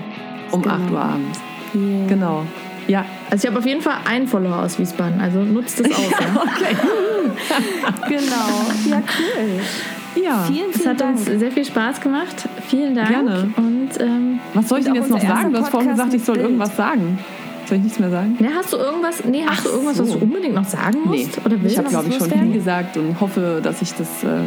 Um 0.50 0.60
Genau. 0.62 0.74
8 0.74 0.90
Uhr 0.90 1.00
abends. 1.00 1.40
Yeah. 1.74 2.06
Genau. 2.06 2.44
Ja. 2.88 3.04
Also 3.30 3.44
ich 3.44 3.50
habe 3.50 3.58
auf 3.60 3.66
jeden 3.66 3.80
Fall 3.80 3.94
einen 4.08 4.26
Follower 4.26 4.58
aus 4.58 4.78
Wiesbaden, 4.78 5.20
also 5.20 5.40
nutzt 5.40 5.80
das 5.80 5.90
aus. 5.90 6.10
ja. 6.10 6.42
Genau. 8.08 8.90
Ja, 8.90 9.02
cool. 9.18 10.22
Ja. 10.22 10.44
Vielen, 10.46 10.70
Es 10.70 10.76
vielen 10.78 10.88
hat 10.90 11.00
Dank. 11.00 11.16
uns 11.16 11.24
sehr 11.26 11.50
viel 11.52 11.64
Spaß 11.64 12.00
gemacht. 12.00 12.34
Vielen 12.68 12.94
Dank. 12.94 13.08
Gerne. 13.08 13.50
Und 13.56 13.88
ähm, 14.00 14.40
Was 14.54 14.68
soll 14.68 14.78
ich 14.80 14.84
denn 14.84 14.92
auch 14.92 14.96
jetzt 14.96 15.10
noch 15.10 15.20
sagen? 15.20 15.52
Du 15.52 15.58
hast 15.60 15.70
vorhin 15.70 15.90
gesagt, 15.90 16.12
ich 16.14 16.22
soll 16.24 16.36
mit 16.36 16.44
irgendwas 16.44 16.76
sagen. 16.76 17.18
Soll 17.66 17.78
ich 17.78 17.84
nichts 17.84 17.98
mehr 17.98 18.10
sagen? 18.10 18.36
ne, 18.38 18.48
hast 18.56 18.72
du 18.72 18.76
irgendwas? 18.76 19.24
Nee, 19.24 19.44
hast 19.46 19.60
Ach 19.60 19.64
du 19.64 19.70
irgendwas, 19.70 19.98
was 20.00 20.08
so. 20.08 20.18
du 20.18 20.24
unbedingt 20.24 20.54
noch 20.54 20.64
sagen 20.64 20.98
Nee. 21.08 21.22
musst? 21.24 21.38
Oder 21.46 21.60
willst 21.62 21.72
Ich 21.72 21.78
habe, 21.78 21.88
glaube 21.88 22.08
was 22.08 22.14
ich, 22.16 22.18
schon 22.18 22.30
viel 22.38 22.52
gesagt 22.52 22.96
und 22.96 23.20
hoffe, 23.20 23.60
dass 23.62 23.80
ich 23.80 23.94
das 23.94 24.24
äh, 24.24 24.40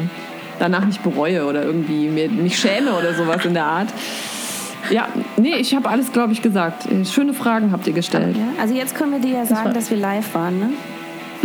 danach 0.59 0.85
nicht 0.85 1.01
bereue 1.01 1.45
oder 1.45 1.63
irgendwie 1.63 2.09
mir, 2.09 2.29
mich 2.29 2.59
schäme 2.59 2.93
oder 2.93 3.13
sowas 3.15 3.43
in 3.45 3.53
der 3.53 3.65
Art. 3.65 3.87
Ja, 4.91 5.07
nee, 5.37 5.55
ich 5.55 5.75
habe 5.75 5.89
alles, 5.89 6.11
glaube 6.11 6.33
ich, 6.33 6.41
gesagt. 6.41 6.85
Äh, 6.91 7.05
Schöne 7.05 7.33
Fragen 7.33 7.71
habt 7.71 7.87
ihr 7.87 7.93
gestellt. 7.93 8.35
Ja, 8.37 8.61
also 8.61 8.73
jetzt 8.73 8.95
können 8.95 9.11
wir 9.11 9.19
dir 9.19 9.39
ja 9.39 9.45
sagen, 9.45 9.73
dass 9.73 9.89
wir 9.89 9.97
live 9.97 10.33
waren, 10.33 10.59
ne? 10.59 10.69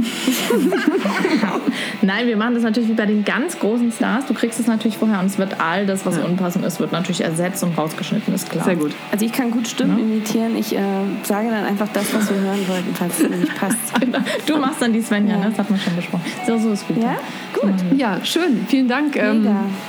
Nein, 2.03 2.27
wir 2.27 2.37
machen 2.37 2.55
das 2.55 2.63
natürlich 2.63 2.89
wie 2.89 2.95
bei 2.95 3.07
den 3.07 3.25
ganz 3.25 3.59
großen 3.59 3.93
Stars. 3.93 4.27
Du 4.27 4.35
kriegst 4.35 4.59
es 4.61 4.67
natürlich 4.67 4.99
vorher 4.99 5.21
und 5.21 5.27
es 5.27 5.39
wird 5.39 5.61
all 5.61 5.87
das, 5.87 6.05
was 6.07 6.19
unpassend 6.19 6.65
ist, 6.65 6.81
wird 6.81 6.93
natürlich 6.93 7.23
ersetzt 7.23 7.63
und 7.63 7.77
rausgeschnitten, 7.77 8.35
ist 8.35 8.51
klar. 8.51 8.65
Sehr 8.65 8.77
gut. 8.77 8.93
Also 9.13 9.25
ich 9.25 9.33
kann 9.33 9.51
gut 9.51 9.69
Stimmen 9.69 9.99
imitieren. 9.99 10.57
Ich 10.57 10.75
äh, 10.77 10.81
sage 11.23 11.49
dann 11.51 11.65
einfach 11.65 11.89
das, 11.93 12.13
was 12.15 12.31
wir 12.31 12.41
hören 12.41 12.67
wollten, 12.69 12.95
falls 12.95 13.21
es 13.21 13.29
nicht 13.31 13.55
passt. 13.55 13.77
Du 14.47 14.57
machst 14.59 14.83
dann 14.83 14.93
die 14.93 15.01
Svenja, 15.01 15.35
Ja. 15.35 15.41
ne? 15.41 15.47
das 15.51 15.59
hat 15.59 15.71
man 15.71 15.79
schon 15.79 15.95
besprochen. 15.97 16.25
So, 16.47 16.59
so 16.59 16.73
ist 16.73 16.87
gut. 16.89 16.97
Ja? 17.03 17.17
Gut. 17.61 17.75
Ja, 17.97 18.19
schön. 18.25 18.65
Vielen 18.69 18.89
Dank. 18.89 19.17
Ähm, 19.17 19.47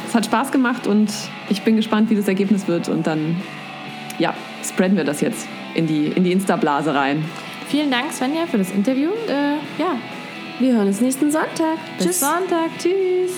es 0.08 0.14
hat 0.14 0.26
Spaß 0.26 0.52
gemacht 0.52 0.88
und 0.88 1.10
ich 1.50 1.62
bin 1.64 1.76
gespannt, 1.76 2.10
wie 2.10 2.16
das 2.16 2.28
Ergebnis 2.28 2.68
wird. 2.68 2.90
Und 2.90 3.08
dann, 3.08 3.38
ja, 4.20 4.34
spreaden 4.64 4.98
wir 4.98 5.04
das 5.04 5.22
jetzt 5.22 5.48
in 5.74 5.88
die, 5.88 6.08
in 6.08 6.24
die 6.24 6.32
Insta-Blase 6.32 6.94
rein. 6.94 7.24
Vielen 7.72 7.90
Dank, 7.90 8.12
Svenja, 8.12 8.46
für 8.48 8.58
das 8.58 8.70
Interview. 8.72 9.12
Äh, 9.30 9.54
ja, 9.82 9.98
Wir 10.60 10.74
hören 10.74 10.88
uns 10.88 11.00
nächsten 11.00 11.32
Sonntag. 11.32 11.78
bis 11.98 12.06
Tschüss. 12.06 12.20
Sonntag. 12.20 12.70
Tschüss. 12.78 13.32